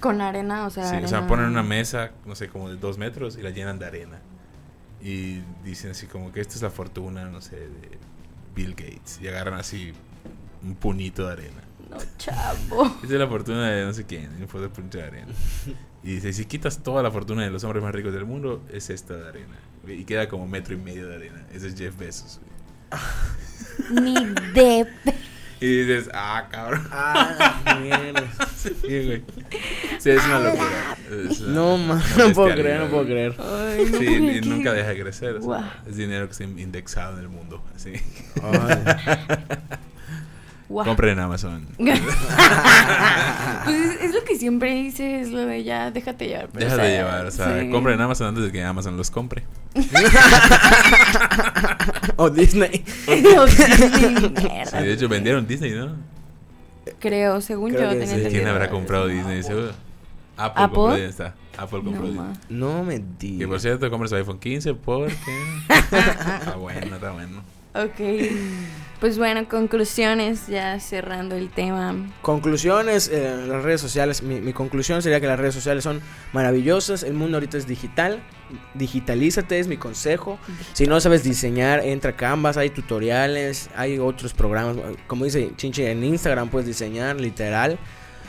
Con 0.00 0.20
arena, 0.20 0.66
o 0.66 0.70
sea. 0.70 0.84
Sí, 0.84 0.88
o 0.88 0.92
arena. 0.94 1.08
sea, 1.08 1.26
ponen 1.28 1.46
una 1.46 1.62
mesa, 1.62 2.10
no 2.26 2.34
sé, 2.34 2.48
como 2.48 2.68
de 2.68 2.76
dos 2.76 2.98
metros 2.98 3.36
y 3.38 3.42
la 3.42 3.50
llenan 3.50 3.78
de 3.78 3.86
arena. 3.86 4.18
Y 5.00 5.38
dicen 5.64 5.92
así 5.92 6.06
como 6.08 6.32
que 6.32 6.40
esta 6.40 6.54
es 6.56 6.62
la 6.62 6.70
fortuna, 6.70 7.26
no 7.26 7.40
sé, 7.40 7.56
de 7.56 7.98
Bill 8.56 8.70
Gates. 8.74 9.20
Y 9.22 9.28
agarran 9.28 9.54
así 9.54 9.92
un 10.64 10.74
puñito 10.74 11.26
de 11.28 11.32
arena. 11.32 11.62
No, 11.90 11.96
chavo. 12.18 12.86
Esta 13.02 13.06
es 13.14 13.20
la 13.20 13.28
fortuna 13.28 13.70
de 13.70 13.84
no 13.84 13.94
sé 13.94 14.04
quién, 14.04 14.30
y 14.42 14.46
fue 14.48 14.60
de 14.60 14.68
puñito 14.68 14.98
de 14.98 15.04
arena. 15.04 15.32
Y 16.02 16.14
dice, 16.14 16.32
si 16.32 16.44
quitas 16.44 16.82
toda 16.82 17.02
la 17.02 17.10
fortuna 17.10 17.42
de 17.44 17.50
los 17.50 17.64
hombres 17.64 17.82
más 17.82 17.92
ricos 17.94 18.12
del 18.12 18.24
mundo, 18.24 18.62
es 18.72 18.88
esta 18.90 19.14
de 19.16 19.28
arena. 19.28 19.56
Y 19.86 20.04
queda 20.04 20.28
como 20.28 20.46
metro 20.46 20.74
y 20.74 20.78
medio 20.78 21.08
de 21.08 21.16
arena. 21.16 21.44
Ese 21.52 21.68
es 21.68 21.76
Jeff 21.76 21.96
Bezos. 21.98 22.40
Ni 23.90 24.14
de. 24.54 24.86
Y 25.60 25.80
dices, 25.80 26.08
ah, 26.14 26.46
cabrón. 26.52 26.86
Ah, 26.92 27.78
mierda. 27.82 28.22
Sí, 28.56 28.70
güey. 28.80 29.24
Sí, 29.98 30.10
es 30.10 30.24
una 30.24 30.38
locura. 30.38 30.96
Es 31.28 31.40
una- 31.40 31.52
No, 31.52 31.76
man, 31.78 32.00
no 32.16 32.32
puedo 32.32 32.54
creer, 32.54 32.78
no 32.82 32.86
puedo 32.90 33.04
creer. 33.06 33.34
Ay, 33.40 33.88
no, 33.90 33.98
Sí, 33.98 34.04
y 34.06 34.40
qué- 34.40 34.46
nunca 34.46 34.72
deja 34.72 34.90
de 34.90 35.00
crecer. 35.02 35.34
o 35.34 35.42
sea. 35.42 35.82
Es 35.84 35.96
dinero 35.96 36.26
que 36.26 36.30
está 36.30 36.44
indexado 36.44 37.14
en 37.14 37.24
el 37.24 37.28
mundo. 37.28 37.60
Así. 37.74 37.94
Ay. 38.40 38.84
Guau. 40.68 40.84
Compren 40.86 41.12
en 41.12 41.20
Amazon. 41.20 41.66
pues 41.78 41.98
es, 43.74 44.00
es 44.02 44.14
lo 44.14 44.22
que 44.24 44.36
siempre 44.36 44.74
dices, 44.74 45.26
es 45.28 45.32
lo 45.32 45.38
de 45.40 45.64
ya, 45.64 45.90
déjate 45.90 46.26
llevar. 46.28 46.52
Deja 46.52 46.74
o 46.74 46.76
sea, 46.76 46.86
llevar. 46.88 47.24
O 47.26 47.30
sea, 47.30 47.60
sí. 47.60 47.70
compren 47.70 47.94
en 47.94 48.02
Amazon 48.02 48.26
antes 48.28 48.44
de 48.44 48.52
que 48.52 48.62
Amazon 48.62 48.96
los 48.98 49.10
compre. 49.10 49.44
o 52.16 52.30
Disney. 52.30 52.84
No, 53.34 53.46
sí, 53.48 53.62
Sí, 53.62 54.06
mierda. 54.42 54.82
de 54.82 54.92
hecho, 54.92 55.08
vendieron 55.08 55.46
Disney, 55.46 55.72
¿no? 55.72 55.96
Creo, 56.98 57.40
según 57.40 57.72
Creo 57.72 57.92
yo, 57.92 57.98
que 57.98 58.06
tenía 58.06 58.28
sí. 58.28 58.34
¿Quién 58.34 58.48
habrá 58.48 58.68
comprado 58.70 59.08
No, 59.08 59.14
Disney? 59.14 59.42
Seguro. 59.42 59.70
Apple, 60.36 60.64
¿Apple? 60.64 60.76
compró 60.76 60.94
Disney. 60.94 61.08
Está. 61.10 61.34
Apple 61.56 61.80
compró 61.84 62.02
No, 62.02 62.06
Disney. 62.08 62.26
ma. 62.28 62.32
No 62.48 62.84
me 62.84 62.94
Que 62.96 63.00
por 63.00 63.18
digas. 63.18 63.62
cierto, 63.62 63.90
compras 63.90 64.12
iPhone 64.12 64.38
15 64.38 64.74
porque. 64.74 65.14
está 65.68 66.56
bueno, 66.56 66.96
está 66.96 67.12
bueno. 67.12 67.42
Ok. 67.74 68.00
Pues 69.00 69.16
bueno, 69.16 69.48
conclusiones, 69.48 70.48
ya 70.48 70.80
cerrando 70.80 71.36
el 71.36 71.50
tema. 71.50 71.94
Conclusiones, 72.20 73.08
eh, 73.08 73.44
las 73.46 73.62
redes 73.62 73.80
sociales. 73.80 74.24
Mi, 74.24 74.40
mi 74.40 74.52
conclusión 74.52 75.02
sería 75.02 75.20
que 75.20 75.28
las 75.28 75.38
redes 75.38 75.54
sociales 75.54 75.84
son 75.84 76.00
maravillosas. 76.32 77.04
El 77.04 77.14
mundo 77.14 77.36
ahorita 77.36 77.58
es 77.58 77.68
digital. 77.68 78.20
Digitalízate, 78.74 79.60
es 79.60 79.68
mi 79.68 79.76
consejo. 79.76 80.40
Si 80.72 80.86
no 80.88 81.00
sabes 81.00 81.22
diseñar, 81.22 81.84
entra 81.84 82.10
a 82.10 82.16
Canvas. 82.16 82.56
Hay 82.56 82.70
tutoriales, 82.70 83.70
hay 83.76 84.00
otros 84.00 84.34
programas. 84.34 84.76
Como 85.06 85.24
dice 85.24 85.52
Chinche, 85.56 85.88
en 85.92 86.02
Instagram 86.02 86.48
puedes 86.48 86.66
diseñar, 86.66 87.20
literal. 87.20 87.78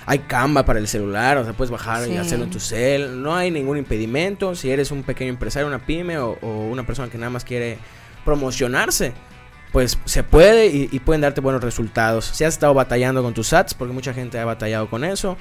Hay 0.05 0.19
Canva 0.19 0.65
para 0.65 0.77
el 0.77 0.88
celular, 0.88 1.38
o 1.38 1.43
sea, 1.43 1.53
puedes 1.53 1.71
bajar 1.71 2.08
y 2.08 2.17
hacerlo 2.17 2.45
en 2.45 2.51
tu 2.51 2.60
cel. 2.60 3.23
No 3.23 3.36
hay 3.36 3.49
ningún 3.49 3.77
impedimento. 3.77 4.53
Si 4.53 4.69
eres 4.69 4.91
un 4.91 5.01
pequeño 5.01 5.32
empresario, 5.32 5.67
una 5.67 5.79
pyme 5.79 6.19
o, 6.19 6.38
o 6.41 6.67
una 6.67 6.86
persona 6.86 7.10
que 7.10 7.17
nada 7.17 7.32
más 7.32 7.43
quiere 7.43 7.79
promocionarse, 8.23 9.13
pues 9.71 9.97
se 10.05 10.23
puede 10.23 10.67
y, 10.67 10.89
y 10.91 10.99
pueden 10.99 11.21
darte 11.21 11.41
buenos 11.41 11.63
resultados. 11.63 12.25
Si 12.25 12.43
has 12.43 12.53
estado 12.53 12.73
batallando 12.73 13.21
con 13.23 13.34
tus 13.34 13.53
ads, 13.53 13.73
porque 13.73 13.93
mucha 13.93 14.13
gente 14.13 14.39
ha 14.39 14.45
batallado 14.45 14.89
con 14.89 15.03
eso, 15.03 15.38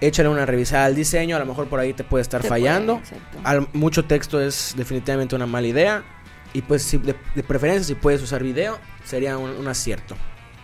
échale 0.00 0.28
una 0.28 0.46
revisada 0.46 0.84
al 0.86 0.94
diseño. 0.94 1.36
A 1.36 1.38
lo 1.38 1.46
mejor 1.46 1.66
por 1.68 1.80
ahí 1.80 1.92
te 1.92 2.04
puede 2.04 2.22
estar 2.22 2.42
Te 2.42 2.48
fallando. 2.48 3.00
puede. 3.00 3.44
Al- 3.44 3.68
mucho 3.72 4.04
texto 4.04 4.40
es 4.40 4.74
definitivamente 4.76 5.34
una 5.36 5.46
mala 5.46 5.66
idea. 5.68 6.04
Y 6.52 6.62
pues 6.62 6.82
si 6.82 6.98
de, 6.98 7.14
de 7.34 7.42
preferencia 7.42 7.84
si 7.84 7.94
puedes 7.94 8.20
usar 8.22 8.42
video, 8.42 8.78
sería 9.04 9.38
un, 9.38 9.50
un 9.50 9.68
acierto. 9.68 10.16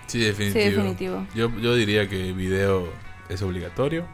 Sí, 0.07 0.19
Sí, 0.21 0.25
definitivo. 0.25 0.65
definitivo. 0.83 1.27
Yo, 1.35 1.51
yo 1.61 1.75
diría 1.75 2.09
que 2.09 2.33
video 2.33 2.89
es 3.29 3.41
obligatorio. 3.43 4.07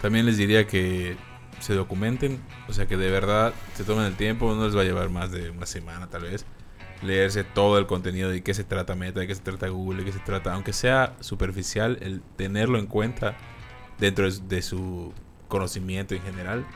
También 0.00 0.26
les 0.26 0.36
diría 0.36 0.66
que 0.66 1.16
se 1.60 1.74
documenten, 1.74 2.38
o 2.68 2.72
sea 2.72 2.86
que 2.86 2.96
de 2.96 3.10
verdad 3.10 3.52
se 3.74 3.82
tomen 3.84 4.04
el 4.04 4.14
tiempo, 4.14 4.54
no 4.54 4.66
les 4.66 4.76
va 4.76 4.82
a 4.82 4.84
llevar 4.84 5.08
más 5.08 5.32
de 5.32 5.50
una 5.50 5.64
semana 5.66 6.06
tal 6.08 6.22
vez. 6.22 6.44
Leerse 7.02 7.44
todo 7.44 7.78
el 7.78 7.86
contenido 7.86 8.30
de 8.30 8.42
qué 8.42 8.54
se 8.54 8.64
trata 8.64 8.94
Meta, 8.94 9.20
de 9.20 9.26
qué 9.26 9.34
se 9.34 9.42
trata 9.42 9.68
Google, 9.68 9.98
de 9.98 10.06
qué 10.06 10.12
se 10.12 10.18
trata, 10.20 10.54
aunque 10.54 10.72
sea 10.72 11.14
superficial, 11.20 11.98
el 12.00 12.22
tenerlo 12.36 12.78
en 12.78 12.86
cuenta 12.86 13.36
dentro 13.98 14.30
de, 14.30 14.62
su 14.62 15.12
conocimiento 15.48 16.14
en 16.14 16.22
general 16.22 16.66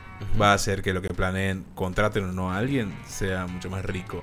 va 0.40 0.52
a 0.52 0.54
hacer 0.54 0.82
que 0.82 0.92
lo 0.92 1.02
que 1.02 1.08
planeen, 1.08 1.64
contraten 1.74 2.24
o 2.24 2.32
no 2.32 2.52
a 2.52 2.58
alguien, 2.58 2.94
sea 3.06 3.46
mucho 3.46 3.70
más 3.70 3.84
rico 3.84 4.22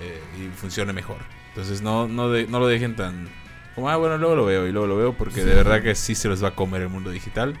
eh, 0.00 0.20
y 0.38 0.48
funcione 0.56 0.92
mejor. 0.92 1.18
Entonces 1.50 1.80
no, 1.80 2.08
no, 2.08 2.28
de- 2.30 2.46
no 2.46 2.58
lo 2.60 2.66
dejen 2.66 2.96
tan 2.96 3.28
como, 3.74 3.88
ah, 3.88 3.96
bueno, 3.96 4.18
luego 4.18 4.34
lo 4.34 4.44
veo 4.44 4.66
y 4.66 4.72
luego 4.72 4.86
lo 4.88 4.96
veo, 4.96 5.12
porque 5.16 5.44
de 5.44 5.54
verdad 5.54 5.80
que 5.82 5.94
sí 5.94 6.14
se 6.14 6.28
los 6.28 6.42
va 6.42 6.48
a 6.48 6.54
comer 6.54 6.82
el 6.82 6.88
mundo 6.88 7.10
digital. 7.10 7.56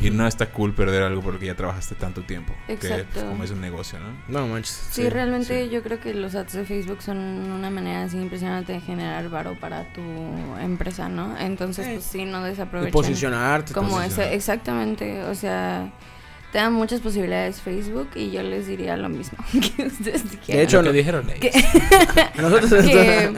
Y 0.00 0.10
no 0.10 0.26
está 0.28 0.46
cool 0.50 0.72
perder 0.74 1.02
algo 1.02 1.22
porque 1.22 1.46
ya 1.46 1.56
trabajaste 1.56 1.96
tanto 1.96 2.22
tiempo. 2.22 2.54
Que 2.68 2.74
Exacto. 2.74 3.06
pues, 3.14 3.24
como 3.24 3.42
es 3.42 3.50
un 3.50 3.60
negocio, 3.60 3.98
¿no? 3.98 4.06
No 4.28 4.46
manches. 4.46 4.88
Sí, 4.92 5.08
realmente 5.08 5.64
sí. 5.64 5.70
yo 5.70 5.82
creo 5.82 5.98
que 5.98 6.14
los 6.14 6.34
ads 6.36 6.52
de 6.52 6.64
Facebook 6.64 7.02
son 7.02 7.18
una 7.18 7.68
manera 7.68 8.04
así 8.04 8.16
impresionante 8.16 8.72
de 8.74 8.80
generar 8.80 9.28
varo 9.28 9.58
para 9.58 9.92
tu 9.92 10.00
empresa, 10.60 11.08
¿no? 11.08 11.36
Entonces, 11.38 11.84
Sí. 11.86 11.92
pues 11.94 12.04
sí, 12.04 12.24
no 12.24 12.46
Y 12.46 12.50
desaprovechen. 12.50 12.92
posicionarte. 12.92 13.72
Como 13.72 13.90
posicionar. 13.96 14.26
ese, 14.26 14.34
exactamente, 14.36 15.24
o 15.24 15.34
sea, 15.34 15.90
te 16.52 16.58
dan 16.58 16.72
muchas 16.74 17.00
posibilidades 17.00 17.60
Facebook 17.60 18.10
y 18.14 18.30
yo 18.30 18.42
les 18.44 18.66
diría 18.68 18.96
lo 18.96 19.08
mismo 19.08 19.38
que 19.76 19.86
ustedes 19.86 20.30
dijeron. 20.30 20.56
De 20.58 20.62
hecho, 20.62 20.82
Lo 20.82 20.92
dijeron 20.92 21.28
ellos. 21.28 21.40
Que- 21.40 22.30
Nosotros 22.40 22.70
que, 22.84 23.32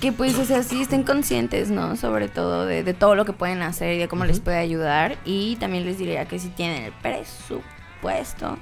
que 0.00 0.12
pues, 0.12 0.38
o 0.38 0.44
sea, 0.44 0.62
sí 0.62 0.82
estén 0.82 1.02
conscientes, 1.02 1.70
¿no? 1.70 1.96
Sobre 1.96 2.28
todo 2.28 2.66
de, 2.66 2.82
de 2.82 2.94
todo 2.94 3.14
lo 3.14 3.24
que 3.24 3.32
pueden 3.32 3.62
hacer 3.62 3.94
y 3.94 3.98
de 3.98 4.08
cómo 4.08 4.24
les 4.24 4.36
Ujú. 4.36 4.44
puede 4.44 4.58
ayudar. 4.58 5.16
Y 5.24 5.56
también 5.56 5.84
les 5.84 5.98
diría 5.98 6.26
que 6.26 6.38
si 6.38 6.48
tienen 6.48 6.84
el 6.84 6.92
presupuesto, 6.92 8.58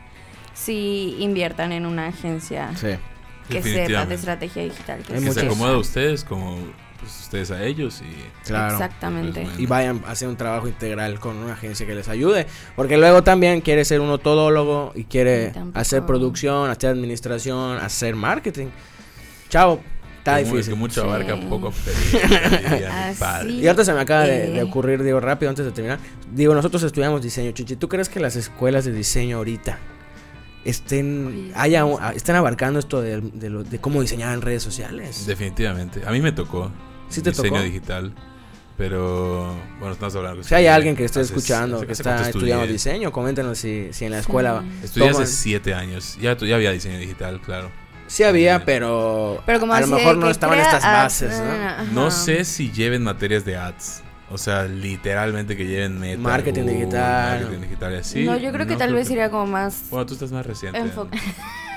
sí 0.54 1.16
inviertan 1.20 1.72
en 1.72 1.86
una 1.86 2.08
agencia 2.08 2.70
Sí. 2.76 2.88
que 3.48 3.62
sepa 3.62 4.06
de 4.06 4.14
estrategia 4.14 4.62
digital. 4.64 5.02
Que, 5.02 5.14
Que 5.14 5.32
se 5.32 5.40
acomoda 5.46 5.74
a 5.74 5.78
ustedes 5.78 6.24
como 6.24 6.56
pues, 7.00 7.18
ustedes 7.20 7.50
a 7.50 7.64
ellos 7.64 8.02
y 8.02 8.46
Claro. 8.46 8.74
Exactamente. 8.74 9.42
Pues, 9.42 9.58
y 9.58 9.66
vayan 9.66 10.02
a 10.06 10.10
hacer 10.10 10.28
un 10.28 10.36
trabajo 10.36 10.68
integral 10.68 11.18
con 11.18 11.36
una 11.36 11.54
agencia 11.54 11.86
que 11.86 11.94
les 11.94 12.08
ayude. 12.08 12.46
Porque 12.76 12.98
luego 12.98 13.22
también 13.24 13.60
quiere 13.62 13.84
ser 13.86 14.00
un 14.00 14.18
todólogo 14.18 14.92
y 14.94 15.04
quiere 15.04 15.52
Y 15.54 15.78
hacer 15.78 16.04
producción, 16.04 16.68
hacer 16.70 16.90
administración, 16.90 17.78
hacer 17.78 18.14
marketing. 18.16 18.66
Chao, 19.48 19.80
está 20.38 20.58
es 20.60 20.68
que 20.68 20.74
mucho 20.74 21.00
Sí. 21.02 21.06
abarca 21.06 21.36
poco 21.48 21.68
Así 22.92 23.18
padre. 23.18 23.50
Y 23.52 23.66
ahorita 23.66 23.84
se 23.84 23.92
me 23.92 24.00
acaba 24.00 24.22
de, 24.24 24.50
de 24.52 24.62
ocurrir, 24.62 25.02
digo, 25.02 25.20
rápido 25.20 25.50
antes 25.50 25.64
de 25.64 25.72
terminar. 25.72 25.98
Digo, 26.32 26.54
nosotros 26.54 26.82
estudiamos 26.82 27.22
diseño, 27.22 27.50
Chichi. 27.52 27.76
¿Tú 27.76 27.88
crees 27.88 28.08
que 28.08 28.20
las 28.20 28.36
escuelas 28.36 28.84
de 28.84 28.92
diseño 28.92 29.38
ahorita 29.38 29.78
estén, 30.64 31.52
haya, 31.54 31.84
sí. 31.84 31.92
estén 32.16 32.36
abarcando 32.36 32.78
esto 32.78 33.00
de, 33.00 33.20
de 33.20 33.50
lo- 33.50 33.64
de 33.64 33.78
cómo 33.78 34.00
diseñar 34.02 34.34
en 34.34 34.42
redes 34.42 34.62
sociales? 34.62 35.26
Definitivamente. 35.26 36.02
A 36.06 36.10
mí 36.12 36.20
me 36.20 36.32
tocó. 36.32 36.70
¿Sí 37.08 37.22
te 37.22 37.30
diseño 37.30 37.50
tocó? 37.50 37.62
digital. 37.62 38.12
Pero 38.76 39.54
bueno, 39.78 39.92
estamos 39.92 40.16
hablando. 40.16 40.42
Si 40.42 40.54
hay 40.54 40.66
alguien 40.66 40.96
que 40.96 41.04
esté 41.04 41.20
escuchando, 41.20 41.76
hace- 41.78 41.86
que 41.86 41.92
hace 41.92 42.02
está 42.02 42.28
estudiando 42.28 42.66
diseño, 42.66 43.12
coméntenos 43.12 43.58
si, 43.58 43.88
si 43.92 44.06
en 44.06 44.12
la 44.12 44.18
Sí. 44.18 44.20
escuela... 44.22 44.64
Estudié 44.82 45.10
hace 45.10 45.26
siete 45.26 45.74
años. 45.74 46.16
Ya, 46.20 46.34
ya 46.36 46.54
había 46.54 46.70
diseño 46.72 46.98
digital, 46.98 47.40
claro. 47.42 47.70
Sí 48.10 48.24
había, 48.24 48.64
pero, 48.64 49.40
Pero 49.46 49.60
como 49.60 49.72
a 49.72 49.80
lo 49.80 49.86
mejor 49.86 50.16
no 50.16 50.26
que 50.26 50.32
estaban 50.32 50.58
estas 50.58 50.84
ads, 50.84 51.22
bases, 51.22 51.38
¿no? 51.38 51.44
ah, 51.44 51.74
ajá. 51.78 51.84
No 51.92 52.10
sé 52.10 52.44
si 52.44 52.72
lleven 52.72 53.04
materias 53.04 53.44
de 53.44 53.56
ads. 53.56 54.02
O 54.32 54.36
sea, 54.36 54.64
literalmente 54.64 55.56
que 55.56 55.64
lleven 55.64 56.00
meta. 56.00 56.20
Marketing 56.20 56.64
digital. 56.64 57.40
Marketing 57.42 57.60
digital 57.62 57.92
y 57.92 57.96
así. 57.96 58.24
no, 58.24 58.36
yo 58.36 58.50
creo 58.50 58.66
que 58.66 58.74
tal 58.74 58.94
vez 58.94 59.06
sería 59.06 59.30
como 59.30 59.46
más 59.46 59.84
Bueno, 59.90 60.06
tú 60.06 60.14
estás 60.14 60.32
más 60.32 60.44
reciente. 60.44 60.76
Enfoque. 60.80 61.20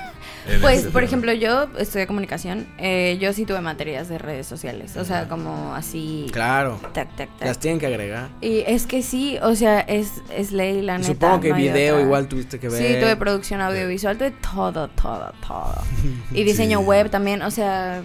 Pues, 0.60 0.82
por 0.82 0.92
tema. 0.92 1.02
ejemplo, 1.04 1.32
yo 1.32 1.68
estudié 1.78 2.06
comunicación. 2.06 2.66
eh, 2.78 3.16
yo 3.20 3.32
sí 3.32 3.46
tuve 3.46 3.60
materias 3.60 4.08
de 4.08 4.18
redes 4.18 4.46
sociales. 4.46 4.96
O 4.96 5.04
sea, 5.04 5.28
como 5.28 5.74
así. 5.74 6.26
Claro, 6.32 6.78
Tac, 6.92 7.14
tac, 7.16 7.28
tac. 7.38 7.46
las 7.48 7.58
tienen 7.58 7.80
que 7.80 7.86
agregar. 7.86 8.28
Y 8.40 8.58
es 8.66 8.86
que 8.86 9.02
sí, 9.02 9.38
o 9.42 9.54
sea, 9.54 9.80
es, 9.80 10.10
es 10.36 10.52
ley, 10.52 10.82
la 10.82 10.96
Y 10.96 10.98
neta. 10.98 11.12
supongo 11.12 11.40
que 11.40 11.50
no 11.50 11.56
video 11.56 12.00
igual 12.00 12.28
tuviste 12.28 12.58
que 12.60 12.68
ver. 12.68 12.78
Sí, 12.82 13.00
tuve 13.00 13.16
producción 13.16 13.60
audiovisual, 13.60 14.16
tuve 14.18 14.32
todo, 14.32 14.88
todo, 14.88 15.32
todo. 15.46 15.74
Y 16.32 16.44
diseño 16.44 16.80
Sí. 16.80 16.84
web 16.84 17.10
también, 17.10 17.42
o 17.42 17.50
sea. 17.50 18.02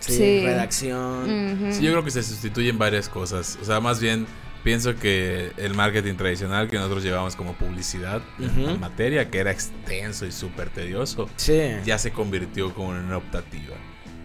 Sí, 0.00 0.12
Sí. 0.14 0.40
redacción. 0.46 1.68
Sí, 1.72 1.82
yo 1.82 1.90
creo 1.92 2.04
que 2.04 2.10
se 2.10 2.22
sustituyen 2.22 2.78
varias 2.78 3.08
cosas. 3.08 3.58
O 3.60 3.64
sea, 3.64 3.80
más 3.80 4.00
bien 4.00 4.26
pienso 4.64 4.94
que 4.96 5.52
el 5.56 5.74
marketing 5.74 6.14
tradicional 6.14 6.68
que 6.68 6.76
nosotros 6.76 7.02
llevamos 7.02 7.36
como 7.36 7.54
publicidad 7.54 8.20
en 8.38 8.78
materia, 8.80 9.30
que 9.30 9.38
era 9.38 9.50
extenso 9.50 10.26
y 10.26 10.32
súper 10.32 10.70
tedioso, 10.70 11.28
Sí. 11.36 11.60
ya 11.84 11.98
se 11.98 12.10
convirtió 12.12 12.72
como 12.74 12.94
en 12.94 13.02
una 13.04 13.16
optativa. 13.18 13.76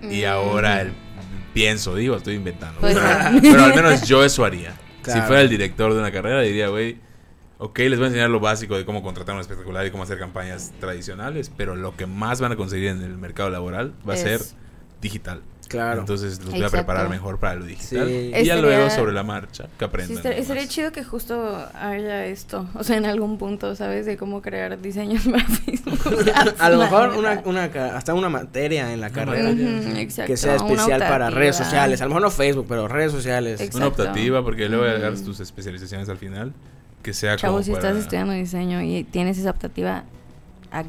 Y 0.03 0.21
Mm. 0.23 0.27
ahora 0.27 0.81
el, 0.81 0.93
pienso, 1.53 1.95
digo, 1.95 2.15
estoy 2.17 2.35
inventando. 2.35 2.79
Pues 2.81 2.95
pero, 3.41 3.63
al 3.63 3.75
menos 3.75 4.07
yo 4.07 4.23
eso 4.23 4.43
haría. 4.45 4.73
Claro. 5.01 5.21
Si 5.21 5.27
fuera 5.27 5.41
el 5.41 5.49
director 5.49 5.93
de 5.93 5.99
una 5.99 6.11
carrera, 6.11 6.41
diría, 6.41 6.67
güey, 6.67 6.97
ok, 7.57 7.77
les 7.79 7.97
voy 7.97 8.05
a 8.05 8.07
enseñar 8.07 8.29
lo 8.29 8.39
básico 8.39 8.75
de 8.77 8.85
cómo 8.85 9.01
contratar 9.03 9.35
un 9.35 9.41
espectacular 9.41 9.85
y 9.85 9.91
cómo 9.91 10.03
hacer 10.03 10.19
campañas 10.19 10.73
tradicionales, 10.79 11.51
pero 11.55 11.75
lo 11.75 11.95
que 11.95 12.05
más 12.07 12.41
van 12.41 12.51
a 12.51 12.55
conseguir 12.55 12.89
en 12.89 13.01
el 13.01 13.17
mercado 13.17 13.49
laboral 13.49 13.93
va 14.07 14.13
a 14.13 14.15
Es- 14.17 14.21
ser 14.23 14.41
digital. 15.01 15.41
Claro. 15.67 16.01
Entonces 16.01 16.37
los 16.39 16.45
voy 16.51 16.55
a 16.55 16.57
Exacto. 16.65 16.77
preparar 16.77 17.09
mejor 17.09 17.39
para 17.39 17.55
lo 17.55 17.65
digital. 17.65 18.07
Sí. 18.07 18.31
Y 18.35 18.45
ya 18.45 18.55
luego 18.57 18.89
sobre 18.89 19.11
la 19.13 19.23
marcha, 19.23 19.63
que 19.63 19.69
Sí, 19.79 19.85
aprendan. 19.85 20.17
estaría, 20.17 20.37
nomás. 20.37 20.41
estaría 20.49 20.67
chido 20.67 20.91
que 20.91 21.03
justo 21.03 21.67
haya 21.73 22.25
esto, 22.25 22.67
o 22.75 22.83
sea, 22.83 22.97
en 22.97 23.05
algún 23.05 23.37
punto, 23.37 23.75
¿sabes? 23.75 24.05
De 24.05 24.17
cómo 24.17 24.41
crear 24.41 24.79
diseños 24.81 25.23
para 25.31 25.45
Facebook. 25.47 25.99
A 26.59 26.69
lo 26.69 26.77
mejor 26.77 27.09
una, 27.17 27.41
una, 27.45 27.63
hasta 27.95 28.13
una 28.13 28.29
materia 28.29 28.93
en 28.93 29.01
la 29.01 29.09
carrera. 29.09 29.49
Ujú, 29.49 29.97
exacto, 29.97 30.31
que 30.31 30.37
sea 30.37 30.55
especial 30.55 30.99
para 30.99 31.29
redes 31.29 31.55
sociales. 31.55 32.01
A 32.01 32.05
lo 32.05 32.09
mejor 32.09 32.21
no 32.21 32.31
Facebook, 32.31 32.65
pero 32.69 32.87
redes 32.87 33.11
sociales. 33.11 33.59
Exacto. 33.59 33.77
Una 33.77 33.87
optativa, 33.87 34.43
porque 34.43 34.69
luego 34.69 34.85
agarras 34.85 35.23
tus 35.23 35.39
especializaciones 35.39 36.09
al 36.09 36.17
final. 36.17 36.53
Que 37.01 37.13
sea 37.13 37.35
Chavo, 37.35 37.53
como 37.53 37.63
si 37.63 37.71
para- 37.71 37.89
estás 37.89 38.03
estudiando 38.03 38.33
diseño 38.33 38.81
y 38.81 39.03
tienes 39.03 39.37
esa 39.37 39.51
optativa, 39.51 40.05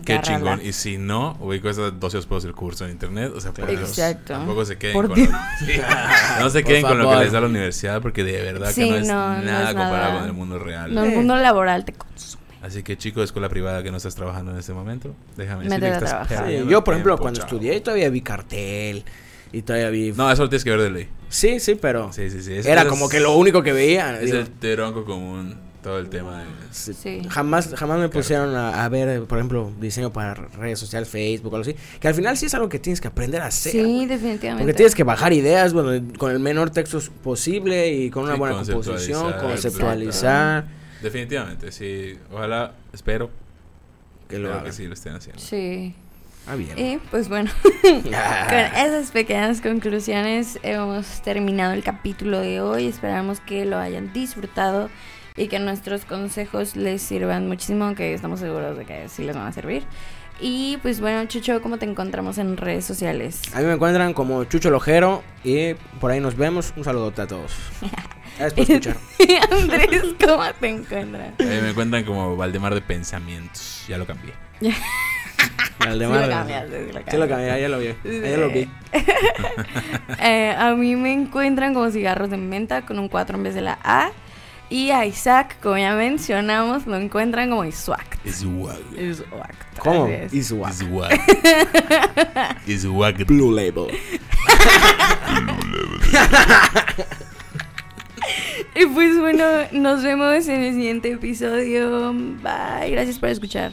Qué 0.04 0.20
chingón. 0.20 0.60
Y 0.64 0.72
si 0.72 0.98
no, 0.98 1.34
güey, 1.34 1.60
cuesta 1.60 1.90
12 1.90 2.18
pesos 2.22 2.44
el 2.44 2.52
curso 2.54 2.84
en 2.84 2.92
internet. 2.92 3.32
O 3.34 3.40
sea, 3.40 3.52
por 3.52 3.68
Exacto. 3.70 4.32
Tampoco 4.34 4.64
se 4.64 4.76
queden 4.78 4.94
Por 4.94 5.06
con 5.08 5.14
Dios. 5.16 5.28
lo, 5.30 5.66
Sí. 5.66 5.80
No 6.40 6.50
se 6.50 6.64
queden 6.64 6.82
con 6.82 6.98
lo 6.98 7.10
que 7.10 7.16
les 7.16 7.32
da 7.32 7.40
la 7.40 7.46
universidad, 7.46 8.00
porque 8.02 8.24
de 8.24 8.40
verdad 8.42 8.70
Sí, 8.72 8.84
que 8.84 8.90
no 8.90 8.96
es 8.96 9.06
no, 9.08 9.36
no 9.36 9.42
nada 9.42 9.60
es 9.70 9.74
comparado 9.74 10.08
nada. 10.08 10.18
con 10.20 10.24
el 10.28 10.32
mundo 10.34 10.58
real. 10.58 10.94
No, 10.94 11.04
el 11.04 11.12
mundo 11.12 11.36
laboral 11.36 11.84
te 11.84 11.92
consume. 11.92 12.42
Así 12.62 12.82
que, 12.82 12.96
chico 12.96 13.20
de 13.20 13.26
escuela 13.26 13.48
privada 13.48 13.82
que 13.84 13.90
no 13.92 13.96
estás 13.98 14.14
trabajando 14.16 14.50
en 14.50 14.58
este 14.58 14.72
momento, 14.72 15.14
déjame 15.36 15.64
decirte 15.64 15.86
que 15.86 15.92
estás 15.92 16.08
trabajar. 16.10 16.48
Sí, 16.48 16.64
yo, 16.68 16.82
por 16.82 16.94
ejemplo, 16.94 17.12
tiempo, 17.12 17.22
cuando 17.22 17.40
chavo. 17.40 17.52
estudié 17.54 17.80
todavía 17.80 18.10
vi 18.10 18.20
cartel 18.22 19.04
y 19.52 19.62
todavía 19.62 19.90
vi... 19.90 20.12
No, 20.16 20.30
eso 20.32 20.42
lo 20.42 20.48
tienes 20.48 20.64
que 20.64 20.70
ver 20.70 20.80
de 20.80 20.90
ley. 20.90 21.08
Sí, 21.28 21.60
sí, 21.60 21.76
pero 21.76 22.12
Sí, 22.12 22.28
sí, 22.30 22.42
sí. 22.42 22.54
Era 22.68 22.82
es- 22.82 22.88
como 22.88 23.08
que 23.08 23.20
lo 23.20 23.36
único 23.36 23.62
que 23.62 23.72
veía. 23.72 24.14
Es 24.18 24.26
digo, 24.26 24.38
el 24.38 24.48
tronco 24.50 25.04
común, 25.04 25.54
todo 25.86 26.00
el 26.00 26.08
tema 26.08 26.40
de... 26.40 26.46
sí. 26.72 27.22
Jamás, 27.30 27.72
jamás 27.76 28.00
me 28.00 28.08
pusieron 28.08 28.56
a, 28.56 28.84
a 28.84 28.88
ver, 28.88 29.22
por 29.22 29.38
ejemplo, 29.38 29.70
diseño 29.78 30.12
para 30.12 30.34
redes 30.34 30.80
sociales, 30.80 31.08
Facebook 31.08 31.52
o 31.52 31.56
algo 31.56 31.70
así. 31.70 31.76
Que 32.00 32.08
al 32.08 32.14
final 32.14 32.36
sí 32.36 32.46
es 32.46 32.54
algo 32.54 32.68
que 32.68 32.80
tienes 32.80 33.00
que 33.00 33.06
aprender 33.06 33.40
a 33.40 33.46
hacer. 33.46 33.70
Sí, 33.70 34.04
definitivamente. 34.04 34.64
Porque 34.64 34.74
tienes 34.74 34.96
que 34.96 35.04
bajar 35.04 35.32
ideas 35.32 35.72
bueno, 35.72 36.04
con 36.18 36.32
el 36.32 36.40
menor 36.40 36.70
texto 36.70 36.98
posible 37.22 37.92
y 37.92 38.10
con 38.10 38.24
una 38.24 38.32
Sí, 38.32 38.38
buena 38.40 38.56
composición, 38.56 39.32
conceptualizar, 39.34 39.44
conceptualizar. 39.48 40.64
Definitivamente, 41.02 41.70
sí. 41.70 42.18
Ojalá, 42.32 42.72
espero 42.92 43.30
Que 44.28 44.40
lo 44.40 44.64
que 44.64 44.72
sí 44.72 44.88
lo 44.88 44.94
estén 44.94 45.14
haciendo. 45.14 45.40
Sí. 45.40 45.94
Ah, 46.48 46.56
bien. 46.56 46.76
Y 46.76 46.98
pues 47.12 47.28
bueno, 47.28 47.48
Ah. 48.12 48.46
con 48.48 48.58
esas 48.58 49.12
pequeñas 49.12 49.60
conclusiones 49.60 50.58
hemos 50.64 51.22
terminado 51.22 51.74
el 51.74 51.84
capítulo 51.84 52.40
de 52.40 52.60
hoy. 52.60 52.86
Esperamos 52.86 53.38
que 53.38 53.64
lo 53.66 53.78
hayan 53.78 54.12
disfrutado 54.12 54.90
y 55.36 55.48
que 55.48 55.58
nuestros 55.58 56.04
consejos 56.04 56.76
les 56.76 57.02
sirvan 57.02 57.46
muchísimo, 57.48 57.84
aunque 57.84 58.14
estamos 58.14 58.40
seguros 58.40 58.76
de 58.78 58.84
que 58.84 59.08
sí 59.08 59.24
les 59.24 59.36
van 59.36 59.46
a 59.46 59.52
servir. 59.52 59.84
Y 60.38 60.78
pues 60.82 61.00
bueno, 61.00 61.24
Chucho, 61.26 61.62
¿cómo 61.62 61.78
te 61.78 61.86
encontramos 61.86 62.36
en 62.38 62.56
redes 62.56 62.84
sociales? 62.84 63.40
A 63.54 63.60
mí 63.60 63.64
me 63.66 63.72
encuentran 63.72 64.12
como 64.12 64.44
Chucho 64.44 64.70
Lojero 64.70 65.22
y 65.44 65.74
por 65.98 66.10
ahí 66.10 66.20
nos 66.20 66.36
vemos. 66.36 66.74
Un 66.76 66.84
saludote 66.84 67.22
a 67.22 67.26
todos. 67.26 67.52
Gracias 68.38 68.52
por 68.52 68.62
escuchar. 68.70 68.96
Andrés, 69.50 70.02
¿cómo 70.22 70.44
te 70.60 70.68
encuentran? 70.68 71.34
A 71.38 71.42
mí 71.42 71.60
me 71.62 71.72
cuentan 71.72 72.04
como 72.04 72.36
Valdemar 72.36 72.74
de 72.74 72.82
Pensamientos. 72.82 73.84
Ya 73.88 73.96
lo 73.96 74.06
cambié. 74.06 74.34
Valdemar, 75.78 76.24
Sí 76.24 76.30
lo 76.30 76.36
cambiaste, 76.36 76.86
sí 76.86 76.92
lo 76.92 77.10
Sí 77.10 77.16
lo 77.16 77.28
cambié, 77.28 77.60
ya 77.60 77.68
lo 77.68 77.78
vi. 77.78 77.86
Sí. 78.02 78.20
Ya 78.20 78.36
lo 78.36 78.50
vi. 78.50 78.68
Eh, 80.22 80.54
a 80.56 80.74
mí 80.74 80.96
me 80.96 81.12
encuentran 81.12 81.72
como 81.72 81.90
cigarros 81.90 82.28
de 82.28 82.36
menta 82.36 82.82
con 82.82 82.98
un 82.98 83.08
4 83.08 83.36
en 83.38 83.42
vez 83.42 83.54
de 83.54 83.62
la 83.62 83.78
A. 83.82 84.10
Y 84.68 84.90
a 84.90 85.06
Isaac, 85.06 85.56
como 85.62 85.78
ya 85.78 85.94
mencionamos, 85.94 86.86
lo 86.86 86.96
encuentran 86.96 87.50
como 87.50 87.64
Iswak. 87.64 88.18
Iswag. 88.24 88.80
Iswak. 88.98 89.78
¿Cómo? 89.78 90.06
es. 90.08 90.34
Iswak. 90.34 90.72
Iswag. 90.72 91.20
Iswag. 92.66 93.24
Blue 93.26 93.52
Label. 93.52 93.86
Y 98.78 98.84
pues 98.86 99.18
bueno, 99.18 99.42
nos 99.72 100.02
vemos 100.02 100.46
en 100.48 100.62
el 100.62 100.74
siguiente 100.74 101.12
episodio. 101.12 102.12
Bye. 102.12 102.90
Gracias 102.90 103.18
por 103.18 103.30
escuchar. 103.30 103.72